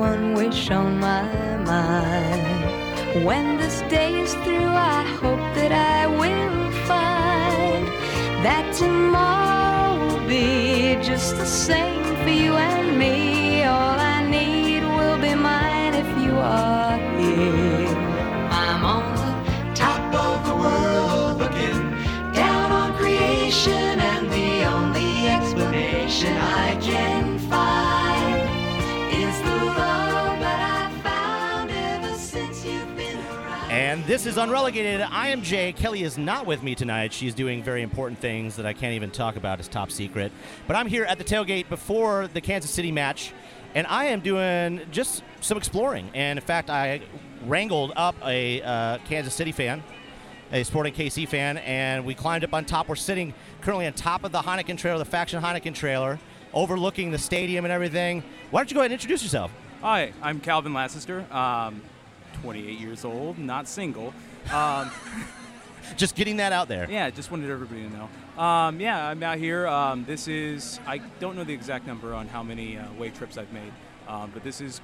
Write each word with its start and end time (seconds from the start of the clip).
one 0.00 0.32
wish 0.32 0.70
on 0.70 0.98
my 0.98 1.22
mind. 1.58 3.22
When 3.22 3.58
this 3.58 3.82
day 3.90 4.18
is 4.22 4.32
through, 4.42 4.72
I 4.96 5.02
hope 5.20 5.44
that 5.58 5.72
I 5.72 6.06
will 6.06 6.70
find 6.88 7.86
that 8.46 8.64
tomorrow 8.82 9.98
will 10.02 10.26
be 10.26 10.96
just 11.10 11.36
the 11.36 11.44
same 11.44 12.16
for 12.22 12.30
you 12.30 12.54
and 12.54 12.98
me. 12.98 13.64
All 13.64 13.98
I 14.16 14.18
need 14.36 14.82
will 14.96 15.18
be 15.18 15.34
mine 15.34 15.92
if 15.92 16.10
you 16.24 16.34
are 16.38 16.96
here. 17.20 17.94
I'm 18.64 18.82
on 18.96 19.06
the 19.22 19.32
top 19.74 20.02
of 20.26 20.36
the 20.48 20.56
world 20.64 21.32
looking 21.42 21.80
down 22.32 22.68
on 22.72 22.88
creation, 22.96 24.00
and 24.12 24.24
the 24.38 24.64
only 24.64 25.28
explanation 25.36 26.34
I 26.38 26.68
can 26.88 27.19
this 34.06 34.26
is 34.26 34.36
Unrelegated. 34.36 35.00
I 35.00 35.28
am 35.28 35.42
Jay. 35.42 35.72
Kelly 35.72 36.02
is 36.02 36.16
not 36.16 36.46
with 36.46 36.62
me 36.62 36.74
tonight. 36.74 37.12
She's 37.12 37.34
doing 37.34 37.62
very 37.62 37.82
important 37.82 38.18
things 38.18 38.56
that 38.56 38.66
I 38.66 38.72
can't 38.72 38.94
even 38.94 39.10
talk 39.10 39.36
about. 39.36 39.58
It's 39.58 39.68
top 39.68 39.90
secret. 39.90 40.32
But 40.66 40.76
I'm 40.76 40.86
here 40.86 41.04
at 41.04 41.18
the 41.18 41.24
tailgate 41.24 41.68
before 41.68 42.28
the 42.28 42.40
Kansas 42.40 42.70
City 42.70 42.92
match, 42.92 43.32
and 43.74 43.86
I 43.86 44.06
am 44.06 44.20
doing 44.20 44.80
just 44.90 45.22
some 45.40 45.58
exploring. 45.58 46.10
And 46.14 46.38
in 46.38 46.44
fact, 46.44 46.70
I 46.70 47.02
wrangled 47.44 47.92
up 47.96 48.14
a 48.24 48.62
uh, 48.62 48.98
Kansas 49.06 49.34
City 49.34 49.52
fan, 49.52 49.82
a 50.52 50.62
Sporting 50.62 50.94
KC 50.94 51.28
fan, 51.28 51.58
and 51.58 52.04
we 52.04 52.14
climbed 52.14 52.44
up 52.44 52.54
on 52.54 52.64
top. 52.64 52.88
We're 52.88 52.96
sitting 52.96 53.34
currently 53.60 53.86
on 53.86 53.92
top 53.92 54.24
of 54.24 54.32
the 54.32 54.40
Heineken 54.40 54.78
trailer, 54.78 54.98
the 54.98 55.04
Faction 55.04 55.42
Heineken 55.42 55.74
trailer, 55.74 56.18
overlooking 56.52 57.10
the 57.10 57.18
stadium 57.18 57.64
and 57.64 57.72
everything. 57.72 58.22
Why 58.50 58.60
don't 58.60 58.70
you 58.70 58.74
go 58.74 58.80
ahead 58.80 58.92
and 58.92 59.00
introduce 59.00 59.22
yourself? 59.22 59.52
Hi, 59.82 60.12
I'm 60.22 60.40
Calvin 60.40 60.72
Lassester. 60.72 61.30
Um, 61.32 61.82
28 62.42 62.78
years 62.78 63.04
old, 63.04 63.38
not 63.38 63.68
single. 63.68 64.12
Um, 64.54 64.90
Just 65.96 66.14
getting 66.14 66.38
that 66.38 66.52
out 66.52 66.66
there. 66.68 66.86
yeah, 66.90 67.10
just 67.10 67.30
wanted 67.30 67.50
everybody 67.50 67.82
to 67.82 67.90
know. 67.90 68.42
Um, 68.42 68.80
yeah, 68.80 69.06
I'm 69.08 69.22
out 69.22 69.38
here. 69.38 69.66
Um, 69.66 70.04
this 70.06 70.28
is, 70.28 70.80
I 70.86 70.98
don't 71.20 71.36
know 71.36 71.44
the 71.44 71.52
exact 71.52 71.86
number 71.86 72.14
on 72.14 72.26
how 72.26 72.42
many 72.42 72.78
uh, 72.78 72.90
way 72.94 73.10
trips 73.10 73.36
I've 73.36 73.52
made, 73.52 73.72
um, 74.08 74.30
but 74.32 74.42
this 74.42 74.60
is 74.62 74.80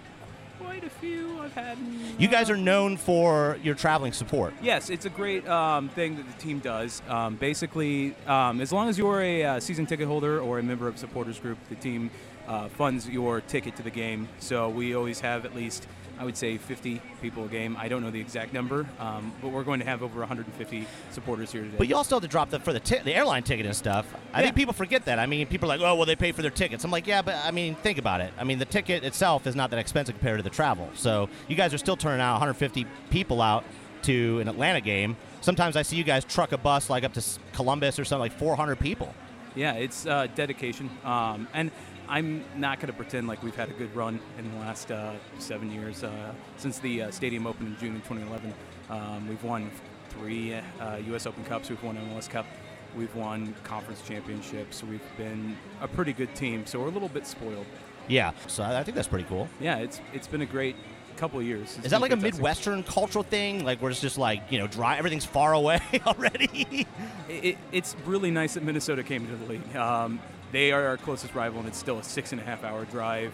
quite 0.58 0.84
a 0.84 0.90
few 0.90 1.40
I've 1.40 1.54
had. 1.54 1.78
You 2.18 2.28
guys 2.28 2.50
uh, 2.50 2.54
are 2.54 2.56
known 2.56 2.96
for 2.98 3.56
your 3.62 3.74
traveling 3.74 4.12
support. 4.12 4.52
Yes, 4.60 4.90
it's 4.90 5.06
a 5.06 5.10
great 5.10 5.46
um, 5.48 5.88
thing 5.90 6.16
that 6.16 6.26
the 6.26 6.38
team 6.42 6.58
does. 6.58 7.00
Um, 7.08 7.36
basically, 7.36 8.14
um, 8.26 8.60
as 8.60 8.72
long 8.72 8.88
as 8.88 8.98
you're 8.98 9.20
a 9.22 9.44
uh, 9.44 9.60
season 9.60 9.86
ticket 9.86 10.06
holder 10.08 10.40
or 10.40 10.58
a 10.58 10.62
member 10.62 10.86
of 10.88 10.98
supporters 10.98 11.38
group, 11.38 11.56
the 11.70 11.76
team 11.76 12.10
uh, 12.46 12.68
funds 12.68 13.08
your 13.08 13.40
ticket 13.40 13.74
to 13.76 13.82
the 13.82 13.90
game. 13.90 14.28
So 14.38 14.68
we 14.68 14.94
always 14.94 15.20
have 15.20 15.44
at 15.44 15.54
least, 15.54 15.86
I 16.18 16.24
would 16.24 16.36
say, 16.36 16.56
50 16.56 17.00
people 17.20 17.44
a 17.44 17.48
game. 17.48 17.76
I 17.78 17.88
don't 17.88 18.02
know 18.02 18.10
the 18.10 18.20
exact 18.20 18.52
number, 18.52 18.86
um, 18.98 19.32
but 19.42 19.48
we're 19.48 19.64
going 19.64 19.80
to 19.80 19.86
have 19.86 20.02
over 20.02 20.20
150 20.20 20.86
supporters 21.10 21.52
here 21.52 21.62
today. 21.62 21.74
But 21.76 21.88
you 21.88 21.96
also 21.96 22.16
have 22.16 22.22
to 22.22 22.28
drop 22.28 22.50
the 22.50 22.58
for 22.60 22.72
the 22.72 22.80
ti- 22.80 23.00
the 23.04 23.14
airline 23.14 23.42
ticket 23.42 23.66
and 23.66 23.76
stuff. 23.76 24.06
I 24.32 24.38
Yeah. 24.40 24.44
think 24.46 24.56
people 24.56 24.72
forget 24.74 25.04
that. 25.06 25.18
I 25.18 25.26
mean, 25.26 25.46
people 25.46 25.70
are 25.70 25.76
like, 25.76 25.86
oh, 25.86 25.94
well, 25.94 26.06
they 26.06 26.16
pay 26.16 26.32
for 26.32 26.42
their 26.42 26.50
tickets. 26.50 26.84
I'm 26.84 26.90
like, 26.90 27.06
yeah, 27.06 27.20
but 27.22 27.34
I 27.44 27.50
mean, 27.50 27.74
think 27.74 27.98
about 27.98 28.20
it. 28.20 28.32
I 28.38 28.44
mean, 28.44 28.58
the 28.58 28.64
ticket 28.64 29.04
itself 29.04 29.46
is 29.46 29.54
not 29.54 29.70
that 29.70 29.78
expensive 29.78 30.14
compared 30.14 30.38
to 30.38 30.42
the 30.42 30.50
travel. 30.50 30.88
So 30.94 31.28
you 31.48 31.56
guys 31.56 31.74
are 31.74 31.78
still 31.78 31.96
turning 31.96 32.20
out 32.22 32.32
150 32.34 32.86
people 33.10 33.42
out 33.42 33.64
to 34.02 34.40
an 34.40 34.48
Atlanta 34.48 34.80
game. 34.80 35.16
Sometimes 35.42 35.76
I 35.76 35.82
see 35.82 35.96
you 35.96 36.04
guys 36.04 36.24
truck 36.24 36.52
a 36.52 36.58
bus 36.58 36.88
like 36.88 37.04
up 37.04 37.12
to 37.14 37.22
Columbus 37.52 37.98
or 37.98 38.04
something 38.04 38.20
like 38.20 38.38
400 38.38 38.78
people. 38.78 39.14
Yeah, 39.54 39.72
it's 39.74 40.06
uh, 40.06 40.26
dedication. 40.34 40.90
Um, 41.04 41.48
and 41.54 41.70
I'm 42.08 42.44
not 42.56 42.78
going 42.78 42.88
to 42.88 42.92
pretend 42.92 43.26
like 43.26 43.42
we've 43.42 43.56
had 43.56 43.68
a 43.68 43.72
good 43.72 43.94
run 43.94 44.20
in 44.38 44.50
the 44.52 44.58
last 44.58 44.90
uh, 44.90 45.14
seven 45.38 45.70
years. 45.70 46.04
Uh, 46.04 46.32
since 46.56 46.78
the 46.78 47.02
uh, 47.02 47.10
stadium 47.10 47.46
opened 47.46 47.68
in 47.68 47.76
June 47.78 47.96
of 47.96 48.02
2011, 48.08 48.54
um, 48.90 49.28
we've 49.28 49.42
won 49.42 49.70
three 50.10 50.54
uh, 50.54 50.96
U.S. 51.08 51.26
Open 51.26 51.44
Cups, 51.44 51.68
we've 51.68 51.82
won 51.82 51.96
an 51.96 52.08
MLS 52.10 52.28
Cup, 52.28 52.46
we've 52.96 53.14
won 53.14 53.54
conference 53.64 54.02
championships. 54.02 54.82
We've 54.82 55.00
been 55.16 55.56
a 55.80 55.88
pretty 55.88 56.12
good 56.12 56.34
team, 56.34 56.64
so 56.66 56.80
we're 56.80 56.88
a 56.88 56.90
little 56.90 57.08
bit 57.08 57.26
spoiled. 57.26 57.66
Yeah, 58.08 58.32
so 58.46 58.62
I 58.62 58.82
think 58.84 58.94
that's 58.94 59.08
pretty 59.08 59.28
cool. 59.28 59.48
Yeah, 59.60 59.78
it's 59.78 60.00
it's 60.12 60.28
been 60.28 60.42
a 60.42 60.46
great 60.46 60.76
couple 61.16 61.40
of 61.40 61.46
years. 61.46 61.74
It's 61.76 61.86
Is 61.86 61.90
that 61.90 62.00
like 62.00 62.12
a. 62.12 62.16
Midwestern 62.16 62.84
cultural 62.84 63.24
thing? 63.24 63.64
Like 63.64 63.82
where 63.82 63.90
it's 63.90 64.00
just 64.00 64.18
like 64.18 64.42
you 64.50 64.58
know, 64.58 64.68
dry, 64.68 64.96
everything's 64.96 65.24
far 65.24 65.54
away 65.54 65.80
already. 66.06 66.86
It, 67.28 67.44
it, 67.44 67.58
it's 67.72 67.96
really 68.04 68.30
nice 68.30 68.54
that 68.54 68.62
Minnesota 68.62 69.02
came 69.02 69.24
into 69.24 69.36
the 69.36 69.46
league. 69.46 69.76
Um, 69.76 70.20
they 70.52 70.72
are 70.72 70.86
our 70.86 70.96
closest 70.96 71.34
rival, 71.34 71.58
and 71.58 71.68
it's 71.68 71.78
still 71.78 71.98
a 71.98 72.02
six 72.02 72.32
and 72.32 72.40
a 72.40 72.44
half 72.44 72.64
hour 72.64 72.84
drive, 72.86 73.32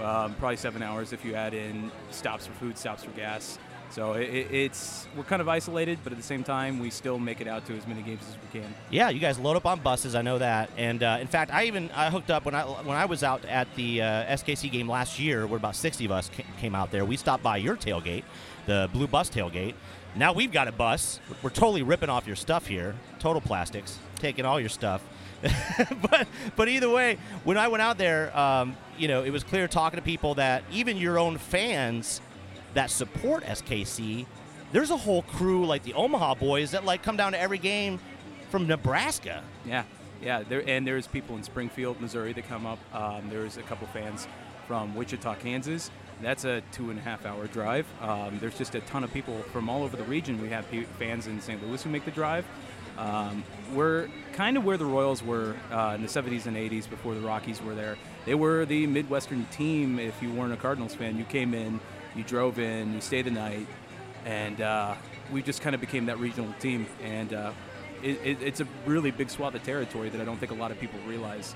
um, 0.00 0.34
probably 0.34 0.56
seven 0.56 0.82
hours 0.82 1.12
if 1.12 1.24
you 1.24 1.34
add 1.34 1.54
in 1.54 1.90
stops 2.10 2.46
for 2.46 2.52
food, 2.54 2.78
stops 2.78 3.04
for 3.04 3.10
gas. 3.12 3.58
So 3.92 4.14
it, 4.14 4.30
it, 4.30 4.50
it's 4.50 5.06
we're 5.14 5.24
kind 5.24 5.42
of 5.42 5.48
isolated, 5.50 5.98
but 6.02 6.12
at 6.14 6.18
the 6.18 6.24
same 6.24 6.42
time, 6.42 6.78
we 6.78 6.88
still 6.88 7.18
make 7.18 7.42
it 7.42 7.46
out 7.46 7.66
to 7.66 7.76
as 7.76 7.86
many 7.86 8.00
games 8.00 8.22
as 8.26 8.36
we 8.36 8.60
can. 8.60 8.74
Yeah, 8.90 9.10
you 9.10 9.20
guys 9.20 9.38
load 9.38 9.56
up 9.56 9.66
on 9.66 9.80
buses. 9.80 10.14
I 10.14 10.22
know 10.22 10.38
that, 10.38 10.70
and 10.78 11.02
uh, 11.02 11.18
in 11.20 11.26
fact, 11.26 11.52
I 11.52 11.64
even 11.64 11.90
I 11.90 12.08
hooked 12.08 12.30
up 12.30 12.46
when 12.46 12.54
I 12.54 12.62
when 12.64 12.96
I 12.96 13.04
was 13.04 13.22
out 13.22 13.44
at 13.44 13.68
the 13.76 14.00
uh, 14.00 14.06
SKC 14.36 14.70
game 14.72 14.88
last 14.88 15.20
year, 15.20 15.46
where 15.46 15.58
about 15.58 15.76
60 15.76 16.06
of 16.06 16.10
us 16.10 16.30
came 16.58 16.74
out 16.74 16.90
there. 16.90 17.04
We 17.04 17.18
stopped 17.18 17.42
by 17.42 17.58
your 17.58 17.76
tailgate, 17.76 18.24
the 18.64 18.88
Blue 18.94 19.06
Bus 19.06 19.28
tailgate. 19.28 19.74
Now 20.16 20.32
we've 20.32 20.52
got 20.52 20.68
a 20.68 20.72
bus. 20.72 21.20
We're 21.42 21.50
totally 21.50 21.82
ripping 21.82 22.08
off 22.08 22.26
your 22.26 22.36
stuff 22.36 22.66
here, 22.66 22.94
total 23.18 23.42
plastics, 23.42 23.98
taking 24.16 24.46
all 24.46 24.58
your 24.58 24.70
stuff. 24.70 25.02
but 26.10 26.26
but 26.56 26.68
either 26.68 26.88
way, 26.88 27.18
when 27.44 27.58
I 27.58 27.68
went 27.68 27.82
out 27.82 27.98
there, 27.98 28.36
um, 28.36 28.76
you 28.98 29.08
know, 29.08 29.22
it 29.22 29.30
was 29.30 29.42
clear 29.42 29.66
talking 29.68 29.98
to 29.98 30.04
people 30.04 30.34
that 30.36 30.62
even 30.70 30.96
your 30.96 31.18
own 31.18 31.38
fans 31.38 32.20
that 32.74 32.90
support 32.90 33.44
SKC, 33.44 34.26
there's 34.72 34.90
a 34.90 34.96
whole 34.96 35.22
crew 35.22 35.66
like 35.66 35.82
the 35.82 35.94
Omaha 35.94 36.34
boys 36.36 36.70
that 36.70 36.84
like 36.84 37.02
come 37.02 37.16
down 37.16 37.32
to 37.32 37.40
every 37.40 37.58
game 37.58 37.98
from 38.50 38.66
Nebraska. 38.66 39.42
Yeah, 39.66 39.84
yeah. 40.22 40.42
There 40.48 40.62
and 40.66 40.86
there's 40.86 41.06
people 41.06 41.36
in 41.36 41.42
Springfield, 41.42 42.00
Missouri 42.00 42.32
that 42.34 42.48
come 42.48 42.66
up. 42.66 42.78
Um, 42.94 43.28
there's 43.28 43.56
a 43.56 43.62
couple 43.62 43.86
fans 43.88 44.28
from 44.66 44.94
Wichita, 44.94 45.34
Kansas. 45.36 45.90
That's 46.20 46.44
a 46.44 46.62
two 46.70 46.90
and 46.90 46.98
a 46.98 47.02
half 47.02 47.26
hour 47.26 47.48
drive. 47.48 47.86
Um, 48.00 48.38
there's 48.38 48.56
just 48.56 48.76
a 48.76 48.80
ton 48.82 49.02
of 49.02 49.12
people 49.12 49.42
from 49.52 49.68
all 49.68 49.82
over 49.82 49.96
the 49.96 50.04
region. 50.04 50.40
We 50.40 50.50
have 50.50 50.66
fans 50.98 51.26
in 51.26 51.40
St. 51.40 51.60
Louis 51.66 51.82
who 51.82 51.90
make 51.90 52.04
the 52.04 52.12
drive. 52.12 52.46
Um, 52.98 53.44
we're 53.74 54.08
kind 54.32 54.56
of 54.56 54.64
where 54.64 54.76
the 54.76 54.84
Royals 54.84 55.22
were 55.22 55.56
uh, 55.70 55.92
in 55.94 56.02
the 56.02 56.08
70s 56.08 56.46
and 56.46 56.56
80s 56.56 56.88
before 56.88 57.14
the 57.14 57.20
Rockies 57.20 57.62
were 57.62 57.74
there. 57.74 57.96
They 58.24 58.34
were 58.34 58.64
the 58.64 58.86
Midwestern 58.86 59.46
team. 59.46 59.98
If 59.98 60.20
you 60.22 60.32
weren't 60.32 60.52
a 60.52 60.56
Cardinals 60.56 60.94
fan, 60.94 61.18
you 61.18 61.24
came 61.24 61.54
in, 61.54 61.80
you 62.14 62.22
drove 62.22 62.58
in, 62.58 62.92
you 62.94 63.00
stayed 63.00 63.26
the 63.26 63.30
night, 63.30 63.66
and 64.24 64.60
uh, 64.60 64.94
we 65.32 65.42
just 65.42 65.62
kind 65.62 65.74
of 65.74 65.80
became 65.80 66.06
that 66.06 66.18
regional 66.18 66.52
team. 66.60 66.86
And 67.02 67.32
uh, 67.32 67.52
it, 68.02 68.20
it, 68.24 68.42
it's 68.42 68.60
a 68.60 68.66
really 68.86 69.10
big 69.10 69.30
swath 69.30 69.54
of 69.54 69.62
territory 69.62 70.08
that 70.10 70.20
I 70.20 70.24
don't 70.24 70.38
think 70.38 70.52
a 70.52 70.56
lot 70.56 70.70
of 70.70 70.78
people 70.78 70.98
realize. 71.06 71.54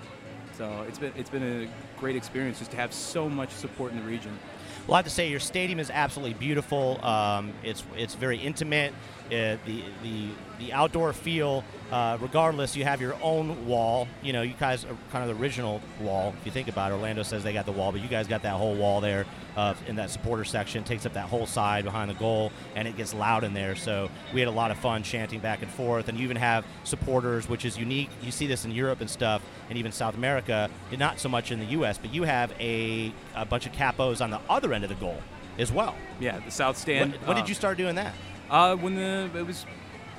So 0.56 0.86
it's 0.88 0.98
been 0.98 1.12
it's 1.16 1.28
been 1.28 1.42
a 1.64 2.00
great 2.00 2.16
experience 2.16 2.60
just 2.60 2.70
to 2.70 2.78
have 2.78 2.92
so 2.92 3.28
much 3.28 3.50
support 3.50 3.92
in 3.92 3.98
the 3.98 4.04
region. 4.04 4.38
Well, 4.87 4.94
I 4.94 4.99
have 4.99 5.04
to 5.04 5.10
say 5.10 5.31
your 5.31 5.41
stadium 5.41 5.81
is 5.81 5.91
absolutely 5.91 6.34
beautiful. 6.34 7.04
Um, 7.04 7.53
it's 7.62 7.84
it's 7.97 8.15
very 8.15 8.38
intimate. 8.38 8.93
Uh, 9.27 9.56
the 9.66 9.82
the 10.03 10.28
the 10.59 10.72
outdoor 10.72 11.12
feel. 11.12 11.65
Uh, 11.91 12.19
regardless, 12.21 12.75
you 12.75 12.82
have 12.82 13.00
your 13.00 13.16
own 13.22 13.66
wall. 13.66 14.09
You 14.21 14.32
know, 14.32 14.43
you 14.43 14.54
guys 14.59 14.84
are 14.84 14.97
kind 15.12 15.28
of 15.28 15.37
the 15.37 15.41
original 15.41 15.81
wall. 16.00 16.34
If 16.41 16.47
you 16.47 16.50
think 16.50 16.66
about 16.66 16.91
it, 16.91 16.94
Orlando 16.94 17.22
says 17.22 17.44
they 17.44 17.53
got 17.53 17.65
the 17.65 17.72
wall, 17.72 17.93
but 17.93 18.00
you 18.00 18.09
guys 18.09 18.27
got 18.27 18.43
that 18.43 18.54
whole 18.54 18.75
wall 18.75 19.00
there 19.00 19.25
uh, 19.56 19.75
in 19.87 19.94
that 19.97 20.10
supporter 20.10 20.44
section. 20.44 20.83
Takes 20.83 21.06
up 21.06 21.12
that 21.12 21.28
whole 21.28 21.47
side 21.47 21.84
behind 21.84 22.10
the 22.10 22.15
goal, 22.15 22.50
and 22.75 22.88
it 22.88 22.97
gets 22.97 23.15
loud 23.15 23.44
in 23.44 23.54
there. 23.54 23.77
So 23.77 24.10
we 24.34 24.41
had 24.41 24.48
a 24.48 24.53
lot 24.53 24.72
of 24.72 24.78
fun 24.78 25.04
chanting 25.04 25.38
back 25.38 25.62
and 25.62 25.71
forth. 25.71 26.09
And 26.09 26.19
you 26.19 26.25
even 26.25 26.37
have 26.37 26.65
supporters, 26.83 27.48
which 27.48 27.65
is 27.65 27.78
unique. 27.78 28.10
You 28.21 28.33
see 28.33 28.48
this 28.48 28.65
in 28.65 28.72
Europe 28.72 29.00
and 29.00 29.09
stuff, 29.09 29.43
and 29.69 29.78
even 29.78 29.93
South 29.93 30.16
America. 30.16 30.69
Not 30.97 31.21
so 31.21 31.28
much 31.28 31.53
in 31.53 31.60
the 31.60 31.66
U.S., 31.66 31.98
but 31.98 32.12
you 32.12 32.25
have 32.25 32.53
a, 32.59 33.12
a 33.37 33.44
bunch 33.44 33.66
of 33.66 33.72
capos 33.72 34.21
on 34.21 34.30
the 34.30 34.41
other 34.56 34.72
end 34.72 34.82
of 34.84 34.91
the 34.91 34.97
goal 34.97 35.18
as 35.58 35.70
well. 35.70 35.94
Yeah, 36.18 36.38
the 36.41 36.50
South 36.50 36.76
Stand. 36.78 37.12
When, 37.12 37.20
when 37.20 37.36
uh, 37.36 37.41
did 37.41 37.48
you 37.48 37.54
start 37.54 37.76
doing 37.76 37.94
that? 37.97 38.14
Uh, 38.50 38.74
when 38.76 38.94
the 38.94 39.30
it 39.38 39.47
was 39.47 39.66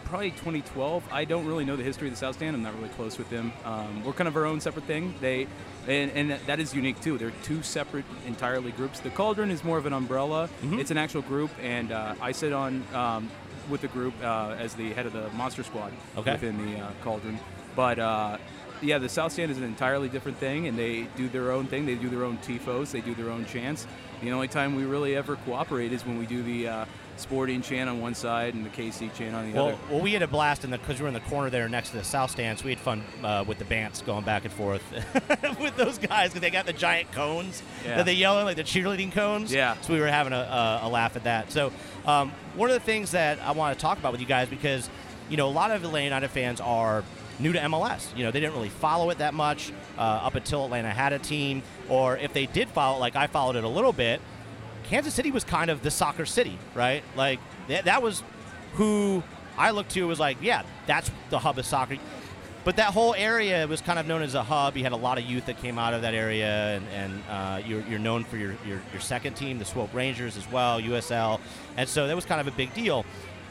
probably 0.06 0.32
2012. 0.32 1.04
I 1.12 1.26
don't 1.26 1.46
really 1.46 1.66
know 1.66 1.76
the 1.76 1.84
history 1.84 2.08
of 2.08 2.14
the 2.14 2.18
South 2.18 2.36
Stand. 2.36 2.56
I'm 2.56 2.64
not 2.64 2.74
really 2.76 2.90
close 2.90 3.18
with 3.18 3.30
them. 3.30 3.52
Um, 3.66 4.06
we're 4.06 4.14
kind 4.14 4.28
of 4.30 4.38
our 4.38 4.46
own 4.46 4.62
separate 4.62 4.86
thing. 4.86 5.14
They 5.20 5.48
and, 5.88 6.12
and 6.12 6.32
that- 6.48 6.60
is 6.60 6.74
unique 6.74 7.02
too. 7.02 7.18
They're 7.18 7.34
two 7.44 7.62
separate 7.64 8.06
entirely 8.26 8.72
groups. 8.72 9.00
The 9.02 9.10
Cauldron 9.10 9.52
is 9.52 9.64
more 9.66 9.78
of 9.78 9.86
an 9.86 9.94
umbrella. 9.94 10.50
Mhm. 10.62 10.80
It's 10.80 10.92
an 10.92 10.98
actual 10.98 11.24
group, 11.24 11.52
and 11.62 11.92
uh, 11.92 12.16
I 12.22 12.32
sit 12.32 12.54
on 12.54 12.84
um, 12.94 13.30
with 13.70 13.82
the 13.82 13.90
group 13.90 14.14
uh, 14.24 14.56
as 14.58 14.76
the 14.76 14.94
head 14.94 15.06
of 15.08 15.14
the 15.14 15.30
Monster 15.32 15.64
Squad 15.64 15.92
Okay. 16.18 16.32
within 16.34 16.58
the 16.66 16.80
uh, 16.80 16.90
Cauldron. 17.04 17.38
But 17.76 18.00
uh, 18.00 18.38
yeah, 18.82 19.00
the 19.00 19.10
South 19.10 19.34
Stand 19.34 19.52
is 19.52 19.58
an 19.58 19.64
entirely 19.66 20.08
different 20.08 20.38
thing, 20.38 20.68
and 20.68 20.78
they 20.80 21.08
do 21.18 21.28
their 21.28 21.52
own 21.52 21.68
thing. 21.68 21.86
They 21.86 21.96
do 21.96 22.10
their 22.10 22.24
own 22.24 22.38
tifos. 22.40 22.92
They 22.92 23.02
do 23.02 23.14
their 23.14 23.30
own 23.30 23.46
chants. 23.46 23.86
The 24.22 24.32
only 24.32 24.48
time 24.48 24.76
we 24.76 24.84
really 24.86 25.16
ever 25.16 25.36
cooperate 25.38 25.94
is 25.94 26.06
when 26.06 26.18
we 26.18 26.26
do 26.26 26.42
the 26.44 26.68
uh, 26.68 26.86
Sporting 27.18 27.64
chant 27.64 27.90
on 27.90 28.00
one 28.00 28.14
side 28.14 28.54
and 28.54 28.64
the 28.64 28.70
KC 28.70 29.12
chant 29.16 29.34
on 29.36 29.50
the 29.50 29.56
Well, 29.56 29.68
other. 29.70 29.78
well, 29.90 30.02
we 30.02 30.14
had 30.14 30.22
a 30.22 30.28
blast 30.28 30.64
in 30.64 30.70
the 30.70 30.78
because 30.78 31.00
we 31.00 31.02
were 31.04 31.08
in 31.08 31.16
the 31.16 31.20
corner 31.22 31.50
there 31.50 31.68
next 31.68 31.90
to 31.90 31.98
the 31.98 32.04
south 32.04 32.30
stands. 32.30 32.64
We 32.64 32.70
had 32.70 32.80
fun 32.80 33.04
uh, 33.24 33.44
with 33.48 33.58
the 33.58 33.66
bants 33.66 34.06
going 34.06 34.24
back 34.24 34.46
and 34.46 34.54
forth 34.54 34.84
with 35.60 35.76
those 35.78 35.98
guys 35.98 36.30
because 36.30 36.42
they 36.42 36.52
got 36.52 36.68
the 36.68 36.74
giant 36.74 37.12
cones 37.12 37.64
Yeah. 37.84 37.98
that 37.98 38.06
they 38.06 38.14
yell 38.14 38.38
at, 38.40 38.44
like 38.44 38.56
the 38.56 38.64
cheerleading 38.64 39.12
cones. 39.12 39.52
Yeah. 39.52 39.76
So 39.82 39.94
we 39.94 40.00
were 40.00 40.08
having 40.08 40.32
a, 40.32 40.36
a, 40.36 40.80
a 40.84 40.90
laugh 40.90 41.16
at 41.16 41.24
that. 41.24 41.52
So 41.52 41.72
um, 42.06 42.32
one 42.56 42.70
of 42.70 42.76
the 42.76 42.86
things 42.86 43.12
that 43.12 43.40
I 43.42 43.52
want 43.54 43.76
to 43.76 43.82
talk 43.82 43.98
about 43.98 44.12
with 44.12 44.22
you 44.22 44.28
guys 44.28 44.48
because 44.48 44.88
you 45.28 45.38
know 45.38 45.48
a 45.48 45.50
lot 45.50 45.72
of 45.72 45.84
Atlanta 45.84 46.04
United 46.06 46.28
fans 46.30 46.62
are 46.62 47.04
new 47.40 47.54
to 47.54 47.60
MLS. 47.60 48.16
You 48.16 48.24
know 48.24 48.32
they 48.32 48.40
didn't 48.40 48.56
really 48.56 48.70
follow 48.70 49.10
it 49.10 49.20
that 49.20 49.34
much 49.34 49.72
uh, 49.98 50.02
up 50.02 50.36
until 50.36 50.66
Atlanta 50.66 50.90
had 50.90 51.14
a 51.14 51.20
team, 51.20 51.64
or 51.90 52.18
if 52.18 52.34
they 52.34 52.46
did 52.46 52.70
follow, 52.70 52.98
it, 52.98 53.00
like 53.00 53.16
I 53.16 53.28
followed 53.28 53.56
it 53.56 53.64
a 53.64 53.70
little 53.70 53.94
bit. 53.94 54.22
Kansas 54.84 55.14
City 55.14 55.32
was 55.32 55.44
kind 55.44 55.70
of 55.70 55.82
the 55.84 55.92
soccer 55.92 56.26
city, 56.26 56.58
right? 56.74 57.04
Like 57.16 57.40
that, 57.68 57.86
that 57.86 58.02
was 58.02 58.24
who 58.74 59.22
I 59.58 59.72
looked 59.72 59.92
to 59.92 60.08
was 60.08 60.20
like, 60.20 60.38
yeah, 60.42 60.64
that's 60.86 61.12
the 61.30 61.40
hub 61.40 61.58
of 61.58 61.66
soccer. 61.66 61.98
But 62.64 62.76
that 62.76 62.94
whole 62.94 63.16
area 63.16 63.66
was 63.66 63.80
kind 63.80 63.98
of 63.98 64.08
known 64.08 64.22
as 64.22 64.36
a 64.36 64.44
hub. 64.44 64.76
You 64.76 64.84
had 64.84 64.92
a 64.92 64.98
lot 64.98 65.18
of 65.18 65.24
youth 65.24 65.46
that 65.46 65.58
came 65.62 65.80
out 65.80 65.94
of 65.94 66.02
that 66.02 66.14
area, 66.14 66.76
and, 66.76 66.86
and 66.90 67.24
uh, 67.30 67.62
you're, 67.66 67.82
you're 67.84 67.98
known 67.98 68.26
for 68.26 68.36
your, 68.36 68.58
your, 68.68 68.82
your 68.92 69.00
second 69.00 69.36
team, 69.36 69.58
the 69.58 69.64
Swope 69.64 69.94
Rangers 69.94 70.36
as 70.36 70.52
well, 70.52 70.82
USL. 70.82 71.40
And 71.78 71.88
so 71.88 72.08
that 72.08 72.16
was 72.16 72.26
kind 72.26 72.42
of 72.42 72.48
a 72.48 72.52
big 72.52 72.74
deal. 72.74 73.06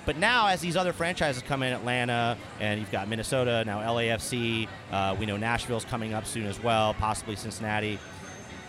But 0.06 0.18
now, 0.18 0.46
as 0.46 0.60
these 0.60 0.76
other 0.76 0.92
franchises 0.92 1.42
come 1.42 1.64
in, 1.64 1.72
Atlanta, 1.72 2.38
and 2.60 2.78
you've 2.78 2.92
got 2.92 3.08
Minnesota, 3.08 3.64
now 3.66 3.80
LAFC, 3.80 4.68
uh, 4.92 5.16
we 5.18 5.26
know 5.26 5.36
Nashville's 5.36 5.84
coming 5.84 6.14
up 6.14 6.26
soon 6.26 6.46
as 6.46 6.62
well, 6.62 6.94
possibly 6.94 7.34
Cincinnati. 7.34 7.98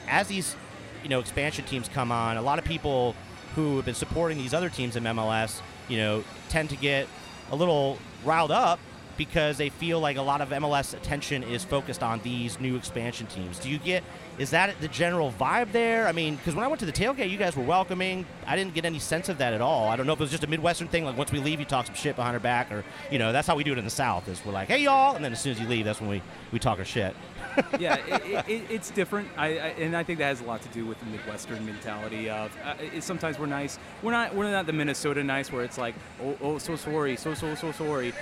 As 0.08 0.28
these 0.28 0.56
you 1.04 1.10
know 1.10 1.20
expansion 1.20 1.64
teams 1.66 1.88
come 1.88 2.12
on, 2.12 2.38
a 2.38 2.42
lot 2.42 2.58
of 2.58 2.66
people 2.66 3.16
who 3.56 3.76
have 3.78 3.86
been 3.86 3.96
supporting 3.96 4.40
these 4.40 4.54
other 4.54 4.70
teams 4.70 4.96
in 4.96 5.04
MLS, 5.04 5.62
you 5.88 5.98
know, 5.98 6.24
tend 6.50 6.72
to 6.72 6.76
get 6.76 7.08
a 7.52 7.56
little 7.56 8.00
riled 8.26 8.52
up 8.52 8.80
because 9.16 9.58
they 9.58 9.70
feel 9.70 10.00
like 10.00 10.18
a 10.18 10.22
lot 10.22 10.42
of 10.42 10.50
MLS 10.50 10.96
attention 10.96 11.44
is 11.44 11.64
focused 11.64 12.02
on 12.02 12.20
these 12.24 12.60
new 12.60 12.76
expansion 12.76 13.28
teams. 13.28 13.60
Do 13.60 13.70
you 13.70 13.78
get 13.78 14.04
is 14.38 14.52
that 14.52 14.80
the 14.82 14.88
general 14.88 15.32
vibe 15.32 15.72
there? 15.72 16.08
I 16.08 16.12
mean, 16.12 16.36
because 16.36 16.54
when 16.54 16.64
I 16.64 16.68
went 16.68 16.80
to 16.82 16.86
the 16.86 16.92
tailgate, 16.92 17.30
you 17.30 17.38
guys 17.38 17.56
were 17.56 17.64
welcoming. 17.64 18.26
I 18.46 18.56
didn't 18.56 18.76
get 18.76 18.86
any 18.86 19.00
sense 19.00 19.30
of 19.30 19.40
that 19.40 19.54
at 19.54 19.62
all. 19.62 19.88
I 19.90 19.96
don't 19.96 20.06
know 20.06 20.14
if 20.14 20.20
it 20.20 20.24
was 20.24 20.32
just 20.32 20.44
a 20.44 20.48
Midwestern 20.48 20.88
thing. 20.88 21.06
Like 21.06 21.18
once 21.18 21.32
we 21.32 21.40
leave, 21.40 21.60
you 21.60 21.66
talk 21.66 21.88
some 21.88 21.96
shit 21.96 22.16
behind 22.16 22.36
our 22.36 22.40
back, 22.40 22.72
or 22.72 22.84
you 23.12 23.18
know, 23.18 23.32
that's 23.32 23.48
how 23.48 23.56
we 23.56 23.64
do 23.64 23.72
it 23.72 23.78
in 23.80 23.86
the 23.86 23.90
South. 23.92 24.28
Is 24.28 24.44
we're 24.46 24.52
like, 24.52 24.68
hey 24.68 24.84
y'all, 24.84 25.16
and 25.16 25.26
then 25.26 25.32
as 25.32 25.42
soon 25.42 25.54
as 25.54 25.60
you 25.60 25.68
leave, 25.68 25.86
that's 25.86 26.00
when 26.00 26.10
we 26.10 26.22
we 26.52 26.60
talk 26.60 26.78
our 26.78 26.86
shit. 26.86 27.16
yeah, 27.80 27.96
it, 27.96 28.48
it, 28.48 28.64
it's 28.70 28.92
different, 28.92 29.28
I, 29.36 29.48
I, 29.48 29.68
and 29.80 29.98
I 29.98 30.04
think 30.04 30.20
that 30.20 30.26
has 30.26 30.42
a 30.42 30.44
lot 30.44 30.62
to 30.62 30.70
do 30.70 30.86
with 30.86 31.00
the 31.00 31.08
Midwestern 31.08 31.66
mentality 31.66 32.30
of 32.30 32.56
uh, 32.64 32.76
it, 32.80 33.04
sometimes 33.04 33.40
we're 33.40 33.48
nice. 33.48 33.80
We're 34.04 34.12
not 34.12 34.36
we're 34.36 34.52
not 34.52 34.68
the 34.68 34.74
Minnesota 34.74 35.24
nice 35.24 35.52
where 35.52 35.64
it's 35.64 35.78
like 35.78 35.96
oh, 36.22 36.38
oh 36.42 36.58
so 36.60 36.76
sorry, 36.76 37.16
so 37.16 37.34
so 37.34 37.56
so 37.56 37.72
sorry, 37.72 38.14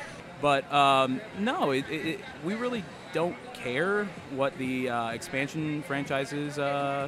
but 0.41 0.71
um, 0.71 1.19
no, 1.39 1.67
we 1.67 2.53
really 2.53 2.83
don't 3.15 3.37
care 3.53 4.03
what 4.31 4.55
the 4.57 4.89
uh, 4.89 5.11
expansion 5.11 5.81
franchises. 5.83 6.59
Uh, 6.59 7.07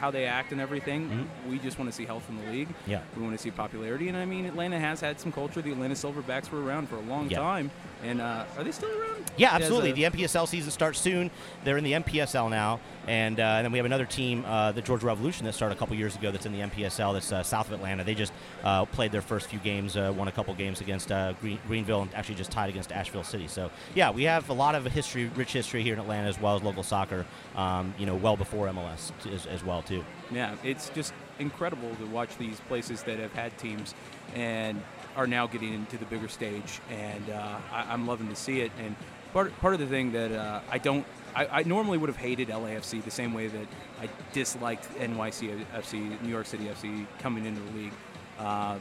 how 0.00 0.10
they 0.10 0.24
act 0.24 0.50
and 0.52 0.60
everything. 0.60 1.28
We 1.48 1.58
just 1.58 1.78
want 1.78 1.90
to 1.90 1.94
see 1.96 2.06
health 2.06 2.24
in 2.30 2.36
the 2.42 2.50
league. 2.50 2.68
Yeah. 2.86 3.02
We 3.16 3.22
want 3.22 3.36
to 3.36 3.42
see 3.42 3.50
popularity, 3.50 4.08
and 4.08 4.16
I 4.16 4.24
mean, 4.24 4.46
Atlanta 4.46 4.78
has 4.80 5.00
had 5.00 5.20
some 5.20 5.30
culture. 5.30 5.60
The 5.60 5.72
Atlanta 5.72 5.94
Silverbacks 5.94 6.50
were 6.50 6.62
around 6.64 6.88
for 6.88 6.96
a 6.96 7.00
long 7.02 7.28
Yeah. 7.30 7.38
time, 7.38 7.70
and 8.02 8.20
uh, 8.20 8.44
are 8.56 8.64
they 8.64 8.72
still 8.72 8.88
around? 8.90 9.30
Yeah, 9.36 9.50
absolutely. 9.52 9.90
a- 9.90 9.94
the 9.94 10.04
MPSL 10.04 10.46
season 10.48 10.70
starts 10.70 10.98
soon. 10.98 11.30
They're 11.64 11.76
in 11.76 11.84
the 11.84 11.92
MPSL 11.92 12.48
now, 12.48 12.80
and, 13.06 13.38
uh, 13.38 13.42
and 13.42 13.64
then 13.66 13.72
we 13.72 13.78
have 13.78 13.84
another 13.86 14.06
team, 14.06 14.44
uh, 14.46 14.72
the 14.72 14.80
Georgia 14.80 15.06
Revolution, 15.06 15.44
that 15.44 15.52
started 15.52 15.74
a 15.76 15.78
couple 15.78 15.94
years 15.96 16.16
ago. 16.16 16.30
That's 16.30 16.46
in 16.46 16.52
the 16.52 16.60
MPSL. 16.60 17.12
That's 17.12 17.30
uh, 17.30 17.42
south 17.42 17.66
of 17.68 17.74
Atlanta. 17.74 18.02
They 18.02 18.14
just 18.14 18.32
uh, 18.64 18.86
played 18.86 19.12
their 19.12 19.20
first 19.22 19.48
few 19.48 19.58
games, 19.58 19.96
uh, 19.96 20.12
won 20.16 20.28
a 20.28 20.32
couple 20.32 20.54
games 20.54 20.80
against 20.80 21.12
uh, 21.12 21.34
Green- 21.42 21.58
Greenville, 21.66 22.02
and 22.02 22.14
actually 22.14 22.36
just 22.36 22.50
tied 22.50 22.70
against 22.70 22.90
Asheville 22.92 23.24
City. 23.24 23.46
So 23.48 23.70
yeah, 23.94 24.10
we 24.10 24.22
have 24.24 24.48
a 24.48 24.54
lot 24.54 24.74
of 24.74 24.86
history, 24.86 25.30
rich 25.36 25.52
history 25.52 25.82
here 25.82 25.92
in 25.94 26.00
Atlanta, 26.00 26.28
as 26.28 26.40
well 26.40 26.56
as 26.56 26.62
local 26.62 26.82
soccer. 26.82 27.26
Um, 27.56 27.92
you 27.98 28.06
know, 28.06 28.14
well 28.14 28.36
before 28.36 28.66
MLS 28.68 29.12
t- 29.22 29.34
as, 29.34 29.44
as 29.46 29.62
well 29.64 29.82
too. 29.82 29.89
Yeah, 30.32 30.54
it's 30.62 30.88
just 30.90 31.12
incredible 31.38 31.94
to 31.96 32.06
watch 32.06 32.36
these 32.38 32.60
places 32.60 33.02
that 33.04 33.18
have 33.18 33.32
had 33.32 33.56
teams 33.58 33.94
and 34.34 34.80
are 35.16 35.26
now 35.26 35.46
getting 35.46 35.74
into 35.74 35.96
the 35.98 36.04
bigger 36.06 36.28
stage, 36.28 36.80
and 36.90 37.30
uh, 37.30 37.58
I, 37.72 37.92
I'm 37.92 38.06
loving 38.06 38.28
to 38.28 38.36
see 38.36 38.60
it. 38.60 38.70
And 38.78 38.94
part 39.32 39.56
part 39.60 39.74
of 39.74 39.80
the 39.80 39.86
thing 39.86 40.12
that 40.12 40.32
uh, 40.32 40.60
I 40.70 40.78
don't, 40.78 41.04
I, 41.34 41.46
I 41.46 41.62
normally 41.64 41.98
would 41.98 42.08
have 42.08 42.16
hated 42.16 42.48
LAFC 42.48 43.02
the 43.02 43.10
same 43.10 43.32
way 43.32 43.48
that 43.48 43.66
I 44.00 44.08
disliked 44.32 44.88
NYCFC, 44.98 46.22
New 46.22 46.28
York 46.28 46.46
City 46.46 46.64
FC 46.64 47.06
coming 47.18 47.44
into 47.44 47.60
the 47.60 47.70
league, 47.72 47.92
um, 48.38 48.80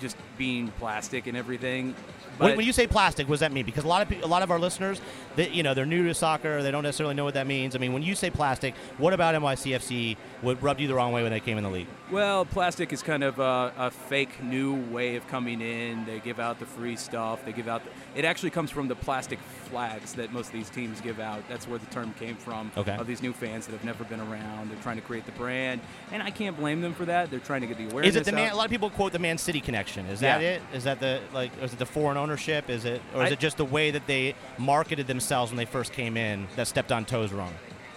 just 0.00 0.16
being 0.36 0.68
plastic 0.78 1.26
and 1.26 1.36
everything. 1.36 1.94
When, 2.42 2.56
when 2.58 2.66
you 2.66 2.72
say 2.72 2.86
plastic, 2.86 3.28
what 3.28 3.34
does 3.34 3.40
that 3.40 3.52
mean? 3.52 3.64
Because 3.64 3.84
a 3.84 3.88
lot 3.88 4.02
of 4.02 4.08
pe- 4.08 4.20
a 4.20 4.26
lot 4.26 4.42
of 4.42 4.50
our 4.50 4.58
listeners, 4.58 5.00
that 5.36 5.52
you 5.52 5.62
know, 5.62 5.74
they're 5.74 5.86
new 5.86 6.06
to 6.08 6.14
soccer. 6.14 6.62
They 6.62 6.70
don't 6.70 6.82
necessarily 6.82 7.14
know 7.14 7.24
what 7.24 7.34
that 7.34 7.46
means. 7.46 7.74
I 7.74 7.78
mean, 7.78 7.92
when 7.92 8.02
you 8.02 8.14
say 8.14 8.30
plastic, 8.30 8.74
what 8.98 9.12
about 9.12 9.34
NYCFC 9.34 10.16
What 10.40 10.62
rubbed 10.62 10.80
you 10.80 10.88
the 10.88 10.94
wrong 10.94 11.12
way 11.12 11.22
when 11.22 11.32
they 11.32 11.40
came 11.40 11.56
in 11.58 11.64
the 11.64 11.70
league? 11.70 11.86
Well, 12.10 12.44
plastic 12.44 12.92
is 12.92 13.02
kind 13.02 13.22
of 13.24 13.38
a, 13.38 13.72
a 13.78 13.90
fake 13.90 14.42
new 14.42 14.74
way 14.90 15.16
of 15.16 15.26
coming 15.28 15.60
in. 15.60 16.04
They 16.04 16.18
give 16.18 16.38
out 16.40 16.58
the 16.58 16.66
free 16.66 16.96
stuff. 16.96 17.44
They 17.44 17.52
give 17.52 17.68
out. 17.68 17.82
The, 17.84 18.18
it 18.18 18.24
actually 18.24 18.50
comes 18.50 18.70
from 18.70 18.88
the 18.88 18.94
plastic 18.96 19.38
flags 19.70 20.12
that 20.14 20.32
most 20.32 20.48
of 20.48 20.52
these 20.52 20.68
teams 20.68 21.00
give 21.00 21.20
out. 21.20 21.42
That's 21.48 21.66
where 21.66 21.78
the 21.78 21.86
term 21.86 22.12
came 22.18 22.36
from. 22.36 22.70
Okay. 22.76 22.96
Of 22.96 23.06
these 23.06 23.22
new 23.22 23.32
fans 23.32 23.66
that 23.66 23.72
have 23.72 23.84
never 23.84 24.04
been 24.04 24.20
around. 24.20 24.70
They're 24.70 24.82
trying 24.82 24.96
to 24.96 25.02
create 25.02 25.24
the 25.26 25.32
brand, 25.32 25.80
and 26.10 26.22
I 26.22 26.30
can't 26.30 26.56
blame 26.56 26.80
them 26.82 26.92
for 26.92 27.04
that. 27.06 27.30
They're 27.30 27.38
trying 27.40 27.62
to 27.62 27.66
get 27.66 27.78
the 27.78 27.88
awareness. 27.88 28.10
Is 28.14 28.16
it 28.16 28.24
the 28.24 28.32
man? 28.32 28.52
A 28.52 28.56
lot 28.56 28.64
of 28.66 28.70
people 28.70 28.90
quote 28.90 29.12
the 29.12 29.18
Man 29.18 29.38
City 29.38 29.60
connection. 29.60 30.06
Is 30.06 30.20
that 30.20 30.40
Yeah. 30.42 30.48
it? 30.50 30.62
Is 30.74 30.84
that 30.84 31.00
the 31.00 31.20
like? 31.32 31.50
Is 31.62 31.72
it 31.72 31.78
the 31.78 31.86
foreign 31.86 32.16
ownership? 32.32 32.70
Is 32.70 32.84
it, 32.84 33.02
or 33.14 33.24
is 33.24 33.30
I- 33.30 33.32
it 33.34 33.38
just 33.38 33.56
the 33.58 33.64
way 33.64 33.90
that 33.90 34.06
they 34.06 34.34
marketed 34.58 35.06
themselves 35.06 35.50
when 35.52 35.58
they 35.58 35.64
first 35.66 35.92
came 35.92 36.16
in 36.16 36.48
that 36.56 36.66
stepped 36.66 36.90
on 36.90 37.04
toes 37.04 37.32
wrong? 37.32 37.52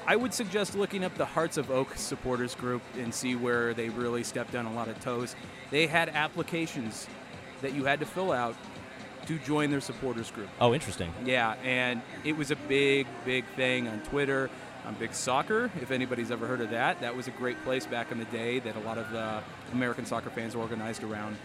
I 0.08 0.16
would 0.16 0.34
suggest 0.34 0.76
looking 0.76 1.04
up 1.04 1.16
the 1.16 1.26
Hearts 1.26 1.58
of 1.58 1.72
Oak 1.72 1.96
supporters 1.96 2.54
group 2.54 2.84
and 3.00 3.14
see 3.14 3.36
where 3.36 3.74
they 3.74 3.90
really 3.90 4.24
stepped 4.24 4.54
on 4.56 4.66
a 4.68 4.74
lot 4.74 4.88
of 4.88 5.00
toes. 5.00 5.36
They 5.72 5.88
had 5.88 6.10
applications 6.10 7.08
that 7.62 7.74
you 7.74 7.86
had 7.86 8.00
to 8.02 8.06
fill 8.06 8.32
out 8.32 8.56
to 9.26 9.40
join 9.40 9.72
their 9.72 9.82
supporters 9.82 10.30
group. 10.30 10.50
Oh, 10.62 10.76
interesting. 10.76 11.12
Yeah, 11.26 11.56
and 11.64 12.04
it 12.24 12.38
was 12.38 12.52
a 12.52 12.56
big, 12.56 13.08
big 13.26 13.46
thing 13.56 13.88
on 13.88 14.00
Twitter, 14.02 14.52
on 14.86 14.94
Big 14.96 15.16
Soccer. 15.16 15.72
If 15.82 15.90
anybody's 15.90 16.30
ever 16.30 16.46
heard 16.46 16.62
of 16.62 16.70
that, 16.70 17.02
that 17.02 17.16
was 17.16 17.28
a 17.28 17.32
great 17.32 17.60
place 17.64 17.88
back 17.88 18.12
in 18.12 18.20
the 18.20 18.26
day 18.26 18.60
that 18.60 18.76
a 18.76 18.80
lot 18.82 19.00
of 19.00 19.12
uh, 19.16 19.42
American 19.74 20.06
soccer 20.06 20.30
fans 20.30 20.54
organized 20.54 21.04
around. 21.04 21.36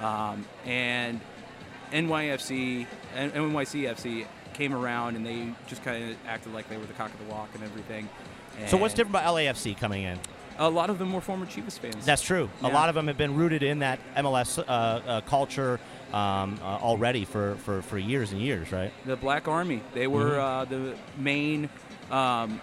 Um, 0.00 0.44
and 0.64 1.20
NYFC 1.92 2.86
and 3.14 3.32
NYCFC 3.32 4.26
came 4.54 4.74
around 4.74 5.16
and 5.16 5.24
they 5.24 5.52
just 5.66 5.82
kind 5.84 6.10
of 6.10 6.16
acted 6.26 6.52
like 6.52 6.68
they 6.68 6.76
were 6.76 6.86
the 6.86 6.92
cock 6.94 7.12
of 7.12 7.18
the 7.26 7.32
walk 7.32 7.48
and 7.54 7.62
everything. 7.64 8.08
So 8.66 8.76
what's 8.76 8.92
different 8.94 9.16
about 9.16 9.34
LAFC 9.34 9.76
coming 9.76 10.02
in? 10.02 10.18
A 10.58 10.68
lot 10.68 10.90
of 10.90 10.98
them 10.98 11.12
were 11.12 11.20
former 11.20 11.46
Chivas 11.46 11.78
fans. 11.78 12.04
That's 12.04 12.22
true. 12.22 12.50
A 12.62 12.68
lot 12.68 12.88
of 12.88 12.96
them 12.96 13.06
have 13.06 13.16
been 13.16 13.36
rooted 13.36 13.62
in 13.62 13.78
that 13.78 14.00
MLS 14.16 14.58
uh, 14.58 14.62
uh, 14.62 15.20
culture 15.20 15.78
um, 16.12 16.58
uh, 16.60 16.64
already 16.64 17.24
for, 17.24 17.54
for, 17.56 17.82
for 17.82 17.96
years 17.98 18.32
and 18.32 18.40
years, 18.40 18.72
right? 18.72 18.92
the 19.06 19.14
Black 19.14 19.46
Army. 19.46 19.80
They 19.94 20.08
were 20.08 20.30
Mhm. 20.30 20.38
uh, 20.38 20.64
the 20.64 20.96
main 21.16 21.68
um, 22.10 22.60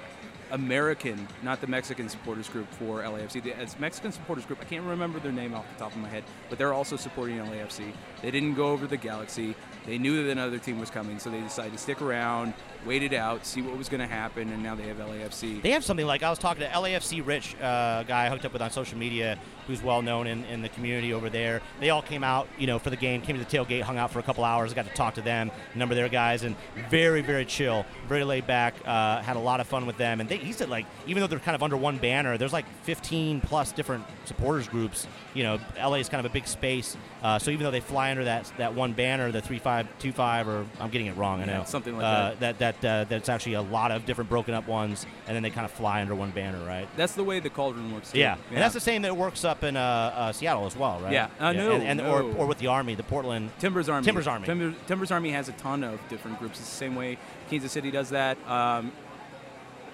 American, 0.52 1.28
not 1.44 1.62
the 1.62 1.68
Mexican 1.68 2.10
supporters 2.10 2.50
group 2.50 2.72
for 2.74 3.02
LAFC. 3.02 3.44
The 3.44 3.80
Mexican 3.80 4.12
supporters 4.12 4.46
group. 4.46 4.60
I 4.62 4.66
can't 4.66 4.86
remember 4.86 5.20
their 5.20 5.32
name 5.32 5.54
off 5.54 5.66
the 5.74 5.84
top 5.84 5.92
of 5.92 5.98
my 5.98 6.10
head, 6.10 6.24
but 6.50 6.58
they're 6.58 6.74
also 6.74 6.96
supporting 6.96 7.38
LAFC. 7.38 7.92
They 8.22 8.32
didn't 8.32 8.56
go 8.56 8.70
over 8.70 8.88
the 8.88 8.98
Galaxy. 8.98 9.56
They 9.86 9.98
knew 9.98 10.24
that 10.24 10.32
another 10.32 10.58
team 10.58 10.80
was 10.80 10.90
coming, 10.90 11.20
so 11.20 11.30
they 11.30 11.42
decided 11.42 11.74
to 11.74 11.78
stick 11.78 12.02
around, 12.02 12.54
wait 12.86 13.04
it 13.04 13.14
out, 13.14 13.46
see 13.46 13.62
what 13.62 13.78
was 13.78 13.90
going 13.90 14.02
to 14.02 14.08
happen, 14.08 14.50
and 14.52 14.62
now 14.62 14.76
they 14.76 14.84
have 14.88 14.98
LAFC. 14.98 15.62
They 15.62 15.72
have 15.72 15.84
something 15.84 16.06
like 16.06 16.24
I 16.24 16.30
was 16.30 16.40
talking 16.40 16.62
to 16.62 16.70
LAFC 16.70 17.26
Rich, 17.26 17.56
uh, 17.56 18.04
guy 18.04 18.26
I 18.26 18.30
hooked 18.30 18.46
up 18.46 18.54
with 18.54 18.62
on 18.62 18.72
social 18.72 18.98
media, 18.98 19.38
who's 19.68 19.82
well 19.82 20.02
known 20.02 20.28
in, 20.28 20.46
in 20.46 20.62
the 20.62 20.70
community 20.70 21.12
over 21.14 21.30
there. 21.30 21.62
They 21.80 21.90
all 21.90 22.02
came 22.04 22.24
out, 22.24 22.48
you 22.60 22.68
know, 22.68 22.78
for 22.80 22.90
the 22.92 22.96
game, 22.96 23.22
came 23.22 23.38
to 23.38 23.44
the 23.44 23.50
tailgate, 23.58 23.82
hung 23.82 23.98
out 23.98 24.12
for 24.12 24.20
a 24.20 24.24
couple 24.24 24.44
hours, 24.44 24.74
got 24.74 24.86
to 24.88 24.94
talk 24.94 25.16
to 25.16 25.22
them, 25.22 25.50
a 25.74 25.78
number 25.78 25.94
of 25.94 25.98
their 25.98 26.10
guys, 26.10 26.44
and 26.44 26.56
very, 26.90 27.22
very 27.22 27.46
chill, 27.46 27.86
very 28.08 28.24
laid 28.24 28.46
back. 28.46 28.76
Uh, 28.86 29.22
had 29.22 29.36
a 29.36 29.40
lot 29.40 29.60
of 29.60 29.68
fun 29.68 29.86
with 29.86 29.98
them, 29.98 30.20
and 30.20 30.30
they, 30.30 30.38
he 30.38 30.52
said 30.52 30.70
like 30.70 30.86
even 31.08 31.22
though 31.22 31.28
they're 31.28 31.40
kind 31.40 31.56
of 31.56 31.64
under 31.64 31.78
one 31.78 31.98
banner, 31.98 32.38
there's 32.38 32.54
like 32.54 32.66
15 32.84 33.42
plus 33.42 33.72
different 33.72 34.04
supporters 34.26 34.68
groups. 34.68 35.08
You 35.34 35.44
know, 35.44 35.60
LA 35.78 35.96
is 35.96 36.08
kind 36.10 36.24
of 36.26 36.32
a 36.32 36.34
big 36.34 36.48
space, 36.48 36.96
uh, 37.24 37.40
so 37.40 37.50
even 37.52 37.64
though 37.64 37.72
they 37.72 37.80
fly 37.82 38.12
under 38.12 38.24
that 38.26 38.52
that 38.58 38.74
one 38.76 38.94
banner, 38.94 39.32
the 39.32 39.42
three 39.42 39.60
five 39.60 39.88
two 40.00 40.12
five, 40.12 40.48
or 40.48 40.66
I'm 40.80 40.90
getting 40.92 41.08
it 41.08 41.18
wrong, 41.18 41.42
I 41.42 41.46
Yeah, 41.46 41.58
know 41.58 41.64
something 41.66 41.96
like 41.96 42.04
uh, 42.06 42.36
that. 42.40 42.60
that 42.60 42.75
that 42.82 43.08
uh, 43.08 43.10
that's 43.10 43.30
actually 43.30 43.54
a 43.54 43.62
lot 43.62 43.92
of 43.92 44.06
different 44.06 44.30
broken 44.30 44.54
up 44.54 44.68
ones, 44.68 45.06
and 45.28 45.36
then 45.36 45.44
they 45.44 45.50
kind 45.50 45.66
of 45.66 45.72
fly 45.72 46.02
under 46.02 46.16
one 46.16 46.32
banner, 46.32 46.64
right? 46.66 46.88
That's 46.96 47.14
the 47.14 47.24
way 47.24 47.40
the 47.40 47.50
cauldron 47.50 47.94
works. 47.94 48.12
Too. 48.12 48.20
Yeah, 48.20 48.38
and 48.50 48.58
that's 48.58 48.74
the 48.74 48.80
same 48.80 49.02
that 49.04 49.16
works 49.16 49.44
up 49.44 49.64
in 49.64 49.78
uh, 49.78 49.82
uh, 49.82 50.32
Seattle 50.32 50.66
as 50.66 50.76
well, 50.76 51.00
right? 51.00 51.14
Yeah. 51.14 51.30
Uh, 51.40 51.54
no, 51.54 51.72
and, 51.72 51.84
and 51.84 52.02
or, 52.02 52.24
no. 52.24 52.34
or 52.34 52.46
with 52.46 52.58
the 52.60 52.68
Army, 52.68 52.96
the 52.96 53.04
Portland. 53.04 53.52
Timbers 53.60 53.90
Army. 53.90 54.06
Timbers 54.06 54.28
Army. 54.28 54.46
Timber, 54.46 54.74
Timbers 54.88 55.12
Army 55.12 55.32
has 55.32 55.50
a 55.50 55.54
ton 55.54 55.84
of 55.84 56.00
different 56.10 56.40
groups. 56.40 56.60
It's 56.60 56.70
the 56.70 56.76
same 56.76 56.96
way 56.96 57.18
Kansas 57.50 57.72
City 57.72 57.92
does 57.92 58.10
that. 58.10 58.38
Um, 58.50 58.92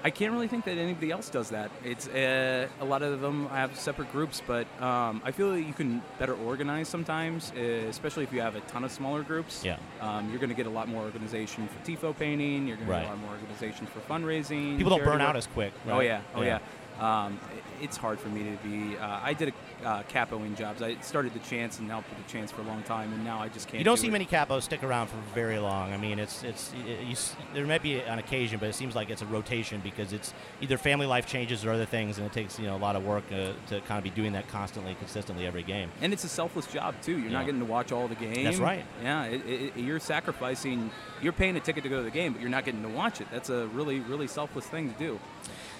I 0.03 0.09
can't 0.09 0.33
really 0.33 0.47
think 0.47 0.65
that 0.65 0.77
anybody 0.77 1.11
else 1.11 1.29
does 1.29 1.49
that. 1.51 1.69
It's 1.83 2.07
uh, 2.07 2.67
a 2.79 2.85
lot 2.85 3.03
of 3.03 3.21
them 3.21 3.47
have 3.49 3.77
separate 3.77 4.11
groups, 4.11 4.41
but 4.45 4.65
um, 4.81 5.21
I 5.23 5.31
feel 5.31 5.51
that 5.51 5.61
you 5.61 5.73
can 5.73 6.01
better 6.17 6.33
organize 6.33 6.87
sometimes, 6.87 7.51
uh, 7.55 7.59
especially 7.89 8.23
if 8.23 8.33
you 8.33 8.41
have 8.41 8.55
a 8.55 8.61
ton 8.61 8.83
of 8.83 8.91
smaller 8.91 9.21
groups. 9.23 9.63
Yeah. 9.63 9.77
Um, 9.99 10.29
you're 10.29 10.39
going 10.39 10.49
to 10.49 10.55
get 10.55 10.65
a 10.65 10.71
lot 10.71 10.87
more 10.87 11.03
organization 11.03 11.67
for 11.67 11.89
tifo 11.89 12.17
painting. 12.17 12.67
You're 12.67 12.77
going 12.77 12.89
to 12.89 12.95
get 12.95 13.05
a 13.05 13.09
lot 13.09 13.19
more 13.19 13.31
organization 13.31 13.85
for 13.87 13.99
fundraising. 14.01 14.77
People 14.77 14.97
don't 14.97 15.05
burn 15.05 15.21
out 15.21 15.35
as 15.35 15.47
quick. 15.47 15.73
Oh 15.87 15.99
yeah, 15.99 16.21
oh 16.35 16.41
yeah. 16.41 16.59
Um, 17.01 17.39
it's 17.81 17.97
hard 17.97 18.19
for 18.19 18.29
me 18.29 18.43
to 18.43 18.57
be. 18.67 18.95
Uh, 18.95 19.19
I 19.23 19.33
did 19.33 19.51
a 19.83 19.87
uh, 19.87 20.03
capoing 20.03 20.55
jobs. 20.55 20.83
I 20.83 20.95
started 20.99 21.33
the 21.33 21.39
chance 21.39 21.79
and 21.79 21.89
helped 21.89 22.07
with 22.09 22.23
the 22.23 22.31
chance 22.31 22.51
for 22.51 22.61
a 22.61 22.63
long 22.63 22.83
time, 22.83 23.11
and 23.11 23.23
now 23.23 23.39
I 23.41 23.49
just 23.49 23.67
can't. 23.67 23.79
You 23.79 23.83
don't 23.83 23.95
do 23.95 24.01
see 24.01 24.07
it. 24.07 24.11
many 24.11 24.25
capos 24.27 24.61
stick 24.61 24.83
around 24.83 25.07
for 25.07 25.17
very 25.33 25.57
long. 25.57 25.91
I 25.93 25.97
mean, 25.97 26.19
it's 26.19 26.43
it's 26.43 26.71
it, 26.85 27.01
you, 27.07 27.15
there 27.55 27.65
might 27.65 27.81
be 27.81 28.03
on 28.03 28.19
occasion, 28.19 28.59
but 28.59 28.69
it 28.69 28.75
seems 28.75 28.93
like 28.93 29.09
it's 29.09 29.23
a 29.23 29.25
rotation 29.25 29.81
because 29.83 30.13
it's 30.13 30.31
either 30.61 30.77
family 30.77 31.07
life 31.07 31.25
changes 31.25 31.65
or 31.65 31.71
other 31.71 31.85
things, 31.87 32.19
and 32.19 32.27
it 32.27 32.33
takes 32.33 32.59
you 32.59 32.67
know 32.67 32.75
a 32.75 32.77
lot 32.77 32.95
of 32.95 33.03
work 33.03 33.23
uh, 33.31 33.53
to 33.69 33.81
kind 33.81 33.97
of 33.97 34.03
be 34.03 34.11
doing 34.11 34.33
that 34.33 34.47
constantly, 34.49 34.93
consistently 34.95 35.47
every 35.47 35.63
game. 35.63 35.89
And 36.01 36.13
it's 36.13 36.23
a 36.23 36.29
selfless 36.29 36.67
job 36.67 36.93
too. 37.01 37.13
You're 37.13 37.31
Yeah. 37.31 37.39
not 37.39 37.45
getting 37.47 37.61
to 37.61 37.65
watch 37.65 37.91
all 37.91 38.07
the 38.07 38.15
game. 38.15 38.43
That's 38.43 38.59
right. 38.59 38.85
Yeah, 39.01 39.23
it, 39.25 39.75
you're 39.75 39.99
sacrificing. 39.99 40.91
You're 41.19 41.33
paying 41.33 41.55
a 41.57 41.59
ticket 41.59 41.81
to 41.83 41.89
go 41.89 41.97
to 41.97 42.03
the 42.03 42.11
game, 42.11 42.33
but 42.33 42.41
you're 42.41 42.51
not 42.51 42.63
getting 42.63 42.83
to 42.83 42.89
watch 42.89 43.21
it. 43.21 43.27
That's 43.31 43.49
a 43.49 43.65
really, 43.69 44.01
really 44.01 44.27
selfless 44.27 44.67
thing 44.67 44.93
to 44.93 44.99
do. 44.99 45.19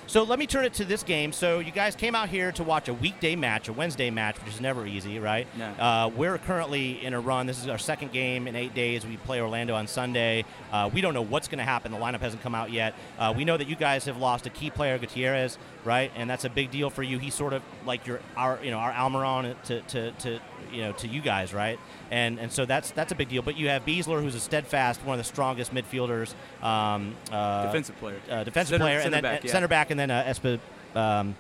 So 0.08 0.24
let 0.24 0.40
me 0.40 0.46
turn 0.48 0.66
it 0.66 0.74
to 0.74 0.84
this 0.84 1.04
game. 1.04 1.32
So 1.32 1.60
you 1.60 1.72
guys 1.72 1.96
came 1.96 2.16
out 2.16 2.28
here 2.28 2.52
to 2.54 2.64
watch 2.64 2.90
a 2.90 2.94
weekday 2.94 3.36
match, 3.38 3.70
a 3.70 3.74
Wednesday 3.74 4.10
match, 4.10 4.36
which 4.44 4.54
is 4.56 4.60
never 4.60 4.86
easy, 4.86 5.20
right? 5.20 5.48
No. 5.58 5.68
Uh, 5.68 6.10
we're 6.14 6.38
currently 6.38 7.04
in 7.04 7.14
a 7.14 7.20
run. 7.22 7.46
This 7.48 7.60
is 7.62 7.68
our 7.70 7.78
second 7.78 8.12
game 8.12 8.46
in 8.48 8.56
eight 8.58 8.74
days. 8.74 9.06
We 9.06 9.16
play 9.18 9.40
Orlando 9.40 9.74
on 9.74 9.88
Sunday. 9.88 10.44
Uh, 10.72 10.90
we 10.94 11.00
don't 11.00 11.14
know 11.14 11.22
what's 11.22 11.48
going 11.48 11.60
to 11.60 11.64
happen. 11.64 11.94
The 11.94 11.98
lineup 11.98 12.20
hasn't 12.20 12.42
come 12.42 12.54
out 12.56 12.72
yet. 12.72 12.94
Uh, 13.18 13.34
we 13.36 13.46
know 13.46 13.56
that 13.56 13.68
you 13.70 13.76
guys 13.78 14.04
have 14.06 14.18
lost 14.18 14.46
a 14.46 14.50
key 14.50 14.70
player, 14.70 14.98
Gutierrez, 14.98 15.58
right? 15.86 16.12
And 16.16 16.30
that's 16.30 16.46
a 16.46 16.50
big 16.50 16.72
deal 16.72 16.90
for 16.90 17.04
you. 17.04 17.18
He's 17.20 17.34
sort 17.36 17.54
of 17.54 17.62
like 17.86 18.06
your 18.08 18.20
our 18.36 18.60
you 18.64 18.72
know 18.72 18.78
our 18.78 18.92
Almiron 18.92 19.56
to, 19.64 19.82
to, 19.82 20.12
to 20.12 20.40
you 20.72 20.82
know 20.82 20.92
to 20.94 21.08
you 21.08 21.22
guys, 21.22 21.54
right? 21.54 21.80
And 22.10 22.40
and 22.40 22.52
so 22.52 22.66
that's 22.66 22.92
that's 22.92 23.12
a 23.12 23.16
big 23.16 23.30
deal. 23.30 23.42
But 23.42 23.58
you 23.58 23.70
have 23.70 23.86
Besler, 23.86 24.22
who's 24.22 24.36
a 24.36 24.40
steadfast, 24.40 25.04
one 25.06 25.20
of 25.20 25.26
the 25.26 25.30
strongest 25.30 25.74
midfielders, 25.74 26.34
um, 26.64 27.16
uh, 27.32 27.66
Defensive 27.68 27.98
player. 27.98 28.20
uh, 28.30 28.44
defensive 28.44 28.74
Center- 28.76 28.84
player, 28.84 29.00
and 29.00 29.14
then 29.14 29.24
back, 29.24 29.40
uh, 29.40 29.42
yeah. 29.46 29.52
center 29.52 29.68
back, 29.68 29.92
and 29.92 30.00
then 30.00 30.12
uh, 30.12 30.58
um, 30.96 31.36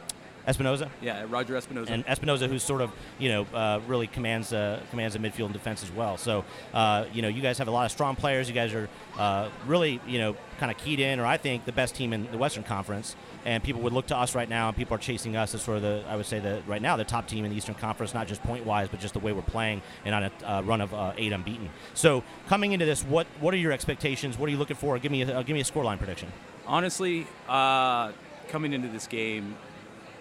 Espinoza. 0.47 0.89
Yeah, 1.01 1.25
Roger 1.29 1.55
Espinoza. 1.55 1.89
And 1.89 2.05
Espinoza, 2.05 2.47
who's 2.47 2.63
sort 2.63 2.81
of, 2.81 2.91
you 3.19 3.29
know, 3.29 3.45
uh, 3.53 3.79
really 3.87 4.07
commands 4.07 4.53
uh, 4.53 4.81
commands 4.89 5.13
the 5.13 5.19
midfield 5.19 5.45
and 5.45 5.53
defense 5.53 5.83
as 5.83 5.91
well. 5.91 6.17
So, 6.17 6.43
uh, 6.73 7.05
you 7.13 7.21
know, 7.21 7.27
you 7.27 7.41
guys 7.41 7.57
have 7.57 7.67
a 7.67 7.71
lot 7.71 7.85
of 7.85 7.91
strong 7.91 8.15
players. 8.15 8.47
You 8.47 8.55
guys 8.55 8.73
are 8.73 8.89
uh, 9.17 9.49
really, 9.67 9.99
you 10.07 10.19
know, 10.19 10.35
kind 10.59 10.71
of 10.71 10.77
keyed 10.77 10.99
in, 10.99 11.19
or 11.19 11.25
I 11.25 11.37
think 11.37 11.65
the 11.65 11.71
best 11.71 11.95
team 11.95 12.13
in 12.13 12.29
the 12.31 12.37
Western 12.37 12.63
Conference. 12.63 13.15
And 13.45 13.63
people 13.63 13.81
would 13.81 13.93
look 13.93 14.05
to 14.07 14.17
us 14.17 14.35
right 14.35 14.47
now, 14.47 14.67
and 14.67 14.77
people 14.77 14.95
are 14.95 14.99
chasing 14.99 15.35
us 15.35 15.55
as 15.55 15.63
sort 15.63 15.77
of 15.77 15.83
the, 15.83 16.03
I 16.07 16.15
would 16.15 16.27
say 16.27 16.39
that 16.39 16.67
right 16.67 16.81
now, 16.81 16.95
the 16.95 17.03
top 17.03 17.27
team 17.27 17.43
in 17.43 17.49
the 17.49 17.57
Eastern 17.57 17.73
Conference, 17.73 18.13
not 18.13 18.27
just 18.27 18.43
point 18.43 18.65
wise, 18.65 18.87
but 18.87 18.99
just 18.99 19.13
the 19.15 19.19
way 19.19 19.31
we're 19.31 19.41
playing 19.41 19.81
and 20.05 20.13
on 20.13 20.23
a 20.23 20.31
uh, 20.45 20.61
run 20.61 20.79
of 20.79 20.93
uh, 20.93 21.13
eight 21.17 21.33
unbeaten. 21.33 21.69
So, 21.95 22.23
coming 22.47 22.73
into 22.73 22.85
this, 22.85 23.03
what 23.03 23.25
what 23.39 23.53
are 23.53 23.57
your 23.57 23.71
expectations? 23.71 24.37
What 24.37 24.47
are 24.47 24.51
you 24.51 24.57
looking 24.57 24.77
for? 24.77 24.97
Give 24.99 25.11
me 25.11 25.23
a, 25.23 25.39
uh, 25.39 25.43
give 25.43 25.55
me 25.55 25.61
a 25.61 25.63
scoreline 25.63 25.97
prediction. 25.97 26.31
Honestly, 26.67 27.25
uh, 27.49 28.11
coming 28.49 28.73
into 28.73 28.87
this 28.87 29.07
game, 29.07 29.55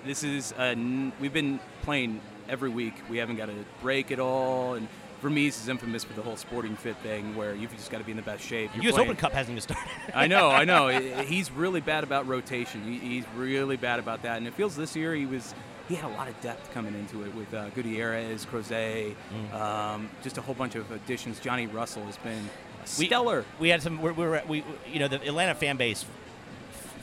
this 0.06 0.22
is 0.24 0.52
a 0.58 0.68
n- 0.72 1.12
we've 1.20 1.32
been 1.32 1.60
playing 1.82 2.20
every 2.48 2.68
week. 2.70 2.94
We 3.08 3.18
haven't 3.18 3.36
got 3.36 3.48
a 3.48 3.54
break 3.82 4.10
at 4.12 4.18
all, 4.20 4.74
and 4.74 4.88
Vermes 5.22 5.60
is 5.60 5.68
infamous 5.68 6.02
for 6.04 6.14
the 6.14 6.22
whole 6.22 6.36
sporting 6.36 6.76
fit 6.76 6.96
thing, 6.98 7.36
where 7.36 7.54
you've 7.54 7.74
just 7.76 7.90
got 7.90 7.98
to 7.98 8.04
be 8.04 8.10
in 8.12 8.16
the 8.16 8.22
best 8.22 8.42
shape. 8.42 8.70
You're 8.74 8.84
U.S. 8.84 8.94
playing- 8.94 9.10
Open 9.10 9.20
Cup 9.20 9.32
hasn't 9.32 9.50
even 9.52 9.60
started. 9.62 9.88
I 10.14 10.26
know, 10.26 10.48
I 10.50 10.64
know. 10.64 10.88
He's 10.88 11.50
really 11.50 11.80
bad 11.80 12.04
about 12.04 12.26
rotation. 12.26 12.82
He's 13.00 13.24
really 13.36 13.76
bad 13.76 13.98
about 13.98 14.22
that, 14.22 14.38
and 14.38 14.46
it 14.46 14.54
feels 14.54 14.76
this 14.76 14.96
year 14.96 15.14
he 15.14 15.26
was. 15.26 15.54
He 15.88 15.96
had 15.96 16.04
a 16.08 16.14
lot 16.14 16.28
of 16.28 16.40
depth 16.40 16.72
coming 16.72 16.94
into 16.94 17.24
it 17.24 17.34
with 17.34 17.52
uh, 17.52 17.68
Gutierrez, 17.70 18.46
Croizet, 18.46 19.16
um, 19.52 20.08
just 20.22 20.38
a 20.38 20.40
whole 20.40 20.54
bunch 20.54 20.76
of 20.76 20.88
additions. 20.92 21.40
Johnny 21.40 21.66
Russell 21.66 22.04
has 22.04 22.16
been 22.18 22.48
We- 22.96 23.06
stellar. 23.06 23.44
We 23.58 23.70
had 23.70 23.82
some. 23.82 24.00
We, 24.00 24.12
we 24.12 24.24
were. 24.24 24.40
We 24.48 24.64
you 24.90 25.00
know 25.00 25.08
the 25.08 25.20
Atlanta 25.26 25.54
fan 25.56 25.76
base 25.76 26.04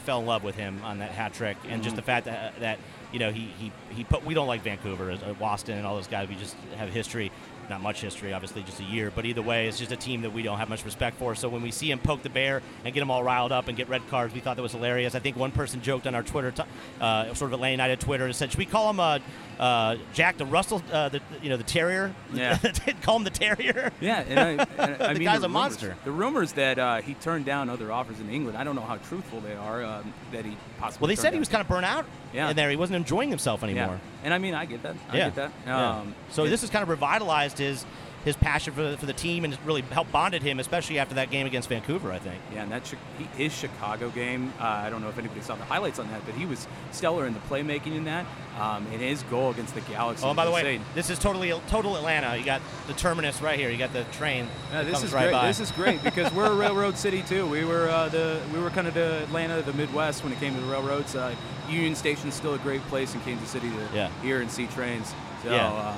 fell 0.08 0.22
in 0.22 0.26
love 0.26 0.42
with 0.42 0.56
him 0.56 0.80
on 0.86 1.00
that 1.00 1.12
hat 1.12 1.34
trick, 1.34 1.58
and 1.68 1.84
just 1.84 1.98
the 1.98 2.02
fact 2.02 2.28
that 2.28 2.58
that 2.62 2.80
you 3.12 3.20
know 3.20 3.30
he 3.30 3.42
he, 3.60 3.74
he 3.90 4.06
put. 4.06 4.26
We 4.26 4.34
don't 4.34 4.48
like 4.48 4.62
Vancouver, 4.62 5.12
uh, 5.12 5.34
Boston, 5.34 5.78
and 5.78 5.86
all 5.86 5.96
those 5.96 6.08
guys. 6.08 6.30
We 6.30 6.36
just 6.36 6.56
have 6.78 6.90
history. 6.90 7.30
Not 7.70 7.82
much 7.82 8.00
history, 8.02 8.32
obviously, 8.34 8.64
just 8.64 8.80
a 8.80 8.84
year. 8.84 9.12
But 9.14 9.26
either 9.26 9.42
way, 9.42 9.68
it's 9.68 9.78
just 9.78 9.92
a 9.92 9.98
team 9.98 10.22
that 10.22 10.32
we 10.32 10.42
don't 10.42 10.58
have 10.58 10.70
much 10.70 10.86
respect 10.86 11.18
for. 11.18 11.36
So 11.36 11.50
when 11.50 11.62
we 11.62 11.72
see 11.72 11.92
him 11.92 12.00
poke 12.00 12.24
the 12.24 12.30
bear 12.30 12.62
and 12.86 12.94
get 12.94 13.02
them 13.02 13.12
all 13.12 13.24
riled 13.24 13.52
up 13.52 13.68
and 13.68 13.76
get 13.76 13.90
red 13.90 14.08
cards, 14.10 14.34
we 14.34 14.40
thought 14.40 14.56
that 14.56 14.62
was 14.64 14.72
hilarious. 14.72 15.16
I 15.16 15.20
think 15.20 15.36
one 15.36 15.52
person 15.52 15.82
joked 15.82 16.08
on 16.08 16.16
our 16.16 16.24
Twitter, 16.24 16.54
uh, 17.02 17.34
sort 17.34 17.50
of 17.50 17.54
Atlanta 17.54 17.72
United 17.72 18.00
Twitter, 18.00 18.26
and 18.26 18.36
said, 18.36 18.52
"Should 18.52 18.60
we 18.60 18.66
call 18.66 18.90
him 18.90 19.00
uh, 19.02 19.20
uh, 19.60 19.98
Jack 20.14 20.38
the 20.38 20.46
Russell, 20.46 20.82
uh, 20.94 21.10
the 21.10 21.20
you 21.42 21.50
know 21.50 21.58
the 21.58 21.64
Terrier? 21.64 22.14
Yeah. 22.34 22.58
call 23.02 23.18
him 23.18 23.24
the 23.26 23.30
Terrier." 23.32 23.92
Yeah, 24.00 24.24
and 24.28 24.40
I, 24.40 24.50
and 24.52 24.62
I 25.02 25.14
The 25.14 25.20
mean, 25.20 25.24
guy's 25.28 25.40
a 25.40 25.42
rumors- 25.42 25.52
monster. 25.52 25.96
The 26.06 26.12
rumors 26.12 26.54
that 26.54 26.80
uh, 26.80 27.02
he 27.02 27.16
turned 27.16 27.44
down 27.46 27.70
other 27.70 27.92
offers 27.92 28.20
in 28.22 28.30
England, 28.30 28.58
I 28.58 28.64
don't 28.64 28.76
know 28.76 28.82
how 28.82 28.96
truthful 28.98 29.42
they 29.42 29.56
are. 29.56 29.84
Um, 29.84 30.14
that 30.32 30.46
he 30.46 30.56
possibly. 30.80 31.06
Well, 31.06 31.10
they 31.10 31.22
said 31.22 31.34
he 31.34 31.40
was 31.40 31.50
kind 31.50 31.62
of 31.62 31.68
burnt 31.68 31.86
out 31.86 32.06
Yeah. 32.34 32.50
in 32.50 32.56
there. 32.56 32.70
He 32.70 32.76
wasn't 32.76 32.98
enjoying 32.98 33.30
himself 33.30 33.64
anymore. 33.64 33.86
Yeah, 34.00 34.26
and 34.26 34.34
I 34.34 34.38
mean, 34.38 34.54
I 34.54 34.66
get 34.66 34.84
that. 34.84 34.96
I 35.10 35.18
yeah. 35.18 35.26
get 35.26 35.36
that. 35.36 35.52
Yeah. 35.66 35.90
Um, 36.00 36.16
so 36.30 36.48
this 36.48 36.64
is 36.64 36.70
kind 36.70 36.84
of 36.84 36.90
revitalized 36.90 37.57
his 37.58 37.86
his 38.26 38.36
passion 38.36 38.74
for 38.74 38.82
the, 38.82 38.98
for 38.98 39.06
the 39.06 39.14
team 39.14 39.46
and 39.46 39.58
really 39.66 39.82
helped 39.84 40.12
bonded 40.12 40.42
him, 40.44 40.60
especially 40.60 41.00
after 41.00 41.16
that 41.16 41.30
game 41.32 41.48
against 41.48 41.70
Vancouver. 41.70 42.12
I 42.12 42.20
think. 42.20 42.42
Yeah, 42.54 42.64
and 42.64 42.72
that 42.74 42.86
he, 43.18 43.24
his 43.42 43.54
Chicago 43.54 44.10
game, 44.10 44.52
uh, 44.60 44.64
I 44.64 44.90
don't 44.90 45.02
know 45.02 45.08
if 45.08 45.18
anybody 45.18 45.40
saw 45.42 45.56
the 45.56 45.64
highlights 45.64 45.98
on 45.98 46.10
that, 46.10 46.26
but 46.26 46.36
he 46.36 46.46
was 46.46 46.68
stellar 46.92 47.26
in 47.26 47.34
the 47.34 47.40
playmaking 47.42 47.96
in 47.96 48.04
that. 48.06 48.26
Um, 48.60 48.86
and 48.92 49.00
his 49.00 49.22
goal 49.24 49.52
against 49.52 49.76
the 49.76 49.82
Galaxy. 49.82 50.26
Oh, 50.26 50.34
by 50.34 50.44
the 50.44 50.52
was 50.52 50.64
way, 50.64 50.82
this 50.96 51.10
is 51.12 51.20
totally 51.20 51.52
total 51.68 51.96
Atlanta. 51.96 52.36
You 52.36 52.44
got 52.44 52.60
the 52.88 52.94
terminus 52.94 53.40
right 53.42 53.58
here. 53.58 53.70
You 53.70 53.78
got 53.78 53.94
the 53.94 54.04
train. 54.06 54.48
Yeah, 54.72 54.82
this 54.82 55.04
is 55.04 55.14
right 55.14 55.26
great. 55.26 55.32
by. 55.34 55.48
This 55.48 55.60
is 55.60 55.72
great 55.72 56.04
because 56.04 56.34
we're 56.34 56.52
a 56.52 56.56
railroad 56.66 56.98
city 56.98 57.22
too. 57.22 57.46
We 57.46 57.64
were 57.64 57.88
uh, 57.88 58.10
the 58.10 58.42
we 58.52 58.60
were 58.60 58.72
kind 58.72 58.88
of 58.88 58.94
the 58.96 59.24
Atlanta, 59.24 59.62
the 59.62 59.74
Midwest 59.74 60.24
when 60.24 60.34
it 60.34 60.40
came 60.40 60.56
to 60.56 60.60
the 60.60 60.68
railroads. 60.68 61.16
Uh, 61.16 61.34
Union 61.70 61.96
Station's 61.96 62.34
still 62.34 62.56
a 62.56 62.60
great 62.60 62.82
place 62.88 63.14
in 63.14 63.22
Kansas 63.22 63.50
City 63.50 63.70
to 63.70 63.96
Yeah. 63.96 64.10
hear 64.22 64.42
and 64.42 64.50
see 64.50 64.68
trains. 64.68 65.14
So, 65.44 65.52
Yeah. 65.52 65.96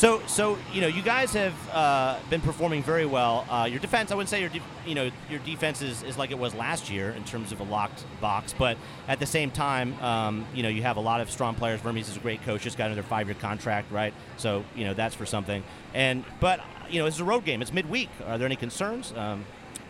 So, 0.00 0.22
so 0.26 0.56
you 0.72 0.80
know, 0.80 0.86
you 0.86 1.02
guys 1.02 1.34
have 1.34 1.52
uh, 1.74 2.18
been 2.30 2.40
performing 2.40 2.82
very 2.82 3.04
well. 3.04 3.46
Uh, 3.50 3.68
your 3.70 3.80
defense, 3.80 4.10
I 4.10 4.14
wouldn't 4.14 4.30
say 4.30 4.40
your, 4.40 4.48
de- 4.48 4.62
you 4.86 4.94
know, 4.94 5.10
your 5.28 5.40
defense 5.40 5.82
is, 5.82 6.02
is 6.04 6.16
like 6.16 6.30
it 6.30 6.38
was 6.38 6.54
last 6.54 6.88
year 6.88 7.10
in 7.10 7.22
terms 7.24 7.52
of 7.52 7.60
a 7.60 7.64
locked 7.64 8.02
box, 8.18 8.54
but 8.58 8.78
at 9.08 9.18
the 9.18 9.26
same 9.26 9.50
time, 9.50 9.92
um, 10.02 10.46
you 10.54 10.62
know, 10.62 10.70
you 10.70 10.80
have 10.80 10.96
a 10.96 11.00
lot 11.00 11.20
of 11.20 11.30
strong 11.30 11.54
players. 11.54 11.82
Vermes 11.82 12.08
is 12.08 12.16
a 12.16 12.20
great 12.20 12.42
coach, 12.44 12.62
just 12.62 12.78
got 12.78 12.86
another 12.86 13.02
five-year 13.02 13.34
contract, 13.34 13.92
right? 13.92 14.14
So, 14.38 14.64
you 14.74 14.84
know, 14.84 14.94
that's 14.94 15.14
for 15.14 15.26
something. 15.26 15.62
And, 15.92 16.24
but, 16.40 16.62
you 16.88 16.98
know, 16.98 17.04
it's 17.04 17.20
a 17.20 17.24
road 17.24 17.44
game. 17.44 17.60
It's 17.60 17.74
midweek. 17.74 18.08
Are 18.26 18.38
there 18.38 18.46
any 18.46 18.56
concerns? 18.56 19.12
Um, 19.14 19.44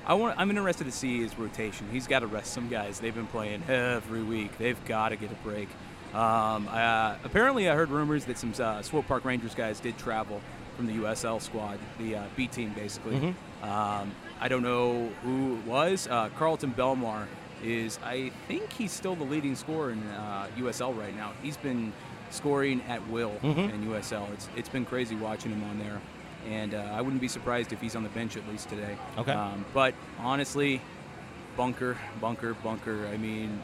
I 0.07 0.15
want. 0.15 0.37
I'm 0.41 0.51
interested 0.51 0.87
to 0.87 0.93
see 0.93 1.23
his 1.23 1.39
rotation. 1.39 1.87
He's 1.93 2.09
got 2.09 2.21
to 2.21 2.27
rest 2.27 2.53
some 2.53 2.69
guys. 2.69 2.99
They've 2.99 3.15
been 3.15 3.29
playing 3.29 3.63
every 3.69 4.25
week. 4.25 4.59
They've 4.59 4.83
got 4.87 5.11
to 5.11 5.17
get 5.17 5.31
a 5.31 5.37
break. 5.37 5.69
Um, 6.15 6.69
uh, 6.69 7.15
apparently, 7.25 7.69
I 7.69 7.75
heard 7.75 7.91
rumors 7.91 8.25
that 8.27 8.37
some 8.39 8.53
uh, 8.59 8.83
Swope 8.83 9.07
Park 9.07 9.25
Rangers 9.25 9.55
guys 9.55 9.79
did 9.81 9.97
travel 9.99 10.41
from 10.77 10.87
the 10.87 10.95
USL 10.95 11.41
squad, 11.41 11.79
the 11.99 12.17
uh, 12.17 12.23
B 12.37 12.47
team, 12.47 12.73
basically. 12.75 13.17
Mhm. 13.17 13.35
Um, 13.67 14.13
I 14.41 14.49
don't 14.49 14.63
know 14.63 15.09
who 15.23 15.57
it 15.59 15.67
was. 15.67 16.09
Uh, 16.09 16.29
Kharlton 16.39 16.75
Belmar 16.75 17.27
is. 17.63 17.99
I 18.05 18.31
think 18.49 18.73
he's 18.73 18.91
still 18.93 19.15
the 19.15 19.25
leading 19.25 19.55
scorer 19.55 19.91
in 19.91 20.03
uh, 20.09 20.47
USL 20.57 20.93
right 20.99 21.15
now. 21.15 21.33
He's 21.43 21.57
been 21.59 21.93
scoring 22.31 22.81
at 22.89 23.07
will 23.09 23.33
Mhm. 23.43 23.73
in 23.73 23.83
USL. 23.91 24.27
It's 24.33 24.49
it's 24.57 24.69
been 24.69 24.85
crazy 24.87 25.15
watching 25.15 25.53
him 25.53 25.63
on 25.69 25.79
there, 25.79 26.01
and 26.49 26.75
uh, 26.75 26.89
I 26.93 27.03
wouldn't 27.03 27.21
be 27.21 27.29
surprised 27.29 27.73
if 27.73 27.81
he's 27.81 27.95
on 27.95 28.03
the 28.03 28.09
bench 28.11 28.37
at 28.37 28.49
least 28.49 28.69
today. 28.69 28.97
Okay. 29.19 29.33
Um, 29.33 29.65
but 29.75 29.95
honestly, 30.19 30.81
bunker, 31.57 31.97
bunker, 32.21 32.55
bunker. 32.55 33.07
I 33.13 33.17
mean, 33.19 33.63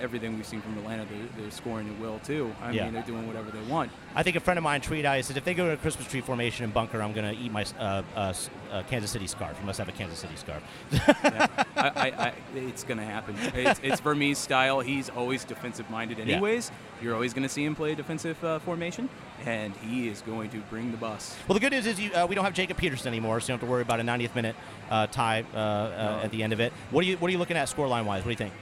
everything 0.00 0.36
we've 0.36 0.46
seen 0.46 0.60
from 0.60 0.76
Atlanta, 0.78 1.04
they're, 1.10 1.28
they're 1.42 1.50
scoring 1.50 1.88
at 1.88 1.98
will 2.00 2.18
too. 2.20 2.54
I 2.62 2.70
Yeah. 2.72 2.84
mean, 2.84 2.94
they're 2.94 3.02
doing 3.02 3.26
whatever 3.26 3.50
they 3.50 3.62
want. 3.62 3.90
I 4.14 4.22
think 4.22 4.36
a 4.36 4.40
friend 4.40 4.58
of 4.58 4.64
mine 4.64 4.80
tweeted 4.80 5.04
out, 5.04 5.16
he 5.16 5.22
said, 5.22 5.36
if 5.36 5.44
they 5.44 5.54
go 5.54 5.66
to 5.66 5.72
a 5.72 5.76
Christmas 5.76 6.06
tree 6.08 6.20
formation 6.20 6.64
in 6.64 6.70
bunker, 6.70 7.02
I'm 7.02 7.12
going 7.12 7.34
to 7.34 7.40
eat 7.40 7.50
my 7.52 7.64
uh, 7.78 8.02
uh, 8.14 8.34
uh, 8.72 8.82
Kansas 8.84 9.10
City 9.10 9.26
scarf. 9.26 9.56
You 9.60 9.66
must 9.66 9.78
have 9.78 9.88
a 9.88 9.92
Kansas 9.92 10.18
City 10.18 10.34
scarf. 10.36 10.62
Yeah. 10.92 11.46
I, 11.76 11.88
I, 11.88 12.06
I, 12.26 12.32
it's 12.54 12.84
going 12.84 12.98
to 12.98 13.04
happen. 13.04 13.36
It's, 13.54 13.80
it's 13.82 14.00
Vermes 14.00 14.38
style. 14.38 14.80
He's 14.80 15.10
always 15.10 15.44
defensive 15.44 15.88
minded, 15.90 16.18
Yeah. 16.18 16.24
anyways. 16.34 16.70
You're 17.02 17.14
always 17.14 17.34
going 17.34 17.42
to 17.42 17.48
see 17.48 17.64
him 17.64 17.74
play 17.74 17.92
a 17.92 17.94
defensive 17.96 18.42
uh, 18.42 18.60
formation, 18.60 19.10
and 19.44 19.74
he 19.76 20.08
is 20.08 20.22
going 20.22 20.48
to 20.50 20.58
bring 20.70 20.90
the 20.90 20.96
bus. 20.96 21.36
Well, 21.48 21.54
the 21.54 21.60
good 21.60 21.72
news 21.72 21.86
is 21.86 22.00
you, 22.00 22.10
uh, 22.14 22.26
we 22.26 22.34
don't 22.34 22.44
have 22.44 22.54
Jacob 22.54 22.76
Peterson 22.78 23.08
anymore, 23.08 23.40
so 23.40 23.44
you 23.44 23.48
don't 23.48 23.60
have 23.60 23.68
to 23.68 23.70
worry 23.70 23.82
about 23.82 24.00
a 24.00 24.04
90th 24.04 24.34
minute 24.34 24.56
uh, 24.90 25.06
tie 25.08 25.44
uh, 25.54 25.58
uh, 25.58 26.20
at 26.22 26.30
the 26.30 26.42
end 26.42 26.52
of 26.52 26.60
it. 26.60 26.72
What 26.90 27.04
are 27.04 27.06
you 27.08 27.16
What 27.18 27.28
are 27.28 27.32
you 27.32 27.38
looking 27.38 27.56
at 27.56 27.68
scoreline 27.68 28.04
wise? 28.06 28.20
What 28.24 28.24
do 28.26 28.30
you 28.30 28.36
think? 28.36 28.54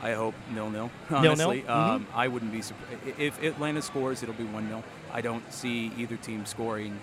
I 0.00 0.12
hope 0.12 0.34
nil 0.54 0.70
nil. 0.70 0.90
Nil-nil? 1.10 1.30
Honestly, 1.32 1.62
Mhm. 1.62 1.70
um, 1.70 2.06
I 2.14 2.28
wouldn't 2.28 2.52
be 2.52 2.62
surprised 2.62 3.00
if 3.18 3.42
Atlanta 3.42 3.82
scores. 3.82 4.22
It'll 4.22 4.34
be 4.34 4.44
one 4.44 4.68
0 4.68 4.82
I 5.12 5.20
don't 5.20 5.52
see 5.52 5.90
either 5.98 6.16
team 6.16 6.46
scoring 6.46 6.98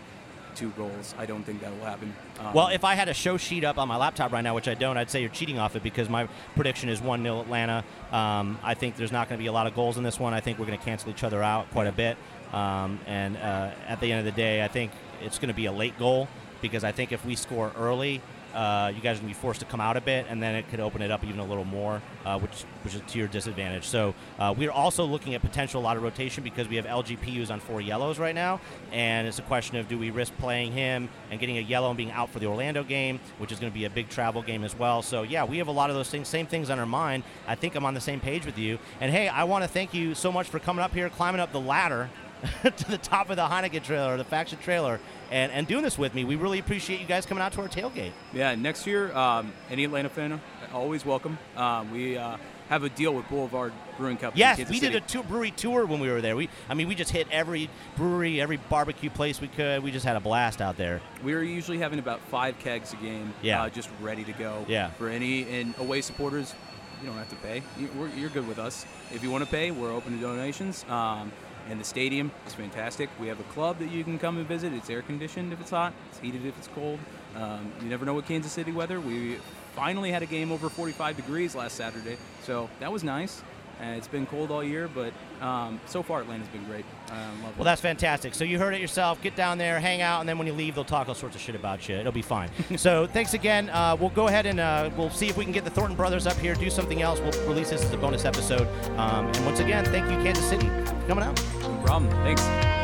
two 0.55 0.69
goals. 0.77 1.13
I 1.19 1.25
don't 1.25 1.43
think 1.43 1.59
that 1.61 1.77
will 1.77 1.85
happen. 1.85 2.15
Um, 2.39 2.53
Well, 2.53 2.67
if 2.69 2.85
I 2.85 2.95
had 2.95 3.09
a 3.09 3.13
show 3.13 3.35
sheet 3.35 3.65
up 3.65 3.77
on 3.77 3.89
my 3.89 3.97
laptop 3.97 4.31
right 4.31 4.43
now, 4.43 4.55
which 4.55 4.69
I 4.69 4.73
don't, 4.73 4.95
I'd 4.97 5.09
say 5.09 5.19
you're 5.19 5.29
cheating 5.29 5.59
off 5.59 5.75
it 5.75 5.83
because 5.83 6.07
my 6.07 6.29
prediction 6.55 6.87
is 6.87 7.01
1 7.01 7.21
0 7.23 7.41
Atlanta. 7.41 7.83
Um, 8.13 8.57
I 8.63 8.73
think 8.73 8.95
there's 8.95 9.11
not 9.11 9.27
going 9.27 9.37
to 9.37 9.43
be 9.43 9.47
a 9.47 9.51
lot 9.51 9.67
of 9.67 9.75
goals 9.75 9.97
in 9.97 10.03
this 10.03 10.17
one. 10.17 10.33
I 10.33 10.39
think 10.39 10.57
we're 10.57 10.65
going 10.67 10.79
to 10.79 10.85
cancel 10.85 11.09
each 11.09 11.25
other 11.25 11.43
out 11.43 11.69
quite 11.71 11.87
a 11.87 11.91
bit. 11.91 12.17
Um, 12.53 12.99
and 13.05 13.35
uh, 13.35 13.71
at 13.89 13.99
the 13.99 14.11
end 14.13 14.19
of 14.19 14.33
the 14.33 14.39
day, 14.39 14.63
I 14.63 14.69
think 14.69 14.91
it's 15.21 15.37
going 15.39 15.49
to 15.49 15.53
be 15.53 15.65
a 15.65 15.71
late 15.73 15.99
goal 15.99 16.29
because 16.61 16.85
I 16.85 16.93
think 16.93 17.11
if 17.11 17.25
we 17.25 17.35
score 17.35 17.73
early, 17.77 18.21
uh, 18.55 18.91
you 18.95 19.01
guys 19.01 19.17
are 19.17 19.21
going 19.21 19.33
to 19.33 19.35
be 19.37 19.41
forced 19.41 19.59
to 19.59 19.65
come 19.65 19.81
out 19.81 19.97
a 19.97 20.01
bit, 20.01 20.25
and 20.29 20.41
then 20.41 20.55
it 20.55 20.67
could 20.69 20.79
open 20.79 21.01
it 21.01 21.11
up 21.11 21.23
even 21.23 21.39
a 21.39 21.45
little 21.45 21.65
more, 21.65 22.01
uh, 22.25 22.39
which 22.39 22.63
which 22.83 22.95
is 22.95 23.01
to 23.07 23.19
your 23.19 23.27
disadvantage. 23.27 23.85
So 23.85 24.15
uh, 24.39 24.53
we're 24.57 24.71
also 24.71 25.05
looking 25.05 25.35
at 25.35 25.41
potential 25.41 25.81
a 25.81 25.83
lot 25.83 25.97
of 25.97 26.03
rotation 26.03 26.43
because 26.43 26.67
we 26.67 26.77
have 26.77 26.85
LGP 26.85 27.35
who's 27.35 27.51
on 27.51 27.59
four 27.59 27.81
yellows 27.81 28.17
right 28.17 28.35
now, 28.35 28.61
and 28.91 29.27
it's 29.27 29.39
a 29.39 29.43
question 29.43 29.77
of 29.77 29.87
do 29.87 29.97
we 29.97 30.09
risk 30.09 30.35
playing 30.37 30.71
him 30.71 31.09
and 31.29 31.39
getting 31.39 31.57
a 31.57 31.61
yellow 31.61 31.89
and 31.89 31.97
being 31.97 32.11
out 32.11 32.29
for 32.29 32.39
the 32.39 32.45
Orlando 32.45 32.83
game, 32.83 33.19
which 33.37 33.51
is 33.51 33.59
going 33.59 33.71
to 33.71 33.77
be 33.77 33.85
a 33.85 33.89
big 33.89 34.09
travel 34.09 34.41
game 34.41 34.63
as 34.63 34.77
well. 34.77 35.01
So 35.01 35.23
yeah, 35.23 35.43
we 35.43 35.57
have 35.57 35.67
a 35.67 35.71
lot 35.71 35.89
of 35.89 35.95
those 35.95 36.09
things, 36.09 36.27
same 36.27 36.47
things 36.47 36.69
on 36.69 36.79
our 36.79 36.85
mind. 36.85 37.23
I 37.47 37.55
think 37.55 37.75
I'm 37.75 37.85
on 37.85 37.93
the 37.93 38.01
same 38.01 38.19
page 38.19 38.45
with 38.45 38.57
you. 38.57 38.79
And 39.01 39.11
hey, 39.11 39.27
I 39.27 39.43
want 39.43 39.63
to 39.63 39.67
thank 39.67 39.93
you 39.93 40.15
so 40.15 40.31
much 40.31 40.47
for 40.47 40.59
coming 40.59 40.83
up 40.83 40.93
here, 40.93 41.09
climbing 41.09 41.41
up 41.41 41.51
the 41.51 41.59
ladder. 41.59 42.09
to 42.63 42.91
the 42.91 42.97
top 42.97 43.29
of 43.29 43.35
the 43.35 43.45
Heineken 43.45 43.83
trailer, 43.83 44.17
the 44.17 44.23
faction 44.23 44.57
trailer, 44.59 44.99
and, 45.31 45.51
and 45.51 45.67
doing 45.67 45.83
this 45.83 45.97
with 45.97 46.13
me. 46.13 46.23
We 46.23 46.35
really 46.35 46.59
appreciate 46.59 46.99
you 46.99 47.05
guys 47.07 47.25
coming 47.25 47.41
out 47.43 47.53
to 47.53 47.61
our 47.61 47.67
tailgate. 47.67 48.11
Yeah, 48.33 48.55
next 48.55 48.85
year, 48.87 49.15
um, 49.15 49.53
any 49.69 49.83
Atlanta 49.85 50.09
fan, 50.09 50.33
uh, 50.33 50.39
always 50.73 51.05
welcome. 51.05 51.37
Um, 51.55 51.91
we 51.91 52.17
uh, 52.17 52.37
have 52.69 52.83
a 52.83 52.89
deal 52.89 53.13
with 53.13 53.27
Boulevard 53.29 53.73
Brewing 53.97 54.17
Company. 54.17 54.39
Yes, 54.39 54.57
we 54.69 54.79
City. 54.79 54.99
did 54.99 55.15
a 55.15 55.23
brewery 55.23 55.51
tour 55.51 55.85
when 55.85 55.99
we 55.99 56.09
were 56.09 56.21
there. 56.21 56.35
We, 56.35 56.49
I 56.69 56.73
mean, 56.73 56.87
we 56.87 56.95
just 56.95 57.11
hit 57.11 57.27
every 57.31 57.69
brewery, 57.95 58.41
every 58.41 58.57
barbecue 58.57 59.09
place 59.09 59.39
we 59.39 59.47
could. 59.47 59.83
We 59.83 59.91
just 59.91 60.05
had 60.05 60.15
a 60.15 60.19
blast 60.19 60.61
out 60.61 60.75
there. 60.77 61.01
We're 61.23 61.43
usually 61.43 61.77
having 61.77 61.99
about 61.99 62.19
five 62.21 62.57
kegs 62.59 62.93
a 62.93 62.97
game, 62.97 63.33
Yeah. 63.41 63.63
uh, 63.63 63.69
just 63.69 63.89
ready 64.01 64.23
to 64.23 64.33
go. 64.33 64.65
Yeah. 64.67 64.89
For 64.91 65.09
any 65.09 65.43
and 65.59 65.77
away 65.77 66.01
supporters, 66.01 66.53
you 67.01 67.07
don't 67.07 67.17
have 67.17 67.29
to 67.29 67.35
pay. 67.37 67.61
You, 67.77 67.89
you're 68.17 68.29
good 68.29 68.47
with 68.47 68.57
us. 68.57 68.85
If 69.13 69.21
you 69.21 69.29
want 69.29 69.43
to 69.43 69.49
pay, 69.49 69.69
we're 69.71 69.91
open 69.93 70.15
to 70.15 70.21
donations. 70.21 70.85
Um, 70.89 71.31
and 71.69 71.79
the 71.79 71.83
stadium 71.83 72.31
is 72.47 72.53
fantastic. 72.53 73.09
We 73.19 73.27
have 73.27 73.39
a 73.39 73.43
club 73.43 73.79
that 73.79 73.91
you 73.91 74.03
can 74.03 74.19
come 74.19 74.37
and 74.37 74.47
visit. 74.47 74.73
It's 74.73 74.89
air 74.89 75.01
conditioned 75.01 75.53
if 75.53 75.61
it's 75.61 75.71
hot. 75.71 75.93
It's 76.09 76.19
heated 76.19 76.45
if 76.45 76.57
it's 76.57 76.67
cold. 76.69 76.99
Um, 77.35 77.71
you 77.81 77.89
never 77.89 78.05
know 78.05 78.13
what 78.13 78.27
Kansas 78.27 78.51
City 78.51 78.71
weather. 78.71 78.99
We 78.99 79.37
finally 79.75 80.11
had 80.11 80.23
a 80.23 80.25
game 80.25 80.51
over 80.51 80.69
45 80.69 81.17
degrees 81.17 81.55
last 81.55 81.75
Saturday, 81.75 82.17
so 82.43 82.69
that 82.79 82.91
was 82.91 83.03
nice. 83.03 83.41
And 83.81 83.97
it's 83.97 84.07
been 84.07 84.25
cold 84.25 84.51
all 84.51 84.63
year, 84.63 84.87
but 84.87 85.11
um, 85.41 85.81
so 85.85 86.01
far 86.01 86.21
Atlanta's 86.21 86.47
been 86.47 86.63
great. 86.63 86.85
It. 87.07 87.57
Well, 87.57 87.65
that's 87.65 87.81
fantastic. 87.81 88.33
So 88.33 88.45
you 88.45 88.57
heard 88.57 88.73
it 88.73 88.79
yourself. 88.79 89.21
Get 89.21 89.35
down 89.35 89.57
there, 89.57 89.81
hang 89.81 90.01
out, 90.01 90.21
and 90.21 90.29
then 90.29 90.37
when 90.37 90.47
you 90.47 90.53
leave, 90.53 90.75
they'll 90.75 90.85
talk 90.85 91.09
all 91.09 91.13
sorts 91.13 91.35
of 91.35 91.41
shit 91.41 91.55
about 91.55 91.89
you. 91.89 91.95
It'll 91.95 92.13
be 92.13 92.21
fine. 92.21 92.49
so 92.77 93.05
thanks 93.05 93.33
again. 93.33 93.69
Uh, 93.69 93.97
we'll 93.99 94.11
go 94.11 94.29
ahead 94.29 94.45
and 94.45 94.61
uh, 94.61 94.89
we'll 94.95 95.09
see 95.09 95.27
if 95.27 95.35
we 95.35 95.43
can 95.43 95.51
get 95.51 95.65
the 95.65 95.71
Thornton 95.71 95.97
brothers 95.97 96.25
up 96.25 96.37
here, 96.37 96.55
do 96.55 96.69
something 96.69 97.01
else. 97.01 97.19
We'll 97.19 97.49
release 97.49 97.69
this 97.69 97.83
as 97.83 97.91
a 97.91 97.97
bonus 97.97 98.23
episode. 98.23 98.67
Um, 98.97 99.27
and 99.27 99.45
once 99.45 99.59
again, 99.59 99.83
thank 99.83 100.09
you, 100.09 100.17
Kansas 100.23 100.47
City, 100.47 100.69
for 100.69 101.07
coming 101.07 101.25
out. 101.25 101.54
Problem. 101.85 102.09
Thanks. 102.23 102.74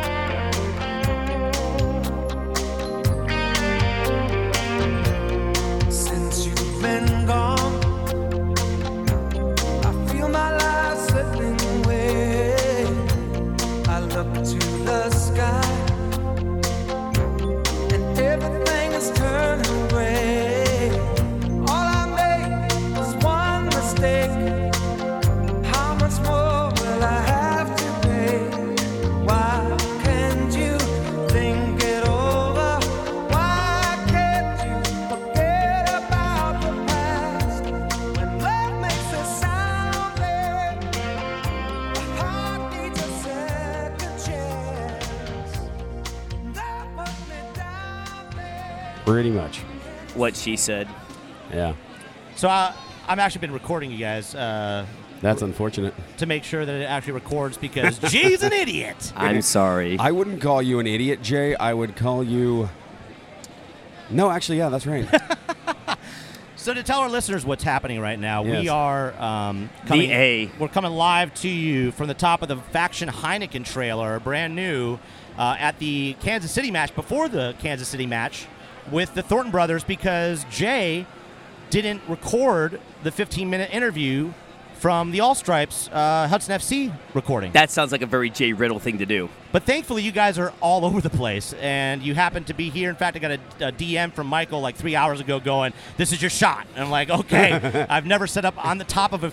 What 50.32 50.38
she 50.38 50.56
said. 50.56 50.88
Yeah. 51.54 51.74
So 52.36 52.48
I, 52.48 52.74
I've 53.08 53.20
actually 53.20 53.42
been 53.42 53.52
recording 53.52 53.92
you 53.92 53.98
guys 53.98 54.34
uh, 54.34 54.86
That's 55.22 55.42
unfortunate. 55.42 55.94
to 56.18 56.26
make 56.26 56.44
sure 56.44 56.66
that 56.66 56.74
it 56.74 56.86
actually 56.86 57.14
records 57.14 57.58
because 57.58 58.00
Jay's 58.12 58.44
an 58.44 58.54
idiot. 58.54 59.12
I'm 59.16 59.42
sorry. 59.42 60.00
I 60.00 60.12
wouldn't 60.12 60.42
call 60.42 60.62
you 60.62 60.80
an 60.80 60.88
idiot, 60.88 61.22
Jay. 61.22 61.56
I 61.56 61.74
would 61.74 61.96
call 61.96 62.24
you. 62.24 62.70
No, 64.10 64.30
actually, 64.30 64.60
yeah, 64.60 64.70
that's 64.70 64.86
right. 64.86 65.08
So 66.58 66.76
to 66.76 66.84
tell 66.84 67.00
our 67.00 67.10
listeners 67.10 67.44
what's 67.44 67.64
happening 67.64 68.00
right 68.00 68.20
now, 68.20 68.44
we 68.44 68.70
are 68.70 69.20
um, 69.20 69.72
coming. 69.88 70.12
A. 70.12 70.52
We're 70.60 70.68
coming 70.68 70.92
live 70.92 71.34
to 71.42 71.50
you 71.50 71.92
from 71.92 72.08
the 72.08 72.14
top 72.14 72.44
of 72.44 72.50
the 72.50 72.58
Faction 72.58 73.10
Heineken 73.10 73.66
trailer, 73.66 74.20
brand 74.20 74.56
new, 74.56 75.00
uh, 75.40 75.56
at 75.58 75.80
the 75.80 76.16
Kansas 76.22 76.52
City 76.52 76.70
match 76.70 76.94
before 76.94 77.28
the 77.30 77.56
Kansas 77.58 77.88
City 77.88 78.06
match 78.06 78.46
with 78.90 79.14
the 79.14 79.22
Thornton 79.22 79.52
brothers 79.52 79.84
because 79.84 80.46
Jay 80.46 81.06
didn't 81.70 82.02
record 82.08 82.80
the 83.04 83.12
15-minute 83.12 83.74
interview 83.74 84.34
from 84.82 85.12
the 85.12 85.20
All 85.20 85.36
Stripes 85.36 85.88
uh, 85.90 86.28
Hudson 86.28 86.58
FC 86.60 86.92
recording. 87.14 87.52
that 87.52 87.70
sounds 87.70 87.92
like 87.92 88.02
a 88.02 88.08
very 88.08 88.32
Jay 88.32 88.52
Riddle 88.52 88.80
thing 88.80 88.98
to 88.98 89.06
do. 89.06 89.30
But 89.52 89.62
thankfully, 89.64 90.02
you 90.02 90.12
guys 90.12 90.40
are 90.40 90.52
all 90.60 90.86
over 90.86 91.02
the 91.02 91.10
place, 91.12 91.54
and 91.62 92.02
you 92.02 92.16
happen 92.16 92.46
to 92.46 92.56
be 92.56 92.72
here. 92.72 92.90
In 92.90 92.96
fact, 92.96 93.16
I 93.16 93.20
got 93.20 93.32
a, 93.32 93.68
a 93.68 93.72
DM 93.72 94.12
from 94.12 94.26
Michael 94.26 94.60
like 94.60 94.76
three 94.76 94.96
hours 94.96 95.20
ago 95.20 95.40
going, 95.40 95.74
"This 95.98 96.12
is 96.12 96.20
your 96.22 96.32
shot." 96.32 96.66
And 96.74 96.84
I'm 96.84 96.90
like, 96.90 97.12
"Okay, 97.12 97.86
I've 97.90 98.08
never 98.08 98.26
set 98.26 98.44
up 98.44 98.64
on 98.66 98.80
the 98.80 98.84
top 98.84 99.14
of 99.14 99.24
a, 99.24 99.32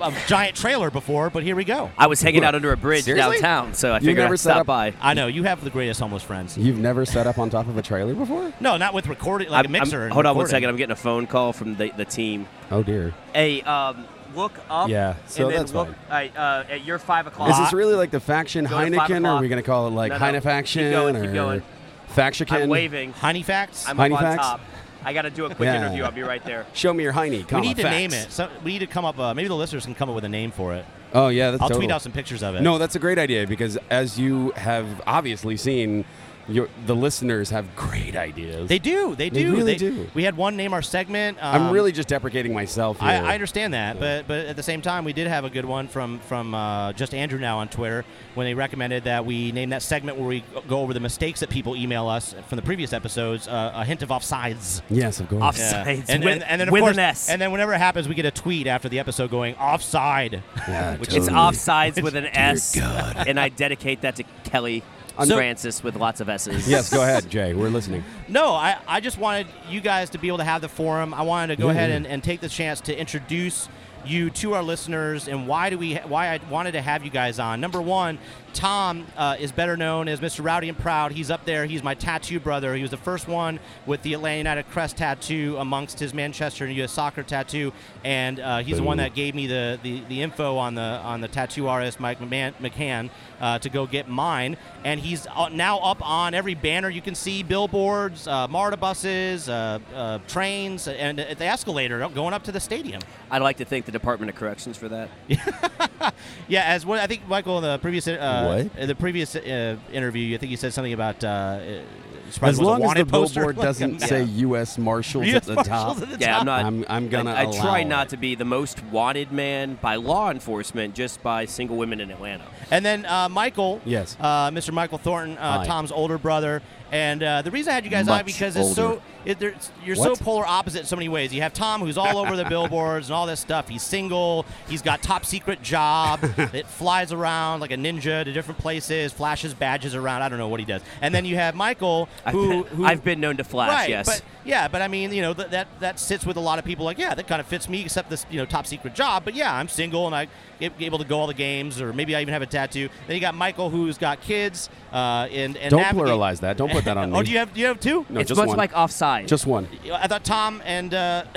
a 0.04 0.12
giant 0.26 0.54
trailer 0.56 0.90
before, 0.90 1.30
but 1.30 1.44
here 1.44 1.56
we 1.56 1.64
go." 1.64 1.90
I 1.96 2.06
was 2.06 2.20
hanging 2.20 2.44
out 2.44 2.54
under 2.54 2.70
a 2.72 2.76
bridge 2.76 3.04
Seriously? 3.04 3.36
downtown, 3.40 3.72
so 3.72 3.92
I 3.92 3.94
You 3.94 4.00
figured 4.00 4.18
never 4.24 4.34
I'd 4.34 4.40
set 4.40 4.50
stop 4.50 4.60
up- 4.62 4.66
by. 4.66 4.92
I 5.00 5.14
know 5.14 5.28
you 5.28 5.44
have 5.44 5.64
the 5.64 5.70
greatest 5.70 5.98
homeless 6.00 6.22
friends. 6.22 6.58
You've 6.58 6.78
never 6.78 7.06
set 7.06 7.26
up 7.26 7.38
on 7.38 7.48
top 7.48 7.66
of 7.68 7.78
a 7.78 7.82
trailer 7.82 8.12
before? 8.14 8.52
No, 8.60 8.76
not 8.76 8.92
with 8.92 9.06
recording 9.06 9.48
like 9.48 9.64
a 9.64 9.68
I'm- 9.68 9.74
I'm- 9.76 9.82
mixer. 9.84 10.04
and 10.04 10.12
hold 10.12 10.26
on 10.26 10.36
one 10.36 10.46
second. 10.48 10.68
I'm 10.68 10.76
getting 10.76 10.92
a 10.92 10.96
phone 10.96 11.26
call 11.26 11.54
from 11.54 11.76
the, 11.76 11.90
the 11.96 12.04
team. 12.04 12.46
Oh 12.70 12.82
dear. 12.82 13.14
Hey, 13.32 13.62
um, 13.62 14.04
look 14.34 14.52
up. 14.68 14.88
Yeah, 14.88 15.16
so 15.26 15.44
and 15.44 15.52
then 15.52 15.58
that's 15.60 15.74
look, 15.74 15.88
fine. 16.08 16.30
Uh, 16.36 16.64
at 16.68 16.84
your 16.84 16.98
five 16.98 17.26
o'clock. 17.26 17.50
Is 17.50 17.58
this 17.58 17.72
really 17.72 17.94
like 17.94 18.10
the 18.10 18.20
faction 18.20 18.64
Go 18.64 18.70
to 18.70 18.74
five 18.76 18.92
Heineken, 18.92 19.10
or 19.10 19.14
are 19.14 19.16
o'clock. 19.18 19.40
we 19.42 19.48
going 19.48 19.62
to 19.62 19.66
call 19.66 19.86
it 19.88 19.90
like 19.90 20.12
No, 20.12 20.18
no. 20.18 20.24
Heinefaction 20.24 20.82
Keep 20.84 20.90
going, 20.92 21.14
keep 21.16 21.24
or 21.30 21.32
going. 21.32 21.62
Faction? 22.08 22.46
I'm 22.50 22.68
waving. 22.68 23.12
Honey 23.12 23.42
facts. 23.42 23.88
I'm 23.88 23.98
up 24.00 24.10
on 24.10 24.18
Heinefax? 24.18 24.36
top. 24.36 24.60
I 25.04 25.12
got 25.14 25.22
to 25.22 25.30
do 25.30 25.46
a 25.46 25.54
quick 25.54 25.66
Yeah. 25.66 25.76
interview. 25.86 26.02
I'll 26.04 26.10
be 26.10 26.22
right 26.22 26.44
there. 26.44 26.66
Show 26.74 26.92
me 26.92 27.02
your 27.04 27.12
Heine. 27.12 27.30
we 27.32 27.42
comma, 27.44 27.62
need 27.62 27.76
to 27.76 27.82
facts. 27.84 27.94
name 27.94 28.12
it. 28.12 28.30
So 28.30 28.48
we 28.64 28.72
need 28.72 28.80
to 28.80 28.86
come 28.86 29.04
up. 29.04 29.18
Uh, 29.18 29.32
maybe 29.32 29.48
the 29.48 29.54
listeners 29.56 29.84
can 29.84 29.94
come 29.94 30.08
up 30.10 30.14
with 30.14 30.24
a 30.24 30.28
name 30.28 30.50
for 30.50 30.74
it. 30.74 30.84
Oh 31.14 31.28
yeah, 31.28 31.50
that's 31.52 31.62
I'll 31.62 31.68
total. 31.68 31.80
tweet 31.80 31.90
out 31.90 32.02
some 32.02 32.12
pictures 32.12 32.42
of 32.42 32.54
it. 32.54 32.60
No, 32.62 32.78
that's 32.78 32.94
a 32.96 32.98
great 32.98 33.18
idea 33.18 33.46
because 33.46 33.78
as 33.88 34.18
you 34.18 34.50
have 34.56 34.86
obviously 35.06 35.56
seen, 35.56 36.04
your, 36.50 36.68
the 36.86 36.94
listeners 36.96 37.50
have 37.50 37.74
great 37.76 38.16
ideas. 38.16 38.68
They 38.68 38.78
do. 38.78 39.14
They 39.14 39.30
do. 39.30 39.34
They 39.36 39.44
do. 39.44 39.56
really 39.56 39.76
do. 39.76 40.08
We 40.14 40.24
had 40.24 40.36
one 40.36 40.56
name 40.56 40.72
our 40.72 40.82
segment. 40.82 41.38
I'm 41.40 41.62
um, 41.68 41.72
really 41.72 41.92
just 41.92 42.08
deprecating 42.08 42.52
myself 42.52 42.98
here. 43.00 43.08
I, 43.08 43.16
I 43.30 43.34
understand 43.34 43.74
that, 43.74 43.98
but 44.00 44.26
but 44.28 44.46
at 44.46 44.56
the 44.56 44.62
same 44.62 44.82
time, 44.82 45.04
we 45.04 45.12
did 45.12 45.26
have 45.26 45.44
a 45.44 45.50
good 45.50 45.64
one 45.64 45.88
from 45.88 46.18
from 46.20 46.54
uh, 46.54 46.92
just 46.94 47.14
Andrew 47.14 47.38
now 47.38 47.58
on 47.58 47.68
Twitter 47.68 48.04
when 48.34 48.46
they 48.46 48.54
recommended 48.54 49.04
that 49.04 49.24
we 49.26 49.52
name 49.52 49.70
that 49.70 49.82
segment 49.82 50.18
where 50.18 50.26
we 50.28 50.44
go 50.68 50.80
over 50.80 50.92
the 50.94 51.00
mistakes 51.00 51.40
that 51.40 51.50
people 51.50 51.76
email 51.76 52.08
us 52.08 52.34
from 52.48 52.56
the 52.56 52.62
previous 52.62 52.92
episodes. 52.92 53.48
Uh, 53.48 53.72
a 53.74 53.84
hint 53.84 54.02
of 54.02 54.08
offsides. 54.10 54.82
Yes, 54.90 55.20
of 55.20 55.28
course. 55.28 55.42
Off- 55.42 55.58
Yeah. 55.58 55.84
Offsides 55.84 56.04
and, 56.08 56.24
with- 56.24 56.34
and, 56.34 56.42
and 56.44 56.60
then 56.60 56.68
of 56.68 56.72
with 56.72 56.82
course, 56.82 56.96
an 56.96 57.00
S. 57.00 57.28
and 57.28 57.40
then 57.40 57.52
whenever 57.52 57.72
it 57.74 57.78
happens, 57.78 58.08
we 58.08 58.14
get 58.14 58.24
a 58.26 58.30
tweet 58.30 58.66
after 58.66 58.88
the 58.88 58.98
episode 58.98 59.30
going 59.30 59.54
offside. 59.56 60.42
Yeah, 60.56 60.96
which 60.98 61.08
It's 61.08 61.16
is 61.18 61.28
totally. 61.28 61.56
offsides 61.56 62.02
with 62.02 62.14
an 62.16 62.26
S, 62.26 62.74
God. 62.74 63.24
and 63.28 63.38
I 63.38 63.48
dedicate 63.48 64.02
that 64.02 64.16
to 64.16 64.24
Kelly 64.44 64.82
So- 65.24 65.36
Francis 65.36 65.82
with 65.82 65.96
lots 65.96 66.20
of 66.20 66.28
S's. 66.28 66.68
Yes, 66.68 66.92
go 66.92 67.02
ahead, 67.02 67.28
Jay. 67.30 67.54
We're 67.54 67.68
listening. 67.70 68.04
No, 68.28 68.52
I, 68.54 68.76
I 68.86 69.00
just 69.00 69.18
wanted 69.18 69.46
you 69.68 69.80
guys 69.80 70.10
to 70.10 70.18
be 70.18 70.28
able 70.28 70.38
to 70.38 70.44
have 70.44 70.60
the 70.60 70.68
forum. 70.68 71.12
I 71.14 71.22
wanted 71.22 71.56
to 71.56 71.62
go 71.62 71.66
Yeah, 71.68 71.72
ahead 71.72 71.90
yeah. 71.90 71.96
and, 71.96 72.06
and 72.06 72.24
take 72.24 72.40
the 72.40 72.48
chance 72.48 72.80
to 72.82 72.98
introduce 72.98 73.68
you 74.06 74.30
to 74.30 74.54
our 74.54 74.62
listeners 74.62 75.28
and 75.28 75.46
why 75.46 75.68
do 75.68 75.76
we 75.76 75.96
why 75.96 76.28
I 76.34 76.40
wanted 76.48 76.72
to 76.72 76.80
have 76.80 77.04
you 77.04 77.10
guys 77.10 77.38
on. 77.38 77.60
Number 77.60 77.82
one, 77.82 78.18
Tom 78.52 79.06
uh, 79.16 79.36
is 79.38 79.52
better 79.52 79.76
known 79.76 80.08
as 80.08 80.20
Mr. 80.20 80.44
Rowdy 80.44 80.68
and 80.68 80.78
Proud. 80.78 81.12
He's 81.12 81.30
up 81.30 81.44
there. 81.44 81.66
He's 81.66 81.82
my 81.82 81.94
tattoo 81.94 82.40
brother. 82.40 82.74
He 82.74 82.82
was 82.82 82.90
the 82.90 82.96
first 82.96 83.28
one 83.28 83.60
with 83.86 84.02
the 84.02 84.14
Atlanta 84.14 84.38
United 84.38 84.70
crest 84.70 84.96
tattoo 84.96 85.56
amongst 85.58 85.98
his 85.98 86.12
Manchester 86.14 86.64
and 86.64 86.74
U.S. 86.76 86.92
soccer 86.92 87.22
tattoo, 87.22 87.72
and 88.04 88.40
uh, 88.40 88.58
he's 88.58 88.76
the 88.76 88.82
one 88.82 88.98
that 88.98 89.14
gave 89.14 89.34
me 89.34 89.46
the, 89.46 89.78
the, 89.82 90.02
the 90.08 90.22
info 90.22 90.56
on 90.56 90.74
the 90.74 90.80
on 90.80 91.20
the 91.20 91.28
tattoo 91.28 91.68
artist 91.68 92.00
Mike 92.00 92.18
McMahon, 92.18 92.52
McCann 92.54 93.10
uh, 93.40 93.58
to 93.58 93.68
go 93.68 93.86
get 93.86 94.08
mine. 94.08 94.56
And 94.84 95.00
he's 95.00 95.26
uh, 95.26 95.48
now 95.48 95.78
up 95.78 96.06
on 96.06 96.34
every 96.34 96.54
banner 96.54 96.88
you 96.88 97.02
can 97.02 97.14
see, 97.14 97.42
billboards, 97.42 98.26
uh, 98.26 98.48
MARTA 98.48 98.76
buses, 98.76 99.48
uh, 99.48 99.78
uh, 99.94 100.18
trains, 100.26 100.88
and 100.88 101.20
at 101.20 101.38
the 101.38 101.44
escalator 101.44 102.06
going 102.08 102.34
up 102.34 102.44
to 102.44 102.52
the 102.52 102.60
stadium. 102.60 103.00
I'd 103.30 103.42
like 103.42 103.58
to 103.58 103.64
thank 103.64 103.84
the 103.84 103.92
Department 103.92 104.30
of 104.30 104.36
Corrections 104.36 104.76
for 104.76 104.88
that. 104.88 105.10
Yeah, 106.48 106.64
as 106.64 106.84
what 106.84 106.98
I 106.98 107.06
think 107.06 107.26
Michael 107.28 107.58
in 107.58 107.62
the 107.62 107.78
previous 107.78 108.08
uh, 108.40 108.62
What? 108.64 108.76
in 108.78 108.88
the 108.88 108.94
previous 108.94 109.34
uh, 109.36 109.76
interview, 109.92 110.34
I 110.34 110.38
think 110.38 110.50
you 110.50 110.56
said 110.56 110.72
something 110.72 110.92
about. 110.92 111.22
Uh, 111.24 111.28
uh, 111.28 111.82
As 112.28 112.36
it 112.36 112.42
was 112.42 112.58
a 112.58 112.62
long 112.62 112.82
as 112.84 112.94
the 112.94 113.04
billboard 113.04 113.56
doesn't 113.56 113.98
say 114.10 114.22
U.S. 114.22 114.78
Marshals 114.78 115.26
US 115.26 115.34
at 115.36 115.44
the 115.46 115.54
top. 115.56 115.68
Marshals 115.68 116.02
at 116.02 116.10
the 116.10 116.18
Yeah, 116.24 116.32
top. 116.32 116.40
I'm 116.40 116.46
not. 116.46 116.64
I'm- 116.64 116.84
I'm 116.88 117.08
gonna 117.08 117.32
I, 117.32 117.42
I 117.48 117.52
try 117.60 117.82
not 117.82 118.06
it. 118.06 118.10
to 118.10 118.16
be 118.16 118.34
the 118.36 118.44
most 118.44 118.82
wanted 118.84 119.32
man 119.32 119.78
by 119.82 119.96
law 119.96 120.30
enforcement, 120.30 120.94
just 120.94 121.22
by 121.22 121.44
single 121.46 121.76
women 121.76 122.00
in 122.00 122.10
Atlanta. 122.10 122.44
And 122.70 122.84
then 122.84 123.04
uh, 123.06 123.28
Michael, 123.28 123.80
Yes. 123.84 124.16
uh, 124.20 124.50
Mr. 124.50 124.72
Michael 124.72 124.98
Thornton, 124.98 125.38
uh, 125.38 125.64
Tom's 125.64 125.90
older 125.92 126.18
brother. 126.18 126.62
And 126.92 127.22
uh, 127.22 127.42
the 127.42 127.50
reason 127.52 127.70
I 127.70 127.74
had 127.74 127.84
you 127.84 127.90
guys 127.90 128.08
on 128.08 128.16
Much 128.18 128.26
because 128.26 128.56
it's 128.56 128.78
older. 128.78 129.00
so 129.00 129.02
it, 129.24 129.38
there's- 129.38 129.70
you're 129.84 129.96
What? 129.96 130.16
so 130.18 130.24
polar 130.24 130.46
opposite 130.46 130.80
in 130.80 130.86
so 130.86 130.96
many 130.96 131.08
ways. 131.08 131.32
You 131.32 131.42
have 131.42 131.52
Tom, 131.52 131.80
who's 131.80 131.98
all 131.98 132.18
over 132.18 132.36
the 132.36 132.44
billboards 132.48 133.08
and 133.08 133.14
all 133.14 133.26
this 133.26 133.40
stuff. 133.40 133.68
He's 133.68 133.82
single. 133.82 134.46
He's 134.68 134.82
got 134.82 135.02
top 135.02 135.24
secret 135.24 135.62
job 135.62 136.20
it 136.54 136.66
flies 136.66 137.12
around 137.12 137.60
like 137.60 137.70
a 137.70 137.76
ninja 137.76 138.24
to 138.24 138.32
different 138.32 138.58
places, 138.60 139.12
flashes 139.12 139.54
badges 139.54 139.94
around. 139.94 140.22
I 140.22 140.28
don't 140.28 140.38
know 140.38 140.48
what 140.48 140.60
he 140.60 140.66
does. 140.66 140.82
And 141.02 141.14
then 141.14 141.24
you 141.24 141.36
have 141.36 141.54
Michael, 141.54 142.08
I've 142.24 142.34
who, 142.34 142.64
been, 142.64 142.76
who 142.76 142.84
I've 142.84 143.04
been 143.04 143.20
known 143.20 143.36
to 143.38 143.44
flash. 143.44 143.70
right, 143.70 143.88
yes. 143.90 144.06
but 144.06 144.22
yeah, 144.44 144.68
but 144.68 144.80
I 144.80 144.88
mean, 144.88 145.12
you 145.12 145.20
know, 145.20 145.34
th- 145.34 145.50
that 145.50 145.68
that 145.80 146.00
sits 146.00 146.24
with 146.24 146.36
a 146.38 146.40
lot 146.40 146.58
of 146.58 146.64
people. 146.64 146.84
Like, 146.86 146.98
yeah, 146.98 147.14
that 147.14 147.26
kind 147.28 147.40
of 147.40 147.46
fits 147.46 147.68
me, 147.68 147.82
except 147.82 148.08
this, 148.08 148.24
you 148.30 148.38
know, 148.38 148.46
top 148.46 148.66
secret 148.66 148.94
job. 148.94 149.24
But 149.24 149.34
yeah, 149.34 149.54
I'm 149.54 149.68
single 149.68 150.06
and 150.06 150.14
I 150.16 150.28
get 150.58 150.72
able 150.80 150.98
to 150.98 151.04
go 151.04 151.18
all 151.18 151.26
the 151.26 151.34
games, 151.34 151.78
or 151.80 151.92
maybe 151.92 152.16
I 152.16 152.22
even 152.22 152.32
have 152.32 152.40
a 152.42 152.46
tattoo. 152.46 152.88
Then 153.06 153.16
you 153.16 153.20
got 153.20 153.34
Michael, 153.34 153.68
who's 153.68 153.98
got 153.98 154.20
kids, 154.22 154.70
uh, 154.92 155.28
and 155.30 155.56
and 155.58 155.70
Don't 155.70 155.82
navigate- 155.82 156.06
pluralize 156.08 156.40
that. 156.40 156.56
Don't 156.56 156.70
put 156.70 156.84
that 156.86 156.96
on 156.96 157.10
me. 157.12 157.18
oh, 157.18 157.22
do 157.22 157.30
you 157.30 157.38
have 157.38 157.52
do 157.52 157.60
you 157.60 157.66
have 157.66 157.80
two? 157.80 158.06
No, 158.08 158.20
it's 158.20 158.28
just 158.28 158.38
much 158.38 158.48
one. 158.48 158.56
like 158.56 158.72
offside. 158.74 159.09
Just 159.26 159.46
one. 159.46 159.68
I 159.92 160.06
thought 160.08 160.24
Tom 160.24 160.62
and 160.64 160.92
uh, 160.94 161.24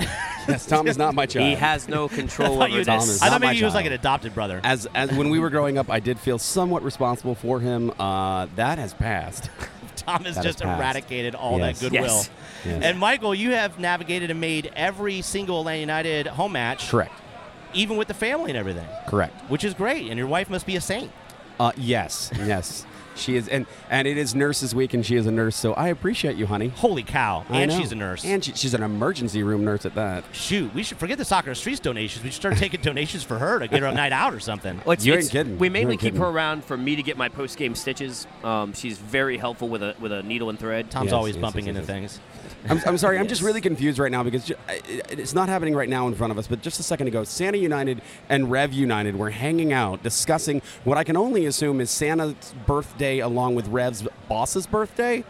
Yes, 0.48 0.66
Tom 0.66 0.86
is 0.86 0.98
not 0.98 1.14
my 1.14 1.24
child. 1.26 1.48
he 1.48 1.54
has 1.54 1.88
no 1.88 2.06
control 2.08 2.54
I 2.62 2.66
thought, 2.66 2.68
over 2.70 2.78
you, 2.78 2.84
Tom 2.84 2.98
is 3.00 3.22
I 3.22 3.26
not 3.26 3.32
thought 3.32 3.40
maybe 3.40 3.48
my 3.50 3.54
he 3.54 3.64
was 3.64 3.74
like 3.74 3.86
an 3.86 3.92
adopted 3.92 4.34
brother. 4.34 4.60
As 4.62 4.86
as 4.94 5.10
when 5.12 5.30
we 5.30 5.38
were 5.38 5.50
growing 5.50 5.78
up, 5.78 5.88
I 5.90 6.00
did 6.00 6.18
feel 6.18 6.38
somewhat 6.38 6.82
responsible 6.82 7.34
for 7.34 7.60
him. 7.60 7.90
Uh, 7.98 8.46
that 8.56 8.78
has 8.78 8.92
passed. 8.94 9.48
Tom 9.96 10.24
has 10.24 10.34
That 10.34 10.44
just 10.44 10.60
has 10.60 10.66
passed. 10.66 10.80
eradicated 10.80 11.34
all 11.34 11.58
Yes. 11.58 11.78
that 11.80 11.84
goodwill. 11.90 12.02
Yes. 12.02 12.30
Yes. 12.66 12.82
And 12.82 12.98
Michael, 12.98 13.34
you 13.34 13.52
have 13.52 13.78
navigated 13.78 14.30
and 14.30 14.40
made 14.40 14.70
every 14.76 15.22
single 15.22 15.60
Atlanta 15.60 15.80
United 15.80 16.26
home 16.26 16.52
match, 16.52 16.88
Correct. 16.90 17.12
even 17.72 17.96
with 17.96 18.08
the 18.08 18.14
family 18.14 18.50
and 18.50 18.58
everything, 18.58 18.86
Correct. 19.06 19.34
which 19.50 19.64
is 19.64 19.72
great. 19.72 20.08
And 20.10 20.18
your 20.18 20.26
wife 20.26 20.50
must 20.50 20.66
be 20.66 20.76
a 20.76 20.80
saint. 20.80 21.10
Uh, 21.60 21.72
yes. 21.76 22.30
Yes. 22.36 22.84
She 23.16 23.36
is, 23.36 23.48
and 23.48 23.66
and 23.90 24.08
it 24.08 24.16
is 24.18 24.34
Nurses 24.34 24.74
Week, 24.74 24.94
and 24.94 25.04
she 25.04 25.16
is 25.16 25.26
a 25.26 25.30
nurse. 25.32 25.56
So 25.56 25.72
I 25.74 25.88
appreciate 25.88 26.36
you, 26.36 26.46
honey. 26.46 26.68
Holy 26.68 27.02
cow! 27.02 27.44
I 27.48 27.60
And 27.60 27.70
know. 27.70 27.78
she's 27.78 27.92
a 27.92 27.94
nurse. 27.94 28.24
and 28.24 28.44
she, 28.44 28.52
she's 28.54 28.74
an 28.74 28.82
emergency 28.82 29.42
room 29.42 29.64
nurse 29.64 29.86
at 29.86 29.94
that. 29.94 30.24
Shoot, 30.32 30.74
we 30.74 30.82
should 30.82 30.98
forget 30.98 31.18
the 31.18 31.24
soccer 31.24 31.54
streets 31.54 31.80
donations. 31.80 32.24
We 32.24 32.30
should 32.30 32.36
start 32.36 32.56
taking 32.56 32.80
donations 32.82 33.22
for 33.22 33.38
her 33.38 33.58
to 33.60 33.68
get 33.68 33.80
her 33.80 33.86
a 33.86 33.94
night 33.94 34.12
out 34.12 34.34
or 34.34 34.40
something. 34.40 34.76
Well, 34.84 34.92
it's- 34.92 35.06
You 35.06 35.12
ain't 35.12 35.20
it's- 35.24 35.32
kidding. 35.32 35.58
We 35.58 35.68
You 35.68 35.72
mainly 35.72 35.96
keep 35.96 36.12
kidding. 36.14 36.20
her 36.20 36.26
around 36.28 36.64
for 36.64 36.76
me 36.76 36.96
to 36.96 37.02
get 37.02 37.16
my 37.16 37.28
post 37.28 37.56
game 37.56 37.74
stitches. 37.74 38.26
Um, 38.42 38.72
she's 38.72 38.98
very 38.98 39.36
helpful 39.36 39.68
with 39.68 39.82
a 39.82 39.94
with 40.00 40.12
a 40.12 40.22
needle 40.22 40.50
and 40.50 40.58
thread. 40.58 40.90
Tom's 40.90 41.06
Yes, 41.06 41.12
always 41.14 41.34
yes, 41.36 41.42
bumping 41.42 41.66
yes, 41.66 41.76
into 41.76 41.80
yes. 41.80 41.86
things. 41.86 42.20
I'm, 42.68 42.80
I'm 42.86 42.98
sorry, 42.98 43.18
I'm 43.18 43.28
just 43.28 43.42
really 43.48 43.60
confused 43.60 43.98
right 43.98 44.10
now 44.10 44.22
because 44.22 44.50
it's 45.10 45.34
not 45.34 45.48
happening 45.48 45.74
right 45.74 45.88
now 45.88 46.08
in 46.08 46.14
front 46.14 46.30
of 46.30 46.38
us, 46.38 46.46
but 46.46 46.62
just 46.62 46.80
a 46.80 46.82
second 46.82 47.08
ago, 47.08 47.22
Santa 47.24 47.58
United 47.58 48.00
and 48.28 48.50
Rev 48.50 48.72
United 48.72 49.16
were 49.16 49.30
hanging 49.30 49.72
out 49.72 50.02
discussing 50.02 50.62
what 50.84 50.96
I 50.96 51.04
can 51.04 51.16
only 51.16 51.44
assume 51.46 51.80
is 51.80 51.90
Santa's 51.90 52.34
birthday 52.66 53.03
along 53.20 53.54
with 53.54 53.68
Rev's 53.68 54.06
boss's 54.28 54.66
birthday. 54.66 55.24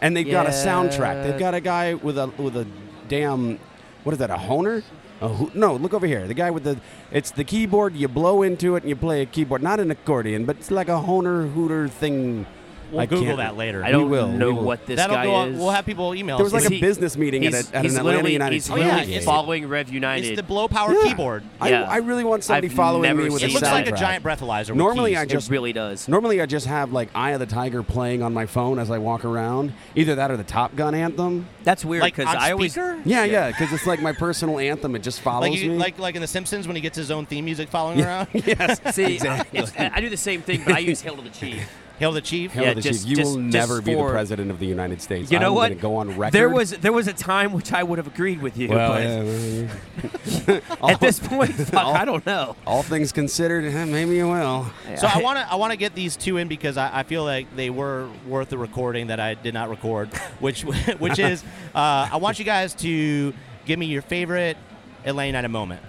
And 0.00 0.16
they've 0.16 0.30
got 0.30 0.46
a 0.46 0.50
soundtrack. 0.50 1.24
They've 1.24 1.38
got 1.38 1.54
a 1.54 1.60
guy 1.60 1.94
with 1.94 2.18
a 2.18 2.26
with 2.38 2.56
a 2.56 2.66
damn 3.08 3.58
what 4.06 4.12
is 4.12 4.18
that, 4.20 4.30
a 4.30 4.36
Hohner? 4.36 4.84
A 5.20 5.28
hoo- 5.28 5.50
no, 5.52 5.74
look 5.74 5.92
over 5.94 6.06
here. 6.06 6.28
The 6.28 6.34
guy 6.34 6.50
with 6.50 6.62
the 6.62 6.78
it's 7.10 7.32
the 7.32 7.42
keyboard, 7.42 7.96
you 7.96 8.06
blow 8.06 8.42
into 8.42 8.76
it 8.76 8.84
and 8.84 8.88
you 8.88 8.94
play 8.94 9.22
a 9.22 9.26
keyboard, 9.26 9.62
not 9.62 9.80
an 9.80 9.90
accordion, 9.90 10.44
but 10.44 10.56
it's 10.56 10.70
like 10.70 10.88
a 10.88 11.02
Hohner 11.02 11.52
hooter 11.52 11.88
thing. 11.88 12.46
We'll 12.92 13.00
I 13.00 13.06
Google 13.06 13.36
that 13.38 13.56
later. 13.56 13.84
I 13.84 13.90
don't 13.90 14.08
will, 14.10 14.28
know 14.28 14.52
will. 14.54 14.62
what 14.64 14.86
this 14.86 14.96
That'll 14.96 15.16
guy 15.16 15.24
go. 15.24 15.34
Up, 15.34 15.48
is. 15.48 15.58
we'll 15.58 15.70
have 15.70 15.84
people 15.86 16.14
email. 16.14 16.36
There 16.38 16.44
was 16.44 16.54
us. 16.54 16.62
like 16.62 16.64
Is 16.66 16.70
a 16.70 16.74
he- 16.74 16.80
business 16.80 17.16
meeting 17.16 17.44
at, 17.46 17.52
he's 17.54 17.70
a, 17.72 17.76
at 17.76 17.82
he's 17.84 17.92
an 17.94 17.98
Atlanta 18.00 18.16
literally, 18.18 18.32
United 18.34 18.54
he's 18.54 18.70
Oh, 18.70 18.74
literally 18.74 18.96
yeah, 19.02 19.02
it's- 19.08 19.24
following 19.24 19.66
Rev 19.68 19.88
United. 19.92 20.26
it's 20.26 20.36
the 20.36 20.42
blow 20.42 20.68
power 20.68 20.92
Yeah. 20.94 21.08
keyboard. 21.08 21.42
I, 21.60 21.70
Yeah. 21.70 21.82
I 21.90 21.96
really 21.98 22.22
want 22.24 22.44
somebody 22.44 22.68
I've 22.68 22.74
following 22.74 23.02
never 23.02 23.22
me 23.22 23.30
with 23.30 23.42
It 23.42 23.46
a 23.46 23.48
seen 23.48 23.54
looks 23.54 23.62
like 23.70 23.86
a 23.88 23.92
soundtrack. 23.92 23.98
giant 23.98 24.24
breathalyzer. 24.24 24.68
with 24.68 24.76
Normally, 24.76 25.10
keys. 25.12 25.18
I 25.18 25.22
it 25.22 25.28
just 25.30 25.50
really 25.50 25.72
does. 25.72 26.06
normally 26.08 26.40
I 26.40 26.46
just 26.46 26.66
have 26.66 26.92
like 26.92 27.08
Eye 27.14 27.32
of 27.32 27.40
the 27.40 27.46
Tiger 27.46 27.82
playing 27.82 28.22
on 28.22 28.32
my 28.32 28.46
phone 28.46 28.78
as 28.78 28.90
I 28.90 28.98
walk 28.98 29.24
around. 29.24 29.72
Either 29.94 30.14
that 30.14 30.30
or 30.30 30.36
the 30.36 30.44
Top 30.44 30.76
Gun 30.76 30.94
anthem. 30.94 31.48
That's 31.64 31.84
weird 31.84 32.02
like 32.02 32.14
because 32.14 32.32
on 32.34 32.40
I 32.40 32.52
always 32.52 32.72
speaker? 32.72 33.00
Yeah, 33.04 33.24
yeah, 33.24 33.48
because 33.50 33.72
it's 33.72 33.86
like 33.86 34.00
my 34.00 34.12
personal 34.12 34.58
anthem. 34.60 34.94
It 34.94 35.02
just 35.02 35.20
follows 35.20 35.50
like 35.50 35.58
you, 35.60 35.70
me. 35.72 35.76
like 35.78 35.98
like 35.98 36.14
in 36.14 36.20
The 36.20 36.28
Simpsons 36.28 36.66
when 36.68 36.76
he 36.76 36.82
gets 36.82 36.96
his 36.96 37.10
own 37.10 37.26
theme 37.26 37.44
music 37.44 37.68
following 37.68 38.00
around. 38.00 38.28
yes, 38.32 38.80
see. 38.94 39.14
exactly. 39.14 39.58
it's- 39.60 39.90
I 39.94 40.00
do 40.00 40.08
the 40.08 40.16
same 40.16 40.42
thing, 40.42 40.62
but 40.64 40.74
I 40.74 40.78
use 40.78 41.00
Hail 41.00 41.16
to 41.16 41.22
the 41.22 41.30
Chief. 41.30 41.68
Hail 41.98 42.12
the 42.12 42.20
Chief. 42.20 42.52
Hail 42.52 42.64
yeah, 42.64 42.74
the 42.74 42.80
just- 42.82 43.02
Chief. 43.02 43.10
You 43.10 43.16
just- 43.16 43.36
will 43.36 43.42
just 43.42 43.54
never 43.54 43.80
be 43.80 43.94
the 43.94 44.02
president 44.04 44.50
of 44.50 44.58
the 44.58 44.66
United 44.66 45.00
States. 45.00 45.30
You 45.32 45.38
know 45.38 45.48
I'm 45.48 45.54
what? 45.54 45.68
Gonna 45.70 45.80
go 45.80 45.96
on 45.96 46.16
record. 46.16 46.32
There 46.34 46.48
was 46.50 46.70
there 46.72 46.92
was 46.92 47.08
a 47.08 47.12
time 47.12 47.52
which 47.52 47.72
I 47.72 47.82
would 47.82 47.98
have 47.98 48.06
agreed 48.06 48.42
with 48.42 48.56
you. 48.58 48.68
well, 48.68 48.92
but 48.92 49.02
yeah, 49.02 50.60
well, 50.80 50.90
at 50.90 51.00
this 51.00 51.18
point, 51.18 51.52
fuck, 51.54 51.84
all- 51.84 51.94
I 51.94 52.04
don't 52.04 52.24
know. 52.26 52.54
all 52.66 52.82
things 52.82 53.12
considered, 53.12 53.64
eh, 53.64 53.84
maybe 53.86 54.16
you 54.16 54.28
will. 54.28 54.66
So 54.96 55.06
I 55.06 55.20
want 55.22 55.38
to 55.38 55.50
I 55.50 55.54
want 55.56 55.72
to 55.72 55.76
get 55.76 55.94
these 55.94 56.16
two 56.16 56.36
in 56.36 56.48
because 56.48 56.76
I, 56.76 57.00
I 57.00 57.02
feel 57.02 57.24
like 57.24 57.54
they 57.56 57.70
were 57.70 58.08
worth 58.26 58.50
the 58.50 58.58
recording 58.58 59.06
that 59.08 59.20
I 59.20 59.34
did 59.34 59.54
not 59.54 59.70
record, 59.70 60.08
which 60.40 60.62
which 60.64 61.18
is 61.18 61.42
uh, 61.74 62.08
I 62.12 62.16
want 62.16 62.38
you 62.38 62.44
guys 62.44 62.74
to 62.76 63.32
give 63.64 63.78
me 63.78 63.86
your 63.86 64.02
favorite 64.02 64.56
Elaine 65.04 65.34
at 65.34 65.44
a 65.44 65.48
moment. 65.48 65.82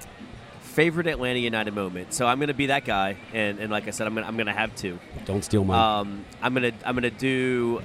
Favorite 0.78 1.08
Atlanta 1.08 1.40
United 1.40 1.74
moment. 1.74 2.14
So 2.14 2.28
I'm 2.28 2.40
gonna 2.40 2.54
be 2.54 2.68
that 2.68 2.86
guy, 2.86 3.18
and, 3.34 3.58
and 3.58 3.72
like 3.72 3.88
I 3.88 3.90
said, 3.90 4.06
I'm 4.06 4.14
gonna 4.14 4.28
I'm 4.28 4.38
gonna 4.38 4.54
have 4.54 4.76
two. 4.76 5.00
Don't 5.26 5.44
steal 5.44 5.66
mine. 5.66 5.80
Um, 5.80 6.26
I'm 6.40 6.54
gonna 6.54 6.72
I'm 6.86 6.94
gonna 6.94 7.10
do 7.10 7.82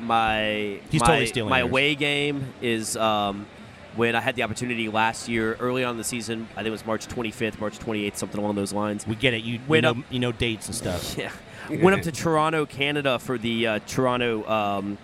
my 0.00 0.80
He's 0.90 1.00
my, 1.00 1.06
totally 1.06 1.26
stealing 1.26 1.50
my 1.50 1.60
yours. 1.60 1.70
away 1.70 1.94
game 1.94 2.52
is 2.60 2.96
um, 2.96 3.46
when 3.94 4.16
I 4.16 4.20
had 4.20 4.34
the 4.34 4.42
opportunity 4.42 4.88
last 4.88 5.28
year, 5.28 5.54
early 5.60 5.84
on 5.84 5.92
in 5.92 5.98
the 5.98 6.04
season. 6.04 6.48
I 6.54 6.56
think 6.56 6.66
it 6.66 6.70
was 6.72 6.84
March 6.84 7.06
25th, 7.06 7.60
March 7.60 7.78
28th, 7.78 8.16
something 8.16 8.40
along 8.40 8.56
those 8.56 8.72
lines. 8.72 9.06
We 9.06 9.14
get 9.14 9.32
it. 9.32 9.44
You, 9.44 9.60
you 9.68 9.80
know 9.80 9.90
up. 9.92 9.96
you 10.10 10.18
know 10.18 10.32
dates 10.32 10.66
and 10.66 10.74
stuff. 10.74 11.16
Yeah, 11.68 11.82
went 11.82 11.96
up 11.96 12.02
to 12.02 12.12
Toronto, 12.12 12.66
Canada 12.66 13.20
for 13.20 13.38
the 13.38 13.66
uh, 13.66 13.78
Toronto 13.86 14.48
um, 14.48 14.98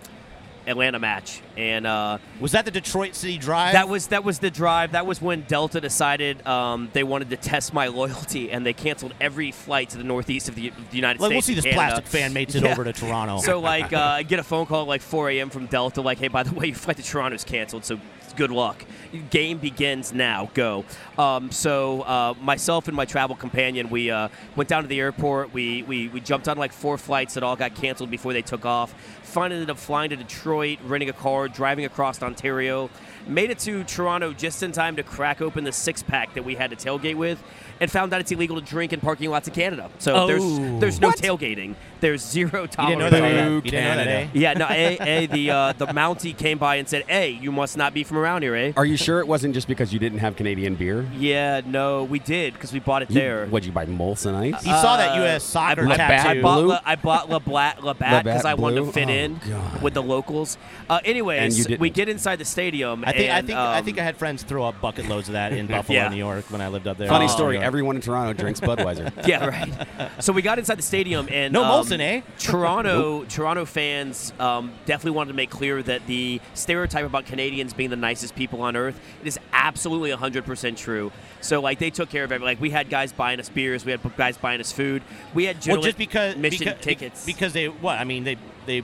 Atlanta 0.65 0.97
match, 0.99 1.41
and 1.57 1.85
uh, 1.85 2.17
Was 2.39 2.53
that 2.53 2.65
the 2.65 2.71
Detroit 2.71 3.15
City 3.15 3.37
Drive? 3.37 3.73
that 3.73 3.89
was 3.89 4.07
that 4.07 4.23
was 4.23 4.39
the 4.39 4.49
drive. 4.49 4.93
That 4.93 5.05
was 5.05 5.21
when 5.21 5.41
Delta 5.41 5.81
decided 5.81 6.45
um, 6.47 6.89
they 6.93 7.03
wanted 7.03 7.29
to 7.31 7.37
test 7.37 7.73
my 7.73 7.87
loyalty, 7.99 8.51
and 8.51 8.65
they 8.65 8.73
canceled 8.73 9.13
every 9.19 9.51
flight 9.51 9.89
to 9.89 9.97
the 9.97 10.03
northeast 10.03 10.47
of 10.49 10.55
the, 10.55 10.69
the 10.91 10.95
United 10.95 11.21
like 11.21 11.31
we'll 11.31 11.41
see 11.41 11.53
this 11.53 11.65
Canada. 11.65 11.79
plastic 12.01 12.07
fan 12.07 12.33
makes 12.33 12.55
it 12.55 12.63
Yeah. 12.63 12.71
over 12.71 12.83
to 12.83 12.93
Toronto. 12.93 13.39
So 13.39 13.59
like, 13.59 13.91
uh, 13.93 13.99
I 13.99 14.23
get 14.23 14.39
a 14.39 14.43
phone 14.43 14.65
call 14.65 14.83
at 14.83 14.87
like 14.87 15.01
4 15.01 15.29
a.m. 15.31 15.49
from 15.49 15.65
Delta, 15.67 16.01
like, 16.01 16.17
hey, 16.19 16.27
by 16.29 16.43
the 16.43 16.53
way, 16.55 16.67
your 16.67 16.75
flight 16.75 16.97
to 16.97 17.03
Toronto's 17.03 17.43
canceled, 17.43 17.83
so 17.85 17.99
good 18.35 18.51
luck. 18.51 18.83
Game 19.29 19.59
begins 19.59 20.11
now. 20.13 20.49
Go. 20.53 20.85
Um, 21.17 21.51
so 21.51 22.01
uh, 22.01 22.33
myself 22.41 22.87
and 22.87 22.95
my 22.97 23.05
travel 23.05 23.35
companion, 23.35 23.89
we 23.89 24.09
uh, 24.09 24.29
went 24.55 24.67
down 24.69 24.81
to 24.81 24.87
the 24.87 24.99
airport. 24.99 25.53
We, 25.53 25.83
we 25.83 26.07
we 26.07 26.19
jumped 26.19 26.47
on 26.47 26.57
like 26.57 26.71
four 26.73 26.97
flights 26.97 27.35
that 27.35 27.43
all 27.43 27.55
got 27.55 27.75
canceled 27.75 28.09
before 28.09 28.33
they 28.33 28.41
took 28.41 28.65
off. 28.65 28.93
Finally 29.21 29.61
ended 29.61 29.69
up 29.69 29.77
flying 29.77 30.09
to 30.11 30.15
Detroit, 30.15 30.79
renting 30.85 31.09
a 31.09 31.13
car, 31.13 31.47
driving 31.47 31.85
across 31.85 32.21
Ontario. 32.21 32.89
Made 33.27 33.51
it 33.51 33.59
to 33.59 33.83
Toronto 33.85 34.33
just 34.33 34.63
in 34.63 34.71
time 34.71 34.95
to 34.97 35.03
crack 35.03 35.41
open 35.41 35.63
the 35.63 35.71
six 35.71 36.03
pack 36.03 36.33
that 36.33 36.43
we 36.43 36.55
had 36.55 36.71
to 36.71 36.75
tailgate 36.75 37.15
with, 37.15 37.41
and 37.79 37.89
found 37.89 38.13
out 38.13 38.19
it's 38.19 38.31
illegal 38.31 38.59
to 38.59 38.65
drink 38.65 38.91
in 38.93 38.99
parking 38.99 39.29
lots 39.29 39.47
of 39.47 39.53
Canada. 39.53 39.89
So 39.99 40.13
Oh. 40.15 40.27
there's 40.27 40.79
there's 40.81 40.99
no 41.01 41.07
What? 41.09 41.17
tailgating. 41.17 41.75
There's 42.01 42.21
zero 42.21 42.63
You 42.63 42.67
tolerance. 42.67 42.99
didn't 42.99 42.99
know 42.99 43.09
that? 43.09 43.23
on 43.23 43.31
eh? 43.31 43.47
Boo, 43.47 43.55
You 43.55 43.61
didn't 43.61 43.83
know 43.85 43.95
that, 43.95 44.07
eh? 44.07 44.27
Canada. 44.27 44.39
yeah, 44.39 44.53
no, 44.53 44.67
a, 44.69 45.23
a 45.23 45.25
the 45.27 45.51
uh, 45.51 45.73
the 45.73 45.87
Mountie 45.87 46.37
came 46.37 46.57
by 46.57 46.75
and 46.75 46.87
said, 46.87 47.03
"Hey, 47.07 47.29
you 47.29 47.51
must 47.51 47.77
not 47.77 47.93
be 47.93 48.03
from 48.03 48.17
around 48.23 48.41
here, 48.43 48.55
eh?" 48.55 48.71
Are 48.77 48.85
you 48.85 48.97
sure 48.97 49.19
it 49.19 49.27
wasn't 49.27 49.53
just 49.53 49.67
because 49.67 49.91
you 49.93 49.99
didn't 49.99 50.19
have 50.19 50.35
Canadian 50.35 50.75
beer? 50.75 51.05
Yeah, 51.17 51.61
no, 51.65 52.03
we 52.05 52.19
did 52.19 52.53
because 52.53 52.71
we 52.73 52.79
bought 52.79 53.01
it 53.01 53.09
You- 53.11 53.15
there. 53.19 53.45
What'd 53.47 53.65
you 53.65 53.71
buy, 53.71 53.85
Molson 53.85 54.33
Ice? 54.35 54.63
He 54.63 54.69
saw 54.71 54.97
that 54.97 55.11
Uh, 55.17 55.21
U.S. 55.21 55.43
soccer 55.43 55.83
Labatt 55.87 56.11
I 56.11 56.23
tattoo. 56.23 56.41
bought 56.41 56.55
Blue? 56.59 56.67
La, 56.69 56.79
I 56.85 56.95
bought 56.95 57.29
Labatt 57.29 58.23
because 58.23 58.45
I 58.45 58.53
wanted 58.53 58.77
Blue? 58.77 58.85
to 58.87 58.91
fit 58.93 59.07
Oh, 59.07 59.11
in 59.11 59.39
God. 59.49 59.81
with 59.81 59.93
the 59.93 60.01
locals. 60.03 60.57
Uh, 60.89 60.99
anyways, 61.05 61.41
And 61.41 61.53
you 61.53 61.63
didn't. 61.65 61.79
we 61.81 61.89
get 61.89 62.07
inside 62.09 62.37
the 62.37 62.45
stadium. 62.45 63.03
I 63.05 63.11
think 63.11 63.31
I 63.31 63.37
and, 63.39 63.47
think 63.47 63.59
I 63.59 63.77
um, 63.79 63.85
think 63.85 63.99
I 63.99 64.03
had 64.03 64.15
friends 64.17 64.43
throw 64.43 64.63
up 64.65 64.79
bucket 64.81 65.07
loads 65.09 65.27
of 65.29 65.33
that 65.33 65.51
in 65.53 65.67
Buffalo, 65.73 65.97
Yeah. 65.97 66.09
New 66.09 66.15
York, 66.17 66.45
when 66.49 66.61
I 66.61 66.67
lived 66.69 66.87
up 66.87 66.97
there. 66.97 67.07
Funny 67.07 67.25
Oh, 67.25 67.27
story. 67.27 67.53
New 67.55 67.59
York. 67.59 67.67
Everyone 67.67 67.95
in 67.95 68.01
Toronto 68.01 68.33
drinks 68.33 68.59
Budweiser. 68.59 69.11
yeah, 69.27 69.45
right. 69.45 69.71
So 70.19 70.31
we 70.33 70.41
got 70.41 70.59
inside 70.59 70.77
the 70.77 70.81
stadium 70.83 71.27
and 71.31 71.53
No 71.53 71.63
um, 71.63 71.83
Molson, 71.85 71.99
eh? 71.99 72.21
Toronto, 72.39 73.25
Toronto 73.25 73.65
fans 73.65 74.31
um, 74.39 74.71
definitely 74.85 75.11
wanted 75.11 75.29
to 75.31 75.35
make 75.35 75.49
clear 75.49 75.81
that 75.83 76.05
the 76.07 76.39
stereotype 76.53 77.05
about 77.05 77.25
Canadians 77.25 77.73
being 77.73 77.89
the 77.89 77.95
nicest 78.13 78.35
people 78.35 78.61
on 78.61 78.75
earth 78.75 78.99
it 79.21 79.27
is 79.27 79.39
absolutely 79.51 80.11
100% 80.11 80.77
true. 80.77 81.11
So 81.41 81.61
like 81.61 81.79
they 81.79 81.89
took 81.89 82.09
care 82.09 82.23
of 82.23 82.31
everything. 82.31 82.45
Like 82.45 82.61
we 82.61 82.69
had 82.69 82.89
guys 82.89 83.11
buying 83.11 83.39
us 83.39 83.49
beers, 83.49 83.85
we 83.85 83.91
had 83.91 84.01
guys 84.17 84.37
buying 84.37 84.59
us 84.61 84.71
food, 84.71 85.01
we 85.33 85.45
had 85.45 85.65
well, 85.65 85.81
just 85.81 85.97
because 85.97 86.35
mission 86.35 86.67
because, 86.67 86.81
tickets 86.83 87.25
because 87.25 87.53
they 87.53 87.67
what? 87.67 87.99
I 87.99 88.03
mean, 88.03 88.23
they 88.23 88.37
they 88.65 88.83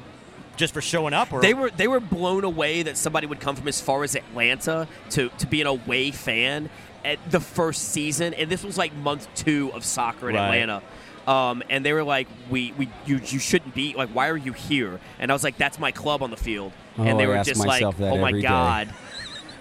just 0.55 0.73
for 0.73 0.81
showing 0.81 1.13
up, 1.13 1.31
or 1.31 1.41
They 1.41 1.53
were 1.53 1.69
they 1.69 1.87
were 1.87 1.99
blown 1.99 2.43
away 2.43 2.83
that 2.83 2.97
somebody 2.97 3.27
would 3.27 3.39
come 3.39 3.55
from 3.55 3.67
as 3.67 3.79
far 3.79 4.03
as 4.03 4.15
Atlanta 4.15 4.87
to, 5.11 5.29
to 5.37 5.47
be 5.47 5.61
an 5.61 5.67
away 5.67 6.11
fan 6.11 6.69
at 7.05 7.17
the 7.31 7.39
first 7.39 7.89
season, 7.89 8.33
and 8.33 8.49
this 8.49 8.63
was 8.63 8.77
like 8.77 8.93
month 8.95 9.27
two 9.35 9.71
of 9.73 9.85
soccer 9.85 10.29
in 10.29 10.35
Right. 10.35 10.45
Atlanta. 10.45 10.81
Um, 11.27 11.61
and 11.69 11.85
they 11.85 11.93
were 11.93 12.03
like, 12.03 12.27
"We, 12.49 12.73
we, 12.77 12.89
you, 13.05 13.21
you 13.23 13.39
shouldn't 13.39 13.75
be 13.75 13.93
like. 13.93 14.09
Why 14.09 14.29
are 14.29 14.37
you 14.37 14.51
here?" 14.51 14.99
And 15.19 15.31
I 15.31 15.33
was 15.35 15.43
like, 15.43 15.57
"That's 15.57 15.77
my 15.77 15.91
club 15.91 16.23
on 16.23 16.31
the 16.31 16.37
field." 16.37 16.71
Oh, 16.97 17.03
and 17.03 17.19
they 17.19 17.27
were 17.27 17.43
just 17.43 17.63
like, 17.63 17.83
"Oh 17.83 18.17
my 18.17 18.31
day. 18.31 18.41
god." 18.41 18.89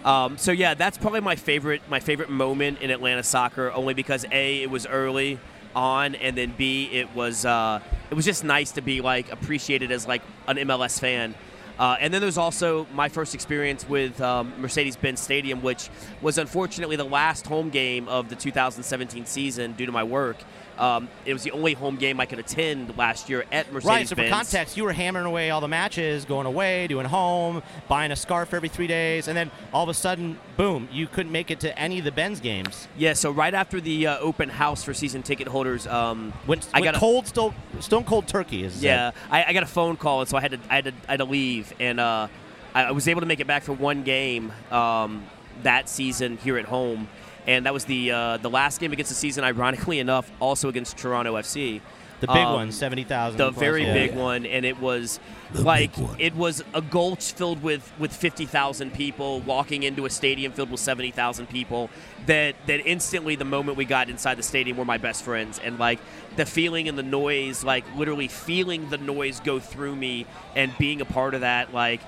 Um, 0.09 0.39
so 0.39 0.53
yeah, 0.53 0.73
that's 0.73 0.97
probably 0.97 1.21
my 1.21 1.37
favorite 1.37 1.83
my 1.91 2.01
favorite 2.01 2.31
moment 2.31 2.81
in 2.81 2.91
Atlanta 2.91 3.23
soccer, 3.23 3.71
only 3.73 3.93
because 3.93 4.25
a 4.33 4.63
it 4.63 4.71
was 4.71 4.87
early 4.87 5.39
on, 5.77 6.15
and 6.15 6.35
then 6.35 6.55
b 6.57 6.89
it 6.91 7.15
was 7.15 7.45
uh, 7.45 7.81
it 8.11 8.15
was 8.15 8.25
just 8.25 8.43
nice 8.43 8.73
to 8.73 8.81
be 8.81 9.03
like 9.03 9.31
appreciated 9.31 9.93
as 9.93 10.09
like 10.09 10.23
an 10.47 10.57
MLS 10.57 10.99
fan. 10.99 11.35
Uh, 11.79 11.99
and 12.01 12.13
then 12.13 12.23
there's 12.23 12.39
also 12.39 12.87
my 12.95 13.11
first 13.11 13.35
experience 13.35 13.87
with 13.87 14.19
um, 14.21 14.53
Mercedes-Benz 14.61 15.21
Stadium, 15.21 15.63
which 15.63 15.91
was 16.23 16.39
unfortunately 16.39 16.97
the 16.97 17.05
last 17.05 17.47
home 17.47 17.69
game 17.69 18.09
of 18.09 18.31
the 18.31 18.35
2017 18.35 19.27
season 19.27 19.75
due 19.75 19.87
to 19.87 19.93
my 19.93 20.03
work. 20.03 20.39
Um, 20.79 21.09
it 21.27 21.33
was 21.33 21.43
the 21.43 21.51
only 21.51 21.75
home 21.75 21.97
game 21.97 22.21
I 22.21 22.27
could 22.27 22.39
attend 22.39 22.97
last 22.97 23.29
year 23.29 23.45
at 23.51 23.73
Mercedes-Benz. 23.73 23.85
right. 23.87 24.09
So 24.09 24.15
for 24.15 24.29
context, 24.29 24.77
you 24.77 24.85
were 24.85 24.93
hammering 24.93 25.27
away 25.27 25.51
all 25.51 25.61
the 25.61 25.67
matches, 25.69 26.25
going 26.25 26.47
away, 26.47 26.87
doing 26.87 27.05
home, 27.07 27.63
buying 27.89 28.13
a 28.13 28.17
scarf 28.17 28.55
every 28.55 28.69
three 28.69 28.87
days, 28.87 29.27
and 29.27 29.37
then 29.37 29.51
all 29.73 29.83
of 29.83 29.89
a 29.89 29.95
sudden, 29.95 30.39
boom, 30.57 30.89
you 30.93 31.07
couldn't 31.09 31.33
make 31.33 31.51
it 31.51 31.59
to 31.61 31.77
any 31.79 31.99
of 31.99 32.05
the 32.05 32.13
Benz 32.13 32.39
games. 32.39 32.87
Yeah, 32.97 33.15
so 33.15 33.31
right 33.33 33.53
after 33.53 33.81
the 33.81 34.07
uh, 34.07 34.19
open 34.19 34.49
house 34.49 34.85
for 34.85 34.95
season 34.95 35.23
ticket 35.25 35.49
holders, 35.49 35.87
um, 35.89 36.33
When, 36.47 36.61
I 36.73 36.79
when 36.81 36.85
got 36.85 36.95
a- 36.95 36.99
cold, 37.01 37.27
still, 37.27 37.55
stone 37.81 38.05
cold 38.05 38.29
turkey 38.29 38.63
is. 38.63 38.83
Yeah, 38.83 39.11
I, 39.31 39.45
I 39.47 39.53
got 39.53 39.65
a 39.65 39.67
phone 39.67 39.97
call, 39.97 40.21
and 40.21 40.29
so 40.29 40.37
I 40.37 40.41
had 40.41 40.53
to 40.53 40.61
I 40.71 40.75
had 40.77 40.85
to, 40.85 40.93
I 41.09 41.13
had 41.13 41.17
to 41.19 41.25
leave, 41.25 41.73
and 41.81 41.99
uh, 41.99 42.29
I, 42.73 42.85
I 42.85 42.91
was 42.93 43.09
able 43.09 43.21
to 43.23 43.27
make 43.27 43.41
it 43.41 43.47
back 43.49 43.65
for 43.65 43.73
one 43.73 44.05
game 44.05 44.53
um, 44.71 45.25
that 45.65 45.89
season 45.89 46.37
here 46.37 46.57
at 46.57 46.67
home, 46.67 47.09
and 47.49 47.67
that 47.67 47.73
was 47.75 47.85
the 47.87 48.13
uh, 48.13 48.37
the 48.37 48.51
last 48.51 48.79
game 48.79 48.93
against 48.93 49.09
the 49.11 49.17
season. 49.17 49.43
Ironically 49.43 49.99
enough, 49.99 50.31
also 50.39 50.69
against 50.69 50.97
Toronto 50.97 51.35
FC. 51.35 51.81
the 52.21 52.27
big 52.27 52.37
Um, 52.37 52.53
one, 52.55 52.73
seventy 52.73 53.05
thousand. 53.05 53.39
the 53.39 53.51
very 53.51 53.85
yeah. 53.85 53.93
big 53.95 54.15
one, 54.15 54.45
and 54.47 54.65
it 54.65 54.79
was 54.81 55.19
like 55.55 55.93
it 56.19 56.35
was 56.37 56.63
a 56.75 56.83
gulch 56.83 57.33
filled 57.33 57.63
with 57.63 57.91
with 57.99 58.13
fifty 58.13 58.45
thousand 58.45 58.93
people 58.93 59.41
walking 59.41 59.83
into 59.85 60.05
a 60.05 60.11
stadium 60.11 60.53
filled 60.53 60.71
with 60.71 60.81
seventy 60.81 61.11
thousand 61.11 61.49
people. 61.49 61.89
That 62.27 62.55
that 62.67 62.87
instantly, 62.87 63.35
the 63.37 63.45
moment 63.47 63.79
we 63.79 63.85
got 63.87 64.11
inside 64.11 64.35
the 64.37 64.43
stadium, 64.43 64.77
were 64.77 64.85
my 64.85 64.99
best 64.99 65.25
friends, 65.25 65.59
and 65.65 65.79
like 65.79 66.01
the 66.37 66.45
feeling 66.45 66.87
and 66.89 66.99
the 66.99 67.03
noise, 67.05 67.65
like 67.65 67.85
literally 67.97 68.29
feeling 68.29 68.91
the 68.91 68.99
noise 68.99 69.41
go 69.41 69.59
through 69.61 69.97
me, 69.97 70.27
and 70.55 70.77
being 70.77 71.01
a 71.01 71.07
part 71.07 71.33
of 71.35 71.41
that, 71.43 71.73
like 71.73 72.01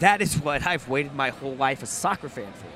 that 0.00 0.20
is 0.22 0.34
what 0.42 0.66
I've 0.66 0.88
waited 0.88 1.14
my 1.14 1.30
whole 1.30 1.54
life 1.54 1.82
as 1.82 1.90
a 1.90 1.94
soccer 1.94 2.28
fan 2.30 2.52
for. 2.54 2.66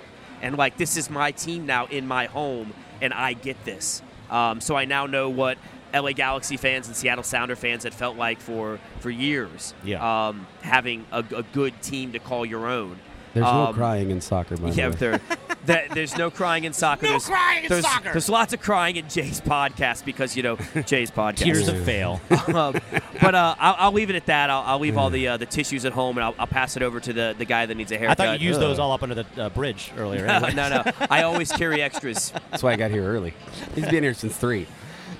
And 0.44 0.58
like 0.58 0.76
this 0.76 0.96
is 0.96 1.08
my 1.08 1.32
team 1.32 1.64
now 1.64 1.86
in 1.86 2.06
my 2.06 2.26
home, 2.26 2.74
and 3.00 3.12
I 3.14 3.32
get 3.32 3.64
this. 3.64 4.02
Um, 4.30 4.60
so 4.60 4.76
I 4.76 4.84
now 4.84 5.06
know 5.06 5.30
what 5.30 5.56
LA 5.94 6.12
Galaxy 6.12 6.58
fans 6.58 6.86
and 6.86 6.94
Seattle 6.94 7.24
Sounder 7.24 7.56
fans 7.56 7.84
had 7.84 7.94
felt 7.94 8.18
like 8.18 8.40
for 8.40 8.78
for 9.00 9.08
years. 9.08 9.72
Yeah. 9.82 10.28
Um, 10.28 10.46
having 10.60 11.06
a, 11.10 11.24
a 11.34 11.42
good 11.42 11.80
team 11.80 12.12
to 12.12 12.18
call 12.18 12.44
your 12.44 12.68
own. 12.68 12.98
There's 13.34 13.44
no 13.44 13.66
Um, 13.66 13.74
crying 13.74 14.10
in 14.10 14.20
soccer, 14.20 14.56
by 14.56 14.70
Yeah, 14.70 14.88
the 14.88 14.90
way. 14.90 14.96
there, 14.96 15.20
there, 15.66 15.88
there's 15.92 16.16
no 16.16 16.30
crying 16.30 16.64
in 16.64 16.72
soccer. 16.84 17.06
No 17.06 17.10
there's, 17.12 17.26
crying 17.26 17.64
in 17.64 17.68
there's, 17.68 17.84
soccer. 17.84 18.12
There's 18.12 18.28
lots 18.28 18.52
of 18.52 18.60
crying 18.62 18.96
in 18.96 19.08
Jay's 19.08 19.40
podcast 19.40 20.04
because 20.04 20.36
you 20.36 20.42
know 20.44 20.56
Jay's 20.86 21.10
podcast. 21.10 21.36
Tears 21.38 21.68
of 21.68 21.78
fail. 21.84 22.20
Um, 22.30 22.76
but 23.20 23.34
uh, 23.34 23.54
I'll, 23.58 23.76
I'll 23.78 23.92
leave 23.92 24.08
it 24.10 24.16
at 24.16 24.26
that. 24.26 24.50
I'll, 24.50 24.62
I'll 24.62 24.78
leave 24.78 24.96
all 24.96 25.10
the 25.10 25.28
uh, 25.28 25.36
the 25.36 25.46
tissues 25.46 25.84
at 25.84 25.92
home, 25.92 26.16
and 26.16 26.24
I'll, 26.24 26.34
I'll 26.38 26.46
pass 26.46 26.76
it 26.76 26.82
over 26.82 27.00
to 27.00 27.12
the, 27.12 27.34
the 27.36 27.44
guy 27.44 27.66
that 27.66 27.74
needs 27.76 27.90
a 27.92 27.98
haircut. 27.98 28.20
I 28.20 28.26
thought 28.26 28.40
you 28.40 28.48
used 28.48 28.60
those 28.60 28.78
all 28.78 28.92
up 28.92 29.02
under 29.02 29.16
the 29.16 29.26
uh, 29.36 29.48
bridge 29.50 29.90
earlier. 29.96 30.26
no, 30.26 30.38
no, 30.50 30.68
no. 30.68 30.82
I 31.10 31.22
always 31.24 31.50
carry 31.50 31.82
extras. 31.82 32.32
That's 32.50 32.62
why 32.62 32.72
I 32.72 32.76
got 32.76 32.90
here 32.92 33.04
early. 33.04 33.34
He's 33.74 33.88
been 33.88 34.04
here 34.04 34.14
since 34.14 34.36
three. 34.36 34.66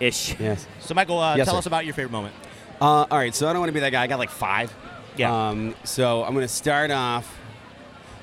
Ish. 0.00 0.38
Yes. 0.40 0.66
So 0.80 0.94
Michael, 0.94 1.18
uh, 1.18 1.36
Yes, 1.36 1.46
tell 1.46 1.54
sir. 1.54 1.58
us 1.60 1.66
about 1.66 1.84
your 1.84 1.94
favorite 1.94 2.12
moment. 2.12 2.34
Uh, 2.80 3.06
all 3.10 3.18
right, 3.18 3.34
so 3.34 3.48
I 3.48 3.52
don't 3.52 3.60
want 3.60 3.68
to 3.70 3.74
be 3.74 3.80
that 3.80 3.90
guy. 3.90 4.02
I 4.02 4.06
got 4.06 4.18
like 4.18 4.30
five. 4.30 4.72
Yeah. 5.16 5.48
Um, 5.48 5.74
so 5.84 6.24
I'm 6.24 6.34
going 6.34 6.46
to 6.46 6.52
start 6.52 6.90
off. 6.90 7.38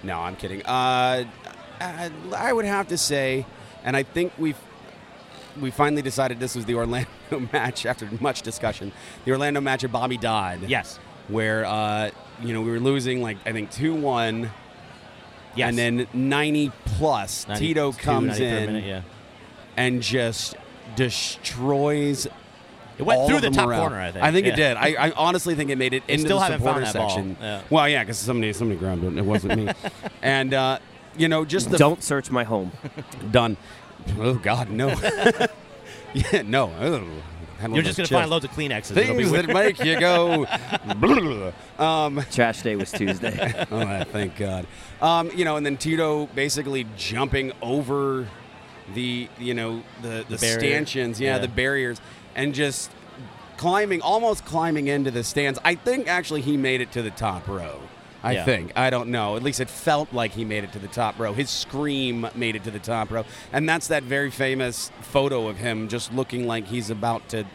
No, 0.03 0.19
I'm 0.19 0.35
kidding. 0.35 0.61
Uh, 0.63 1.25
I, 1.79 2.11
I 2.35 2.53
would 2.53 2.65
have 2.65 2.87
to 2.89 2.97
say, 2.97 3.45
and 3.83 3.95
I 3.95 4.03
think 4.03 4.33
we've 4.37 4.57
we 5.59 5.69
finally 5.69 6.01
decided 6.01 6.39
this 6.39 6.55
was 6.55 6.65
the 6.65 6.75
Orlando 6.75 7.09
match 7.53 7.85
after 7.85 8.07
much 8.19 8.41
discussion. 8.41 8.91
The 9.25 9.31
Orlando 9.31 9.61
match 9.61 9.83
at 9.83 9.91
Bobby 9.91 10.17
Dodd. 10.17 10.63
Yes. 10.67 10.97
Where 11.27 11.65
uh, 11.65 12.11
you 12.41 12.53
know 12.53 12.61
we 12.61 12.71
were 12.71 12.79
losing 12.79 13.21
like 13.21 13.37
I 13.45 13.51
think 13.51 13.71
two 13.71 13.93
one. 13.93 14.51
Yes. 15.53 15.67
And 15.67 15.77
then 15.77 16.07
90 16.13 16.71
plus, 16.85 17.45
92, 17.45 17.67
Tito 17.67 17.91
comes 17.91 18.39
93 18.39 18.47
in 18.47 18.65
minute, 18.67 18.85
yeah. 18.85 19.01
and 19.75 20.01
just 20.01 20.55
destroys 20.95 22.25
It 22.97 23.03
went 23.03 23.27
through 23.27 23.39
the 23.41 23.49
top 23.49 23.67
morale. 23.67 23.81
corner. 23.81 23.99
I 23.99 24.11
think. 24.11 24.23
I 24.23 24.31
think 24.31 24.45
Yeah. 24.47 24.53
it 24.53 24.55
did. 24.55 24.77
I, 24.77 25.07
I 25.07 25.11
honestly 25.11 25.55
think 25.55 25.69
it 25.69 25.77
made 25.77 25.93
it 25.93 26.05
They 26.07 26.13
into 26.13 26.25
still 26.27 26.37
the 26.39 26.43
haven't 26.45 26.59
supporter 26.59 26.81
found 26.85 26.95
that 26.95 26.99
ball. 26.99 27.09
section. 27.09 27.37
Yeah. 27.41 27.61
Well, 27.69 27.89
yeah, 27.89 28.03
because 28.03 28.17
somebody 28.17 28.53
somebody 28.53 28.79
grabbed 28.79 29.03
it. 29.03 29.17
It 29.17 29.25
wasn't 29.25 29.55
me. 29.65 29.71
and 30.21 30.53
uh, 30.53 30.79
you 31.17 31.27
know, 31.27 31.43
just 31.45 31.69
the 31.71 31.77
Don't 31.77 32.03
search 32.03 32.29
my 32.31 32.43
home. 32.43 32.71
done. 33.31 33.57
Oh 34.19 34.35
God, 34.35 34.69
no. 34.69 34.89
yeah, 36.13 36.41
no. 36.43 36.69
Ugh. 36.79 37.03
Had 37.59 37.69
one 37.69 37.75
You're 37.75 37.83
just 37.83 37.97
gonna 37.97 38.07
find 38.07 38.29
loads 38.31 38.43
of 38.43 38.49
Kleenexes. 38.51 38.97
It'll 38.97 39.15
things 39.15 39.31
that 39.31 39.47
make 39.47 39.83
you 39.83 39.99
go. 39.99 40.47
um, 41.77 42.23
Trash 42.31 42.61
day 42.63 42.75
was 42.75 42.91
Tuesday. 42.91 43.65
oh, 43.71 44.03
thank 44.05 44.35
God. 44.37 44.65
Um, 45.01 45.29
you 45.35 45.45
know, 45.45 45.57
and 45.57 45.65
then 45.65 45.77
Tito 45.77 46.25
basically 46.27 46.85
jumping 46.97 47.51
over 47.61 48.27
the, 48.95 49.27
you 49.39 49.53
know, 49.53 49.83
the, 50.01 50.25
the, 50.27 50.37
The 50.37 50.37
stanchions, 50.39 51.19
yeah, 51.19 51.33
Yeah. 51.35 51.37
the 51.39 51.47
barriers, 51.47 52.01
and 52.35 52.53
just 52.53 52.91
climbing, 53.57 54.01
almost 54.01 54.45
climbing 54.45 54.87
into 54.87 55.11
the 55.11 55.23
stands. 55.23 55.59
I 55.63 55.75
think 55.75 56.07
actually 56.07 56.41
he 56.41 56.57
made 56.57 56.81
it 56.81 56.91
to 56.93 57.01
the 57.01 57.11
top 57.11 57.47
row. 57.47 57.79
I 58.23 58.33
Yeah. 58.33 58.45
think. 58.45 58.71
I 58.75 58.89
don't 58.91 59.09
know. 59.09 59.35
At 59.35 59.41
least 59.43 59.59
it 59.59 59.69
felt 59.69 60.13
like 60.13 60.31
he 60.33 60.45
made 60.45 60.63
it 60.63 60.71
to 60.73 60.79
the 60.79 60.87
top 60.87 61.17
row. 61.19 61.33
His 61.33 61.49
scream 61.49 62.27
made 62.35 62.55
it 62.55 62.63
to 62.65 62.71
the 62.71 62.79
top 62.79 63.09
row. 63.11 63.25
And 63.51 63.67
that's 63.67 63.87
that 63.87 64.03
very 64.03 64.29
famous 64.29 64.91
photo 65.01 65.47
of 65.47 65.57
him 65.57 65.87
just 65.87 66.13
looking 66.13 66.45
like 66.45 66.67
he's 66.67 66.89
about 66.89 67.27
to 67.29 67.45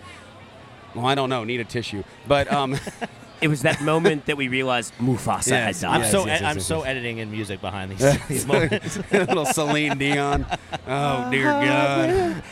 well, 0.95 1.07
I 1.07 1.15
don't 1.15 1.29
know, 1.29 1.45
need 1.45 1.61
a 1.61 1.65
tissue. 1.65 2.03
But 2.27 2.51
um 2.53 2.77
It 3.41 3.49
was 3.49 3.63
that 3.63 3.83
moment 3.83 4.27
that 4.27 4.37
we 4.37 4.49
realized 4.49 4.95
Mufasa 4.99 5.49
Yes, 5.51 5.83
had 5.83 5.91
I'm 5.91 6.01
died. 6.01 6.05
yes, 6.05 6.11
so 6.13 6.27
yes, 6.27 6.43
I'm 6.43 6.57
yes, 6.57 6.67
so 6.67 6.79
yes. 6.79 6.87
editing 6.87 7.19
in 7.19 7.31
music 7.31 7.61
behind 7.61 7.91
these, 7.91 8.27
these 8.29 8.47
moments. 8.47 8.99
little 9.13 9.45
Celine 9.47 9.99
Dion. 9.99 10.47
Oh 10.87 11.31
dear 11.31 11.45
God. 11.45 12.43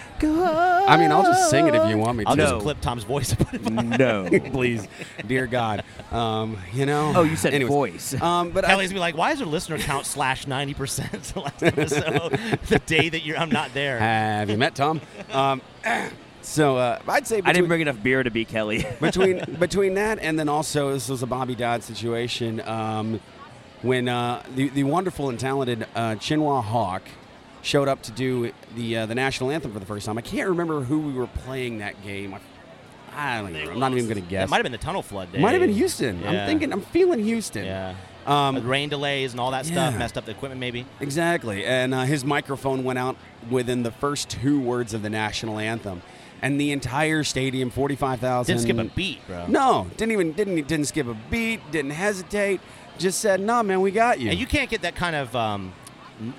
I 0.89 0.97
mean, 0.97 1.11
I'll 1.11 1.23
just 1.23 1.51
sing 1.51 1.67
it 1.67 1.75
if 1.75 1.89
you 1.89 1.99
want 1.99 2.19
me 2.19 2.25
to. 2.25 2.31
I'll 2.31 2.37
just 2.37 2.59
clip 2.61 2.81
Tom's 2.81 3.05
voice 3.05 3.31
and 3.33 3.39
put 3.41 3.55
it 3.55 3.63
behind. 3.65 3.99
no. 3.99 4.29
please, 4.51 4.87
dear 5.27 5.47
God. 5.47 5.85
Um, 6.13 6.57
you 6.73 6.87
know. 6.87 7.13
Oh, 7.17 7.23
you 7.23 7.37
said 7.37 7.53
Anyways, 7.53 7.71
voice. 8.13 8.23
Um, 8.23 8.51
but 8.51 8.65
I, 8.65 8.69
Kelly's 8.69 8.91
gonna 8.91 8.97
be 8.97 9.01
like, 9.01 9.17
why 9.17 9.33
is 9.33 9.41
your 9.41 9.49
listener 9.49 9.79
count 9.79 10.07
slash 10.07 10.47
ninety 10.47 10.75
percent 10.75 11.13
the 11.25 11.41
last 11.41 11.63
episode? 11.63 12.39
the 12.69 12.79
day 12.87 13.09
that 13.09 13.25
you're 13.25 13.37
I'm 13.37 13.51
not 13.51 13.75
there. 13.75 13.99
have 13.99 14.49
you 14.51 14.57
met 14.57 14.75
Tom? 14.75 15.01
Um, 15.33 15.61
so 16.45 16.77
uh, 16.77 17.01
I'd 17.09 17.27
say 17.27 17.41
I 17.45 17.53
didn't 17.53 17.69
bring 17.69 17.81
enough 17.81 18.03
beer 18.03 18.23
to 18.23 18.31
be 18.31 18.45
Kelly. 18.45 18.87
between 19.01 19.45
between 19.59 19.95
that 19.95 20.19
and 20.19 20.39
then 20.39 20.49
also 20.49 20.93
this 20.93 21.09
was 21.09 21.23
a 21.23 21.27
Bobby 21.27 21.55
Dodd 21.55 21.83
situation 21.83 22.61
um, 22.61 23.21
when 23.83 24.09
uh, 24.09 24.43
the 24.55 24.69
the 24.69 24.85
wonderful 24.85 25.31
and 25.31 25.39
talented 25.41 25.87
uh, 25.95 26.13
Chinua 26.13 26.63
Hawk 26.63 27.03
showed 27.63 27.89
up 27.89 28.03
to 28.03 28.13
do 28.13 28.53
the 28.77 28.99
uh, 28.99 29.07
the 29.07 29.15
national 29.15 29.51
anthem 29.51 29.73
for 29.73 29.81
the 29.81 29.87
first 29.87 30.07
time. 30.07 30.19
I 30.19 30.23
can't 30.23 30.49
remember 30.49 30.83
who 30.83 31.01
we 31.01 31.13
were 31.13 31.27
playing 31.27 31.79
that 31.79 32.03
game. 32.03 32.35
I, 32.35 32.41
I 33.17 33.41
don't 33.41 33.55
even. 33.57 33.71
I'm 33.71 33.79
not 33.79 33.93
even 33.93 34.05
going 34.05 34.23
to 34.23 34.29
guess. 34.29 34.49
It 34.49 34.51
might 34.51 34.59
have 34.59 34.65
been 34.65 34.73
the 34.73 34.79
tunnel 34.79 35.03
flood 35.03 35.33
day. 35.33 35.41
Might 35.41 35.53
have 35.53 35.61
been 35.61 35.73
Houston. 35.73 36.21
Yeah. 36.21 36.31
I'm 36.31 36.47
thinking. 36.47 36.73
I'm 36.73 36.83
feeling 36.83 37.21
Houston. 37.21 37.65
Yeah. 37.65 37.95
Um, 38.27 38.55
With 38.55 38.65
rain 38.65 38.89
delays 38.89 39.33
and 39.33 39.41
all 39.41 39.51
that 39.51 39.67
stuff 39.67 39.99
messed 39.99 40.17
up 40.17 40.25
the 40.25 40.31
equipment 40.31 40.59
maybe. 40.59 40.87
Exactly. 41.01 41.67
And 41.67 41.93
uh, 41.93 42.05
his 42.05 42.25
microphone 42.25 42.83
went 42.83 42.99
out 42.99 43.17
within 43.51 43.83
the 43.83 43.91
first 43.91 44.31
two 44.31 44.59
words 44.59 44.95
of 44.95 45.03
the 45.03 45.11
national 45.11 45.59
anthem. 45.59 46.01
And 46.45 46.61
the 46.61 46.73
entire 46.73 47.25
stadium, 47.25 47.71
45,000. 47.71 48.55
Didn't 48.55 48.63
skip 48.69 48.79
a 48.79 48.85
beat, 48.95 49.27
bro. 49.27 49.47
No, 49.47 49.87
didn't 49.97 50.13
even 50.13 50.33
didn't 50.33 50.57
didn't 50.69 50.85
skip 50.85 51.07
a 51.07 51.15
beat, 51.31 51.61
didn't 51.73 51.93
hesitate. 51.93 52.61
Just 52.99 53.21
said, 53.21 53.41
"No, 53.41 53.63
man, 53.63 53.81
we 53.81 53.91
got 53.91 54.21
you." 54.21 54.29
And 54.31 54.39
you 54.39 54.47
can't 54.47 54.69
get 54.69 54.83
that 54.83 54.95
kind 54.95 55.17
of 55.17 55.35
um, 55.35 55.73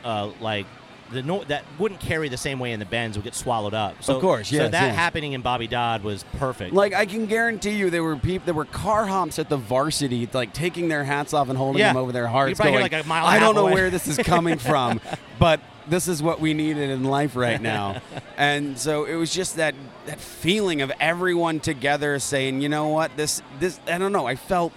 uh, 0.03 0.29
like 0.39 0.67
the 1.11 1.23
no- 1.23 1.43
that 1.45 1.63
wouldn't 1.79 1.99
carry 1.99 2.29
the 2.29 2.37
same 2.37 2.59
way 2.59 2.71
in 2.71 2.79
the 2.79 2.85
Benz 2.85 3.15
would 3.17 3.23
get 3.23 3.33
swallowed 3.35 3.73
up. 3.73 4.03
So, 4.03 4.15
Of 4.15 4.21
course, 4.21 4.49
So 4.49 4.57
that 4.57 4.71
yes. 4.71 4.95
happening 4.95 5.33
in 5.33 5.41
Bobby 5.41 5.67
Dodd 5.67 6.03
was 6.03 6.23
perfect. 6.37 6.73
like 6.73 6.93
I 6.93 7.05
can 7.07 7.25
guarantee 7.25 7.71
you, 7.75 7.89
there 7.89 8.03
were 8.03 8.15
people, 8.15 8.45
there 8.45 8.53
were 8.55 8.65
car 8.65 9.05
humps 9.07 9.37
at 9.39 9.49
the 9.49 9.57
varsity, 9.57 10.27
like 10.33 10.53
taking 10.53 10.87
their 10.87 11.03
hats 11.03 11.33
off 11.33 11.49
and 11.49 11.57
holding 11.57 11.79
Yeah. 11.79 11.89
them 11.93 11.97
over 11.97 12.11
their 12.11 12.27
hearts, 12.27 12.57
probably 12.57 12.73
hear, 12.73 12.79
going, 12.81 12.91
like, 12.91 13.05
a 13.05 13.07
mile 13.07 13.25
and 13.27 13.33
a 13.33 13.37
"I 13.37 13.39
don't 13.39 13.55
know 13.55 13.63
away." 13.63 13.73
where 13.73 13.89
this 13.89 14.07
is 14.07 14.17
coming 14.17 14.57
from, 14.59 14.99
but 15.39 15.59
this 15.87 16.07
is 16.07 16.21
what 16.23 16.39
we 16.39 16.53
needed 16.53 16.89
in 16.89 17.03
life 17.03 17.35
right 17.35 17.61
now." 17.61 18.01
and 18.37 18.77
so 18.77 19.05
it 19.05 19.15
was 19.15 19.33
just 19.33 19.55
that 19.57 19.75
that 20.05 20.19
feeling 20.19 20.81
of 20.81 20.91
everyone 20.99 21.59
together 21.59 22.19
saying, 22.19 22.61
"You 22.61 22.69
know 22.69 22.89
what? 22.89 23.15
This 23.17 23.41
this 23.59 23.79
I 23.87 23.97
don't 23.97 24.11
know. 24.11 24.25
I 24.25 24.35
felt 24.35 24.73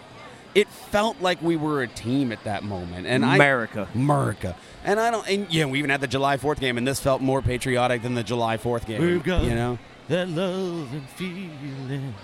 it 0.54 0.68
felt 0.68 1.20
like 1.20 1.40
we 1.42 1.56
were 1.56 1.82
a 1.82 1.88
team 1.88 2.32
at 2.32 2.42
that 2.44 2.62
moment, 2.64 3.06
and 3.06 3.24
I 3.24 3.34
America. 3.36 3.88
America." 3.94 4.56
And 4.84 4.98
I 4.98 5.10
don't, 5.10 5.28
and 5.28 5.52
yeah, 5.52 5.66
we 5.66 5.78
even 5.80 5.90
had 5.90 6.00
the 6.00 6.06
July 6.06 6.36
Fourth 6.38 6.60
game, 6.60 6.78
and 6.78 6.86
this 6.86 6.98
felt 7.00 7.20
more 7.20 7.42
patriotic 7.42 8.00
than 8.02 8.14
the 8.14 8.22
July 8.22 8.56
Fourth 8.56 8.86
game. 8.86 9.02
We've 9.02 9.22
got- 9.22 9.44
you 9.44 9.54
know 9.54 9.78
that 10.08 10.28
love 10.28 10.90
and 10.92 11.06
feeling. 11.10 12.14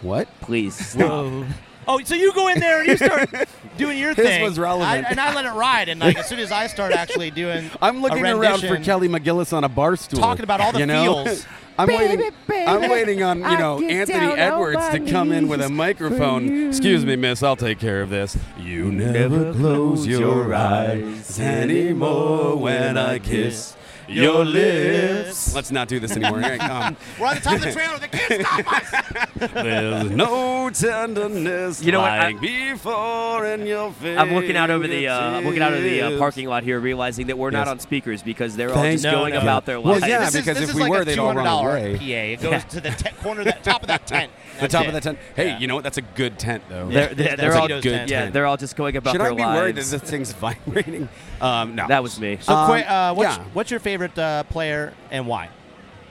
what? 0.00 0.28
Please 0.40 0.74
stop. 0.92 1.44
Whoa. 1.88 1.96
Oh, 1.96 2.04
so 2.04 2.14
you 2.14 2.32
go 2.34 2.48
in 2.48 2.60
there 2.60 2.80
and 2.80 2.88
you 2.88 2.96
start 2.96 3.30
doing 3.78 3.98
your 3.98 4.14
His 4.14 4.26
thing. 4.26 4.42
was 4.42 4.58
relevant. 4.58 5.06
I, 5.06 5.10
and 5.10 5.18
I 5.18 5.34
let 5.34 5.46
it 5.46 5.52
ride. 5.52 5.88
And 5.88 6.00
like 6.00 6.18
as 6.18 6.28
soon 6.28 6.38
as 6.38 6.52
I 6.52 6.66
start 6.66 6.92
actually 6.92 7.30
doing, 7.30 7.70
I'm 7.82 8.02
looking 8.02 8.26
a 8.26 8.36
around 8.36 8.60
for 8.60 8.76
Kelly 8.78 9.08
McGillis 9.08 9.52
on 9.52 9.64
a 9.64 9.68
bar 9.68 9.96
stool, 9.96 10.20
Talking 10.20 10.44
about 10.44 10.60
all 10.60 10.72
the 10.72 10.80
you 10.80 10.86
know? 10.86 11.24
feels. 11.24 11.46
I'm 11.78 11.86
waiting. 11.86 12.32
I'm 12.50 12.90
waiting 12.90 13.22
on 13.22 13.38
you 13.38 13.56
know 13.56 13.80
Anthony 13.80 14.32
Edwards 14.32 14.88
to 14.88 14.98
come 14.98 15.30
in 15.30 15.46
with 15.46 15.60
a 15.60 15.68
microphone. 15.68 16.66
Excuse 16.66 17.04
me, 17.06 17.14
miss. 17.14 17.40
I'll 17.40 17.54
take 17.54 17.78
care 17.78 18.02
of 18.02 18.10
this. 18.10 18.36
You 18.58 18.90
never 18.90 19.52
close 19.52 20.04
your 20.04 20.52
eyes 20.52 21.38
anymore 21.38 22.56
when 22.56 22.98
I 22.98 23.20
kiss 23.20 23.76
your 24.08 24.44
lips. 24.44 25.54
Let's 25.54 25.70
not 25.70 25.88
do 25.88 26.00
this 26.00 26.16
anymore. 26.16 26.40
Here 26.40 26.52
I 26.54 26.58
come. 26.58 26.96
We're 27.20 27.26
on 27.26 27.34
the 27.36 27.40
top 27.40 27.54
of 27.54 27.60
the 27.62 27.72
trailer. 27.72 27.98
They 27.98 28.08
can't 28.08 28.46
stop 28.46 28.72
us. 28.72 29.50
There's 29.52 30.10
no 30.10 30.70
tenderness 30.70 31.82
You 31.82 31.92
know 31.92 32.00
what, 32.00 32.18
like 32.18 32.36
I- 32.36 32.38
before 32.72 33.46
in 33.46 33.66
your 33.66 33.92
face. 33.92 34.18
I'm 34.18 34.32
looking 34.34 34.56
out 34.56 34.70
over 34.70 34.86
the 34.86 35.08
uh, 35.08 35.18
I'm 35.20 35.44
looking 35.44 35.62
out 35.62 35.72
of 35.72 35.82
the 35.82 36.02
uh, 36.02 36.18
parking 36.18 36.48
lot 36.48 36.62
here, 36.62 36.80
realizing 36.80 37.26
that 37.28 37.38
we're 37.38 37.50
not 37.50 37.68
on 37.68 37.78
speakers 37.78 38.22
because 38.22 38.56
they're 38.56 38.68
all 38.70 38.74
Thank 38.76 38.94
just 38.94 39.04
No, 39.04 39.12
going 39.12 39.34
no. 39.34 39.40
about 39.40 39.66
their 39.66 39.78
lives. 39.78 39.84
Well, 39.86 39.94
lives. 40.00 40.06
yeah, 40.08 40.18
this 40.30 40.36
because 40.36 40.58
this 40.58 40.70
if 40.70 40.74
we 40.74 40.82
like 40.82 40.90
were, 40.90 41.04
they'd 41.04 41.18
all 41.18 41.34
run 41.34 41.46
$200 41.46 41.70
away. 41.70 41.96
PA. 41.98 42.04
It 42.04 42.36
goes 42.42 42.50
Yeah. 42.52 42.58
to 42.60 42.80
the 42.80 42.90
te- 42.90 43.10
corner, 43.22 43.40
of 43.40 43.46
that 43.46 43.62
top 43.64 43.82
of 43.82 43.88
that 43.88 44.06
tent. 44.06 44.32
The 44.60 44.68
top 44.68 44.84
it. 44.84 44.88
of 44.88 44.94
the 44.94 45.00
tent. 45.00 45.18
Hey, 45.36 45.48
Yeah. 45.48 45.58
you 45.58 45.66
know 45.68 45.76
what? 45.76 45.84
That's 45.84 45.98
a 45.98 46.02
good 46.02 46.38
tent, 46.38 46.64
though. 46.68 46.88
They're, 46.88 47.14
they're, 47.14 47.36
they're 47.36 47.54
all 47.56 47.68
good 47.68 48.10
yeah, 48.10 48.30
they're 48.30 48.46
all 48.46 48.56
just 48.56 48.74
going 48.76 48.96
about 48.96 49.12
Should 49.12 49.20
their 49.20 49.30
I 49.32 49.34
be 49.34 49.42
lives. 49.42 49.60
worried 49.60 49.76
that 49.76 49.84
this 49.84 50.10
thing's 50.10 50.32
vibrating? 50.32 51.08
Um, 51.40 51.76
no. 51.76 51.86
that 51.86 52.02
was 52.02 52.18
me. 52.18 52.38
So, 52.40 52.52
Um, 52.54 52.68
Quay, 52.70 52.84
uh, 52.84 53.14
what's, 53.14 53.36
yeah. 53.36 53.44
what's 53.52 53.70
your 53.70 53.78
favorite 53.80 53.97
uh, 54.18 54.44
player 54.44 54.94
and 55.10 55.26
why? 55.26 55.50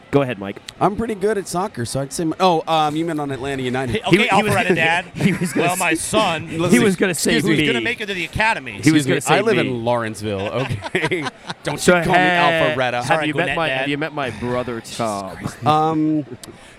Go 0.10 0.22
ahead, 0.22 0.40
Mike. 0.40 0.62
I'm 0.80 0.96
pretty 0.96 1.16
good 1.16 1.38
at 1.38 1.50
soccer, 1.50 1.84
so 1.84 2.00
I'd 2.00 2.14
say. 2.14 2.24
My, 2.24 2.36
oh, 2.40 2.64
um, 2.66 2.96
you 2.96 3.04
meant 3.04 3.20
on 3.20 3.30
Atlanta 3.30 3.62
United. 3.62 4.02
Okay, 4.08 4.18
he 4.18 4.28
Alpharetta 4.28 4.74
dad. 4.74 5.06
he 5.16 5.34
was 5.34 5.52
gonna 5.52 5.68
well, 5.68 5.78
my 5.78 5.96
son. 5.96 6.48
he 6.48 6.80
was 6.80 6.96
going 6.96 7.14
to 7.14 7.20
say 7.20 7.34
Who's 7.34 7.44
me. 7.44 7.58
going 7.58 7.74
to 7.74 7.82
make 7.82 8.00
it 8.00 8.06
to 8.06 8.14
the 8.14 8.24
academy? 8.24 8.80
He 8.82 8.92
was 8.92 9.06
gonna 9.06 9.20
say 9.20 9.36
I 9.36 9.42
live 9.42 9.58
me. 9.58 9.68
in 9.68 9.84
Lawrenceville. 9.84 10.48
Okay, 10.48 11.26
don't 11.64 11.78
So, 11.80 11.98
you 11.98 12.04
call 12.06 12.14
me 12.14 12.20
Alpharetta. 12.20 12.94
Have 12.94 13.06
Sorry, 13.06 13.28
you 13.28 13.34
Gwinnett 13.34 13.50
met 13.50 13.58
my 13.58 13.68
Dad. 13.68 13.78
Have 13.80 13.90
you 13.90 13.98
met 13.98 14.14
my 14.14 14.30
brother 14.32 14.80
Tom? 14.80 15.38
Um, 15.66 16.26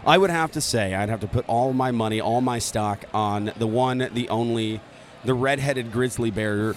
I 0.07 0.17
would 0.17 0.31
have 0.31 0.53
to 0.53 0.63
say 0.63 0.95
I'd 0.95 1.11
have 1.11 1.21
to 1.21 1.29
put 1.29 1.47
all 1.49 1.75
my 1.75 1.91
money, 1.91 2.21
all 2.21 2.41
my 2.41 2.59
stock 2.59 3.05
on 3.13 3.53
the 3.59 3.67
one, 3.67 4.09
the 4.13 4.29
only, 4.31 4.81
the 5.25 5.35
redheaded 5.35 5.93
grizzly 5.93 6.31
bear, 6.31 6.75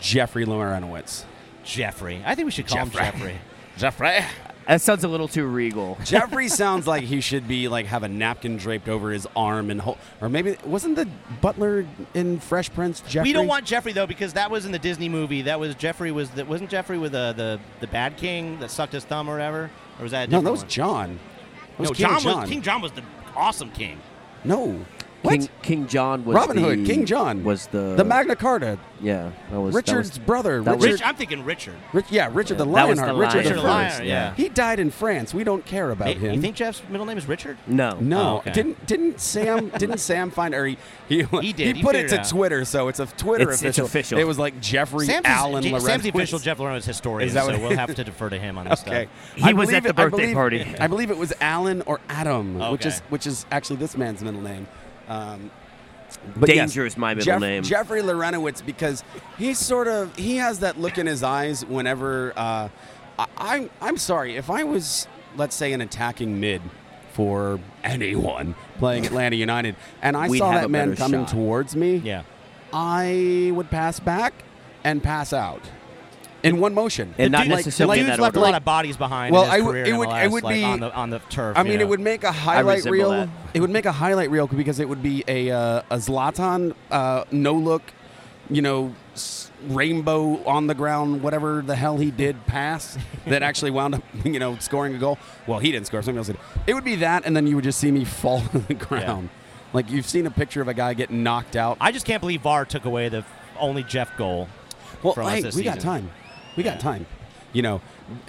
Jeffrey 0.00 0.44
Larentowicz. 0.44 1.24
Jeffrey. 1.64 2.22
I 2.24 2.34
think 2.34 2.46
we 2.46 2.52
should 2.52 2.66
call 2.66 2.78
him 2.78 2.90
Jeffrey. 2.90 3.38
Jeffrey. 3.76 4.08
Jeffrey. 4.18 4.24
That 4.66 4.80
sounds 4.80 5.04
a 5.04 5.08
little 5.08 5.28
too 5.28 5.44
regal. 5.46 5.98
Jeffrey 6.04 6.48
sounds 6.48 6.86
like 6.86 7.02
he 7.04 7.20
should 7.20 7.46
be 7.46 7.68
like 7.68 7.84
have 7.86 8.02
a 8.02 8.08
napkin 8.08 8.56
draped 8.56 8.88
over 8.88 9.10
his 9.10 9.26
arm 9.36 9.70
and 9.70 9.78
hold, 9.80 9.98
or 10.22 10.28
maybe 10.30 10.56
wasn't 10.64 10.96
the 10.96 11.06
butler 11.42 11.84
in 12.14 12.40
Fresh 12.40 12.72
Prince 12.72 13.00
Jeffrey? 13.02 13.28
We 13.28 13.32
don't 13.34 13.46
want 13.46 13.66
Jeffrey 13.66 13.92
though 13.92 14.06
because 14.06 14.32
that 14.34 14.50
was 14.50 14.64
in 14.64 14.72
the 14.72 14.78
Disney 14.78 15.08
movie. 15.10 15.42
That 15.42 15.60
was 15.60 15.74
Jeffrey 15.74 16.12
was 16.12 16.30
that 16.30 16.48
wasn't 16.48 16.70
Jeffrey 16.70 16.96
with 16.96 17.12
the, 17.12 17.34
the 17.36 17.60
the 17.80 17.86
bad 17.88 18.16
king 18.16 18.58
that 18.60 18.70
sucked 18.70 18.94
his 18.94 19.04
thumb 19.04 19.28
or 19.28 19.32
whatever, 19.32 19.70
or 19.98 20.02
was 20.02 20.12
that 20.12 20.28
a 20.28 20.30
No, 20.30 20.40
that 20.40 20.50
was 20.50 20.60
one? 20.60 20.68
John. 20.70 21.18
Was 21.76 21.90
no, 21.90 21.94
King 21.94 22.06
John, 22.06 22.20
John. 22.20 22.40
was 22.40 22.48
King 22.48 22.62
John 22.62 22.80
was 22.80 22.92
the 22.92 23.02
awesome 23.36 23.70
king. 23.72 24.00
No. 24.44 24.82
What? 25.24 25.32
King, 25.40 25.48
King 25.62 25.86
John 25.88 26.24
was 26.24 26.34
Robin 26.36 26.56
the, 26.56 26.62
Hood, 26.62 26.86
King 26.86 27.06
John. 27.06 27.42
was 27.44 27.66
the 27.68 27.94
the 27.96 28.04
Magna 28.04 28.36
Carta. 28.36 28.78
yeah 29.00 29.30
that 29.50 29.58
was 29.60 29.74
Richard's 29.74 30.10
that 30.10 30.18
was, 30.20 30.26
brother. 30.26 30.62
that 30.62 30.76
Richard, 30.76 30.92
Rich, 30.92 31.02
I'm 31.04 31.16
thinking 31.16 31.44
Richard. 31.44 31.74
Rich, 31.92 32.06
yeah, 32.10 32.28
Richard 32.32 32.58
the 32.58 32.64
That 32.66 32.88
was 32.88 32.98
Lionheart. 32.98 33.08
the 33.08 33.20
Richard, 33.20 33.34
Lion 33.34 33.44
Richard 33.46 33.56
the 33.58 33.62
the 33.62 33.68
First. 33.90 34.04
Yeah. 34.04 34.34
He 34.34 34.48
died 34.50 34.80
in 34.80 34.90
France. 34.90 35.32
We 35.34 35.42
don't 35.42 35.64
care 35.64 35.90
about 35.90 36.08
Hey, 36.08 36.14
him. 36.14 36.34
you 36.34 36.40
think 36.42 36.56
Jeff's 36.56 36.82
middle 36.90 37.06
name 37.06 37.16
is 37.18 37.26
Richard? 37.26 37.56
no 37.66 37.98
no, 38.00 38.20
Oh, 38.20 38.36
okay. 38.38 38.52
didn't 38.52 38.86
didn't 38.86 39.18
Sam 39.20 39.68
didn't 39.78 39.98
Sam 39.98 40.30
find 40.30 40.54
or 40.54 40.66
he 40.66 40.76
he, 41.08 41.22
He 41.40 41.52
did. 41.52 41.76
He 41.76 41.82
put 41.82 41.96
it 41.96 42.04
it 42.06 42.08
to 42.10 42.20
out. 42.20 42.28
Twitter, 42.28 42.64
so 42.64 42.88
it's 42.88 43.00
a 43.00 43.06
Twitter 43.06 43.44
It's- 43.44 43.62
it's 43.62 43.78
official. 43.78 43.86
official. 43.86 44.18
It 44.18 44.24
was 44.26 44.38
like 44.38 44.60
Jeffrey 44.60 45.06
Sam's, 45.06 45.24
Allen 45.26 45.62
J- 45.62 45.70
Lorenz. 45.70 45.86
Sam's 45.86 46.02
the 46.02 46.08
official 46.10 46.38
Jeff 46.38 46.58
Lawrence 46.58 46.84
historian, 46.84 47.26
Is 47.28 47.34
that 47.34 47.44
so 47.46 47.52
what- 47.52 47.60
we'll 47.62 47.76
have 47.78 47.94
to 47.94 48.04
defer 48.04 48.28
to 48.28 48.38
him 48.38 48.58
on 48.58 48.64
this 48.68 48.82
Okay, 48.82 49.08
stuff. 49.08 49.36
He 49.36 49.42
I 49.50 49.52
was 49.54 49.68
believe 49.70 49.76
at 49.86 49.94
the 49.96 50.02
it- 50.02 50.10
birthday 50.10 50.34
party. 50.34 50.66
I 50.78 50.86
believe 50.86 51.10
it 51.10 51.16
was 51.16 51.32
Alan 51.40 51.82
or 51.86 52.00
Adam, 52.10 52.58
which 52.70 52.84
is 52.86 53.00
which 53.08 53.26
is 53.26 53.46
actually 53.50 53.76
this 53.76 53.96
man's 53.96 54.22
middle 54.22 54.40
name. 54.42 54.66
Um, 55.08 55.50
but 56.36 56.54
yes, 56.54 56.76
is 56.76 56.96
my 56.96 57.14
middle 57.14 57.24
Jeff- 57.26 57.40
name. 57.40 57.62
Jeffrey 57.62 58.00
Larentowicz 58.02 58.64
because 58.64 59.02
he's 59.36 59.58
sort 59.58 59.88
of 59.88 60.14
he 60.16 60.36
has 60.36 60.60
that 60.60 60.78
look 60.80 60.96
in 60.98 61.06
his 61.06 61.22
eyes 61.22 61.64
whenever 61.66 62.32
uh, 62.36 62.68
I, 63.18 63.26
I'm 63.36 63.70
I'm 63.80 63.96
sorry 63.98 64.36
if 64.36 64.48
I 64.50 64.64
was 64.64 65.06
let's 65.36 65.54
say 65.56 65.72
an 65.72 65.80
attacking 65.80 66.40
mid 66.40 66.62
for 67.12 67.60
anyone 67.82 68.54
playing 68.78 69.04
Atlanta 69.06 69.36
United 69.36 69.76
and 70.02 70.16
I 70.16 70.28
We'd 70.28 70.38
saw 70.38 70.52
have 70.52 70.60
that 70.62 70.66
a 70.66 70.68
man 70.68 70.90
better 70.90 70.96
coming 71.02 71.20
shot. 71.26 71.28
towards 71.34 71.76
me, 71.76 71.96
Yeah. 71.96 72.22
I 72.72 73.50
would 73.54 73.70
pass 73.70 74.00
back 74.00 74.32
and 74.82 75.02
pass 75.02 75.32
out 75.32 75.62
in 76.44 76.60
one 76.60 76.74
motion. 76.74 77.14
And 77.18 77.32
not 77.32 77.42
Dude, 77.44 77.50
necessarily 77.56 77.96
the 77.96 78.00
in 78.00 78.06
dude's 78.06 78.18
that 78.18 78.22
left 78.22 78.36
order. 78.36 78.46
a 78.48 78.50
lot 78.52 78.56
of 78.56 78.64
bodies 78.64 78.96
behind. 78.96 79.32
Well, 79.34 79.42
in 79.44 79.50
his 79.50 79.54
I 79.54 79.58
w- 79.58 79.72
career 79.82 79.94
it 79.94 79.98
would- 79.98 80.08
MLS, 80.08 80.24
it 80.24 80.30
would 80.30 80.44
like, 80.44 80.54
be- 80.54 80.64
on 80.64 80.80
the 80.80 80.94
on 80.94 81.10
the 81.10 81.18
turf. 81.30 81.56
I 81.58 81.62
mean, 81.64 81.74
know. 81.78 81.80
it 81.80 81.88
would 81.88 82.00
make 82.00 82.22
a 82.22 82.30
highlight 82.32 82.84
reel. 82.84 83.10
that. 83.10 83.28
It 83.54 83.60
would 83.60 83.70
make 83.70 83.86
a 83.86 83.92
highlight 83.92 84.30
reel 84.30 84.46
because 84.46 84.78
it 84.78 84.88
would 84.88 85.02
be 85.02 85.24
a 85.26 85.50
uh, 85.50 85.82
a 85.90 85.96
Zlatan 85.96 86.74
uh, 86.90 87.24
no 87.32 87.54
look, 87.54 87.82
you 88.50 88.62
know, 88.62 88.94
rainbow 89.68 90.42
on 90.44 90.66
the 90.66 90.74
ground, 90.74 91.22
whatever 91.22 91.62
the 91.62 91.76
hell 91.76 91.96
he 91.96 92.10
did 92.10 92.46
pass 92.46 92.98
that 93.26 93.42
actually 93.42 93.70
wound 93.70 93.94
up, 93.96 94.02
you 94.24 94.38
know, 94.38 94.56
scoring 94.58 94.94
a 94.94 94.98
goal. 94.98 95.18
Well, 95.46 95.58
he 95.58 95.72
didn't 95.72 95.86
score. 95.86 96.02
Somebody 96.02 96.18
else 96.18 96.26
did. 96.28 96.36
It 96.66 96.74
would 96.74 96.84
be 96.84 96.96
that, 96.96 97.24
and 97.24 97.36
then 97.36 97.46
you 97.46 97.54
would 97.56 97.64
just 97.64 97.78
see 97.78 97.90
me 97.90 98.04
fall 98.22 98.40
to 98.52 98.58
the 98.58 98.74
ground. 98.74 99.30
Like 99.72 99.90
you've 99.90 100.06
seen 100.06 100.26
a 100.26 100.30
picture 100.30 100.60
of 100.62 100.68
a 100.68 100.74
guy 100.74 100.94
getting 100.94 101.22
knocked 101.22 101.56
out. 101.56 101.78
I 101.80 101.90
just 101.90 102.06
can't 102.06 102.20
believe 102.20 102.42
VAR 102.42 102.64
took 102.64 102.84
away 102.84 103.08
the 103.08 103.24
only 103.58 103.82
Jeff 103.82 104.16
goal. 104.16 104.48
Well, 105.02 105.14
from 105.14 105.26
us 105.26 105.32
hey, 105.32 105.42
we 105.42 105.50
this 105.50 105.60
got 105.62 105.80
time. 105.80 106.10
We 106.56 106.62
got 106.62 106.80
time. 106.80 107.06
You 107.52 107.62
know, 107.62 107.80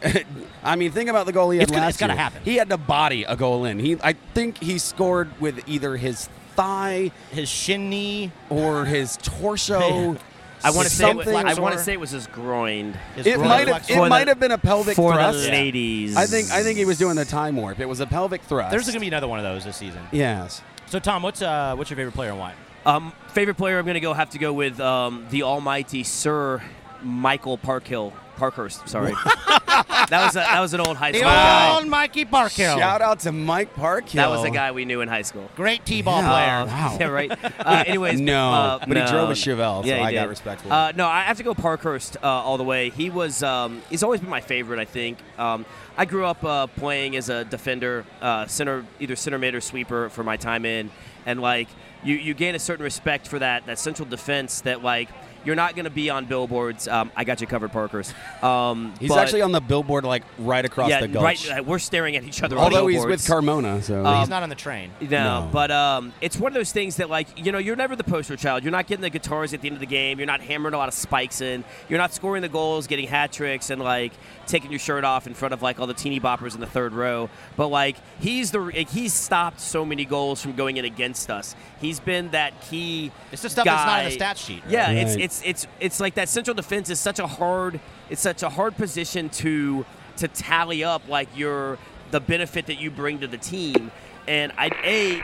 I 0.63 0.75
mean, 0.75 0.91
think 0.91 1.09
about 1.09 1.25
the 1.25 1.31
goal 1.33 1.49
he 1.49 1.57
had 1.57 1.63
It's 1.63 1.71
gonna- 1.71 1.85
last 1.85 1.93
it's 1.95 1.99
gotta 1.99 2.13
year. 2.13 2.21
happen. 2.21 2.41
He 2.43 2.55
had 2.57 2.69
to 2.69 2.77
body 2.77 3.23
a 3.23 3.35
goal 3.35 3.65
in. 3.65 3.79
He, 3.79 3.97
I 4.03 4.13
think, 4.33 4.61
he 4.61 4.77
scored 4.77 5.39
with 5.41 5.67
either 5.67 5.97
his 5.97 6.29
thigh 6.55 7.11
His 7.31 7.49
shin 7.49 7.89
knee, 7.89 8.31
or 8.49 8.85
his 8.85 9.17
torso. 9.17 10.15
I 10.63 10.71
want 10.71 10.87
to 10.87 10.93
say 10.93 11.09
it 11.09 11.15
was. 11.15 11.27
I 11.27 11.59
want 11.59 11.73
to 11.73 11.79
say 11.83 11.93
it 11.93 11.99
was 11.99 12.11
his 12.11 12.27
groin. 12.27 12.93
his 13.15 13.25
It 13.27 13.35
groin 13.35 13.47
might 13.47 13.67
have. 13.67 13.89
It 13.89 14.09
might 14.09 14.27
have 14.27 14.39
been 14.39 14.51
a 14.51 14.57
pelvic 14.57 14.95
For 14.95 15.13
thrust. 15.13 15.43
the 15.43 15.49
ladies. 15.49 16.15
I 16.15 16.25
think. 16.25 16.49
I 16.51 16.63
think 16.63 16.77
he 16.77 16.85
was 16.85 16.97
doing 16.97 17.15
the 17.15 17.25
time 17.25 17.55
warp. 17.57 17.79
It 17.79 17.87
was 17.89 17.99
a 17.99 18.07
pelvic 18.07 18.41
thrust. 18.43 18.71
There's 18.71 18.87
gonna 18.87 18.99
be 18.99 19.07
another 19.07 19.27
one 19.27 19.37
of 19.39 19.43
those 19.43 19.63
this 19.65 19.75
season. 19.77 20.01
Yes. 20.11 20.61
So 20.87 20.97
Tom, 20.99 21.23
what's 21.23 21.41
uh, 21.41 21.75
what's 21.75 21.89
your 21.89 21.97
favorite 21.97 22.13
player 22.15 22.29
and 22.31 22.39
why? 22.39 22.53
Um, 22.85 23.11
favorite 23.29 23.55
player, 23.57 23.79
I'm 23.79 23.85
going 23.85 23.95
to 23.95 23.99
go 23.99 24.13
have 24.13 24.29
to 24.31 24.37
go 24.37 24.53
with 24.53 24.79
um, 24.79 25.25
the 25.31 25.41
almighty 25.43 26.03
Sir 26.03 26.61
Michael 27.03 27.57
Parkhill. 27.57 28.13
Parkhurst, 28.37 28.89
sorry. 28.89 29.13
that 29.67 30.07
was 30.11 30.35
a, 30.35 30.39
that 30.39 30.59
was 30.59 30.73
an 30.73 30.81
old 30.81 30.97
high 30.97 31.13
The 31.13 31.19
school 31.19 31.29
guy. 31.29 31.73
old 31.77 31.87
Mikey 31.87 32.25
Parkhill. 32.25 32.77
Shout 32.77 33.01
out 33.01 33.19
to 33.21 33.31
Mike 33.31 33.73
Parkhill. 33.75 34.21
That 34.21 34.29
was 34.29 34.43
a 34.43 34.49
guy 34.49 34.73
we 34.73 34.83
knew 34.83 34.99
in 34.99 35.07
high 35.07 35.21
school. 35.21 35.49
Great 35.55 35.85
T-ball 35.85 36.21
Yeah. 36.21 36.29
player. 36.65 36.65
Wow. 36.75 36.97
yeah, 36.99 37.07
right. 37.07 37.31
Uh, 37.65 37.83
anyways, 37.87 38.19
No, 38.21 38.51
uh, 38.51 38.79
but 38.85 38.97
he 38.97 39.05
drove 39.05 39.29
a 39.29 39.33
Chevelle, 39.33 39.83
so 39.83 39.87
yeah, 39.87 39.97
he 39.99 40.03
I 40.03 40.13
got 40.13 40.23
did. 40.23 40.29
respect 40.29 40.61
for 40.61 40.67
him. 40.67 40.73
Uh, 40.73 40.91
no, 40.97 41.07
I 41.07 41.21
have 41.21 41.37
to 41.37 41.43
go 41.43 41.53
Parkhurst 41.53 42.17
uh, 42.21 42.27
all 42.27 42.57
the 42.57 42.63
way. 42.65 42.89
He 42.89 43.09
was, 43.09 43.41
um, 43.41 43.81
he's 43.89 44.03
always 44.03 44.19
been 44.19 44.29
my 44.29 44.41
favorite. 44.41 44.79
I 44.81 44.85
think. 44.85 45.17
Um, 45.37 45.65
I 45.97 46.03
grew 46.03 46.25
up 46.25 46.43
uh, 46.43 46.67
playing 46.67 47.15
as 47.15 47.29
a 47.29 47.45
defender, 47.45 48.03
uh, 48.21 48.47
center, 48.47 48.85
either 48.99 49.15
center 49.15 49.37
mid 49.37 49.55
or 49.55 49.61
sweeper 49.61 50.09
for 50.09 50.25
my 50.25 50.35
time 50.35 50.65
in, 50.65 50.91
and 51.25 51.39
like 51.41 51.69
you, 52.03 52.15
you 52.15 52.33
gain 52.33 52.53
a 52.53 52.59
certain 52.59 52.83
respect 52.83 53.29
for 53.29 53.39
that 53.39 53.65
that 53.67 53.79
central 53.79 54.07
defense 54.09 54.59
that 54.61 54.83
like. 54.83 55.07
You're 55.45 55.55
not 55.55 55.75
going 55.75 55.85
to 55.85 55.91
be 55.91 56.09
on 56.09 56.25
billboards. 56.25 56.87
Um, 56.87 57.11
I 57.15 57.23
got 57.23 57.39
you 57.41 57.47
covered, 57.47 57.71
Parker's. 57.71 58.13
Um, 58.41 58.93
He's 58.99 59.09
but- 59.09 59.19
actually 59.19 59.41
on 59.41 59.51
the 59.51 59.61
billboard, 59.61 60.03
like 60.03 60.23
right 60.39 60.65
across 60.65 60.89
yeah, 60.89 61.01
the 61.01 61.07
gulch. 61.07 61.23
right. 61.49 61.59
uh, 61.59 61.63
We're 61.63 61.79
staring 61.79 62.15
at 62.15 62.23
each 62.23 62.41
other. 62.43 62.57
Although 62.57 62.85
on 62.85 62.91
he's 62.91 63.05
with. 63.05 63.21
Carmona, 63.25 63.81
so 63.83 64.05
Um, 64.05 64.19
he's 64.19 64.29
not 64.29 64.43
on 64.43 64.49
the 64.49 64.55
train. 64.55 64.91
No, 65.01 65.07
No. 65.07 65.49
but 65.51 65.71
um, 65.71 66.13
it's 66.21 66.37
one 66.37 66.51
of 66.51 66.53
those 66.55 66.71
things 66.71 66.97
that, 66.97 67.09
like, 67.09 67.43
you 67.43 67.51
know, 67.51 67.57
you're 67.57 67.75
never 67.75 67.95
the 67.95 68.03
poster 68.03 68.35
child. 68.35 68.63
You're 68.63 68.71
not 68.71 68.87
getting 68.87 69.01
the 69.03 69.09
guitars 69.09 69.53
at 69.53 69.61
the 69.61 69.67
end 69.67 69.75
of 69.75 69.79
the 69.79 69.85
game. 69.85 70.17
You're 70.19 70.27
not 70.27 70.41
hammering 70.41 70.73
a 70.73 70.77
lot 70.77 70.87
of 70.87 70.93
spikes 70.95 71.41
in. 71.41 71.63
You're 71.89 71.99
not 71.99 72.13
scoring 72.13 72.41
the 72.41 72.49
goals, 72.49 72.87
getting 72.87 73.07
hat 73.07 73.31
tricks, 73.31 73.69
and 73.69 73.81
like 73.81 74.13
taking 74.47 74.71
your 74.71 74.79
shirt 74.79 75.03
off 75.03 75.27
in 75.27 75.33
front 75.33 75.53
of 75.53 75.61
like 75.61 75.79
all 75.79 75.87
the 75.87 75.93
teeny 75.93 76.19
boppers 76.19 76.53
in 76.55 76.61
the 76.61 76.67
third 76.67 76.93
row. 76.93 77.29
But 77.55 77.67
like, 77.67 77.97
he's 78.19 78.51
the 78.51 78.59
like, 78.59 78.89
he's 78.89 79.13
stopped 79.13 79.59
so 79.59 79.85
many 79.85 80.05
goals 80.05 80.41
from 80.41 80.53
going 80.53 80.77
in 80.77 80.85
against 80.85 81.29
us. 81.29 81.55
He's 81.79 81.99
been 81.99 82.31
that 82.31 82.59
key. 82.61 83.11
It's 83.31 83.41
the 83.41 83.49
stuff 83.49 83.65
that's 83.65 83.85
not 83.85 83.99
in 83.99 84.05
the 84.05 84.11
stat 84.11 84.37
sheet. 84.37 84.63
right? 84.63 84.71
Yeah, 84.71 84.91
it's 84.91 85.15
Right. 85.15 85.23
It's 85.35 85.65
it's 85.65 85.67
it's 85.79 85.99
like 85.99 86.15
that 86.15 86.29
central 86.29 86.53
defense 86.53 86.89
is 86.89 86.99
such 86.99 87.19
a 87.19 87.27
hard 87.27 87.79
it's 88.09 88.21
such 88.21 88.43
a 88.43 88.49
hard 88.49 88.75
position 88.75 89.29
to 89.29 89.85
to 90.17 90.27
tally 90.27 90.83
up 90.83 91.07
like 91.07 91.29
your 91.35 91.77
the 92.11 92.19
benefit 92.19 92.67
that 92.67 92.79
you 92.79 92.91
bring 92.91 93.19
to 93.19 93.27
the 93.27 93.37
team. 93.37 93.91
And 94.27 94.51
I 94.57 94.69
a 94.83 95.21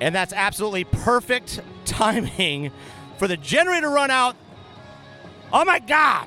And 0.00 0.12
that's 0.12 0.32
absolutely 0.32 0.82
perfect 0.82 1.60
timing 1.84 2.72
for 3.18 3.28
the 3.28 3.36
generator 3.36 3.88
run 3.88 4.10
out. 4.10 4.34
Oh 5.52 5.64
my 5.64 5.78
God! 5.78 6.26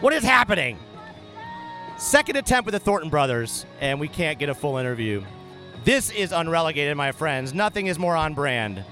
What 0.00 0.12
is 0.12 0.22
happening? 0.22 0.78
Second 2.04 2.36
attempt 2.36 2.66
with 2.66 2.74
the 2.74 2.78
Thornton 2.78 3.08
brothers, 3.08 3.64
and 3.80 3.98
we 3.98 4.08
can't 4.08 4.38
get 4.38 4.50
a 4.50 4.54
full 4.54 4.76
interview. 4.76 5.24
This 5.84 6.10
is 6.10 6.32
unrelegated, 6.32 6.98
my 6.98 7.12
friends. 7.12 7.54
Nothing 7.54 7.86
is 7.86 7.98
more 7.98 8.14
on 8.14 8.34
brand. 8.34 8.84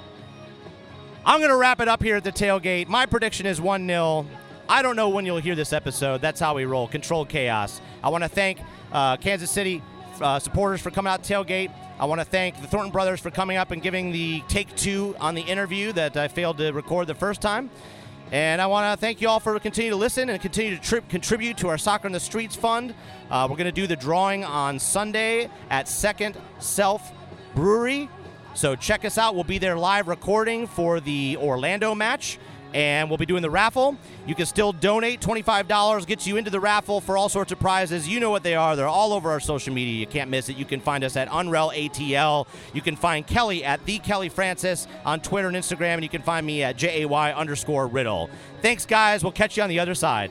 I'm 1.23 1.39
going 1.39 1.51
to 1.51 1.57
wrap 1.59 1.83
it 1.83 1.89
up 1.89 2.03
here 2.03 2.17
at 2.17 2.25
the 2.25 2.33
tailgate. 2.33 2.89
My 2.89 3.05
prediction 3.05 3.45
is 3.45 3.61
1 3.61 3.87
0. 3.87 4.27
I 4.67 4.81
don't 4.81 4.97
know 4.97 5.11
when 5.11 5.27
you'll 5.27 5.37
hear 5.37 5.55
this 5.55 5.75
episode. 5.75 6.23
That's 6.23 6.41
how 6.41 6.55
we 6.55 6.65
roll. 6.65 6.89
Control 6.89 7.27
chaos. 7.27 7.83
I 8.03 8.09
want 8.09 8.25
to 8.25 8.29
thank 8.31 8.61
uh, 8.93 9.19
Kansas 9.19 9.51
City 9.51 9.83
uh, 10.23 10.39
supporters 10.39 10.81
for 10.81 10.91
coming 10.91 11.13
out 11.13 11.23
tailgate. 11.23 11.71
I 12.01 12.07
want 12.07 12.23
to 12.23 12.25
thank 12.25 12.63
the 12.63 12.67
Thornton 12.67 12.93
brothers 12.93 13.21
for 13.21 13.31
coming 13.31 13.59
up 13.59 13.73
and 13.73 13.83
giving 13.83 14.11
the 14.13 14.43
take 14.49 14.75
two 14.75 15.15
on 15.21 15.35
the 15.35 15.43
interview 15.43 15.93
that 15.93 16.17
I 16.17 16.29
failed 16.29 16.57
to 16.59 16.73
record 16.73 17.09
the 17.09 17.15
first 17.15 17.43
time. 17.43 17.69
And 18.33 18.63
I 18.63 18.67
want 18.67 18.91
to 18.91 18.99
thank 18.99 19.21
you 19.21 19.29
all 19.29 19.41
for 19.41 19.61
continuing 19.61 19.93
to 19.93 20.01
listen 20.01 20.31
and 20.31 20.41
continue 20.41 20.75
to 20.75 20.81
trip, 20.81 21.07
contribute 21.11 21.59
to 21.59 21.69
our 21.69 21.77
Soccer 21.77 22.07
in 22.07 22.15
the 22.15 22.21
Streets 22.21 22.57
Fund. 22.57 22.95
Uh, 23.31 23.47
we're 23.49 23.59
going 23.59 23.67
to 23.67 23.73
do 23.73 23.87
the 23.87 23.95
drawing 23.95 24.43
on 24.43 24.79
Sunday 24.79 25.51
at 25.69 25.87
Second 25.87 26.39
Self 26.59 27.13
Brewery. 27.55 28.09
So 28.55 28.75
check 28.75 29.05
us 29.05 29.19
out. 29.19 29.35
We'll 29.35 29.45
be 29.45 29.59
there 29.59 29.77
live 29.77 30.09
recording 30.09 30.67
for 30.67 30.99
the 30.99 31.37
Orlando 31.43 31.95
match. 31.95 32.39
And 32.75 33.11
we'll 33.11 33.19
be 33.19 33.27
doing 33.27 33.43
the 33.43 33.51
raffle. 33.51 33.97
You 34.27 34.35
can 34.35 34.47
still 34.47 34.73
donate. 34.73 35.21
$25 35.21 36.07
gets 36.07 36.27
you 36.27 36.37
into 36.37 36.51
the 36.51 36.61
raffle 36.61 37.01
for 37.01 37.17
all 37.17 37.29
sorts 37.29 37.53
of 37.53 37.61
prizes. 37.61 38.09
You 38.09 38.21
know 38.21 38.31
what 38.31 38.43
they 38.43 38.55
are. 38.55 38.77
They're 38.77 38.87
all 38.89 39.13
over 39.13 39.31
our 39.31 39.41
social 39.41 39.75
media. 39.75 39.99
You 39.99 40.07
can't 40.07 40.31
miss 40.31 40.49
it. 40.49 40.57
You 40.57 40.65
can 40.65 40.81
find 40.81 41.05
us 41.05 41.17
at 41.17 41.29
Unrel 41.29 41.75
ATL. 41.75 42.47
You 42.73 42.81
can 42.81 42.97
find 42.97 43.27
Kelly 43.27 43.65
at 43.65 43.85
the 43.85 43.99
Kelly 43.99 44.29
Francis 44.29 44.87
on 45.05 45.21
Twitter 45.21 45.49
and 45.49 45.57
Instagram. 45.57 45.95
And 45.95 46.03
you 46.03 46.09
can 46.09 46.23
find 46.23 46.47
me 46.47 46.63
at 46.63 46.77
JAY 46.77 47.05
underscore 47.05 47.87
Riddle. 47.87 48.31
Thanks, 48.63 48.87
guys. 48.87 49.23
We'll 49.23 49.33
catch 49.33 49.57
you 49.57 49.63
on 49.63 49.69
the 49.69 49.81
other 49.81 49.95
side. 49.95 50.31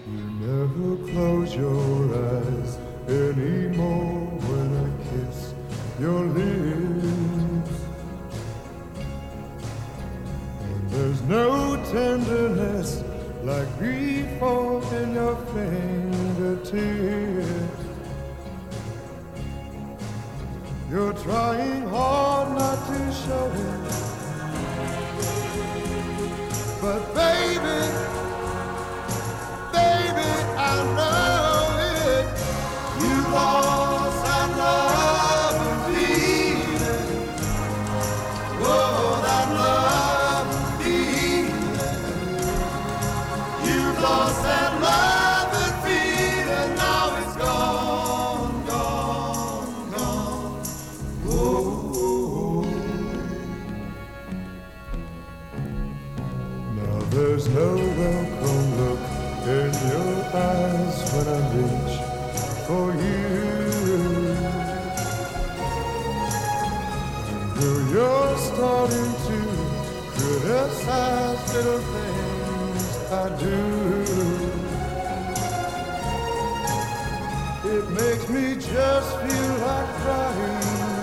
It 77.73 77.89
makes 77.91 78.27
me 78.27 78.55
just 78.55 79.17
feel 79.21 79.65
like 79.65 79.95
crying. 80.01 81.00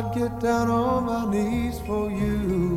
I'd 0.00 0.14
get 0.14 0.40
down 0.40 0.70
on 0.70 1.04
my 1.04 1.30
knees 1.30 1.78
for 1.80 2.10
you. 2.10 2.69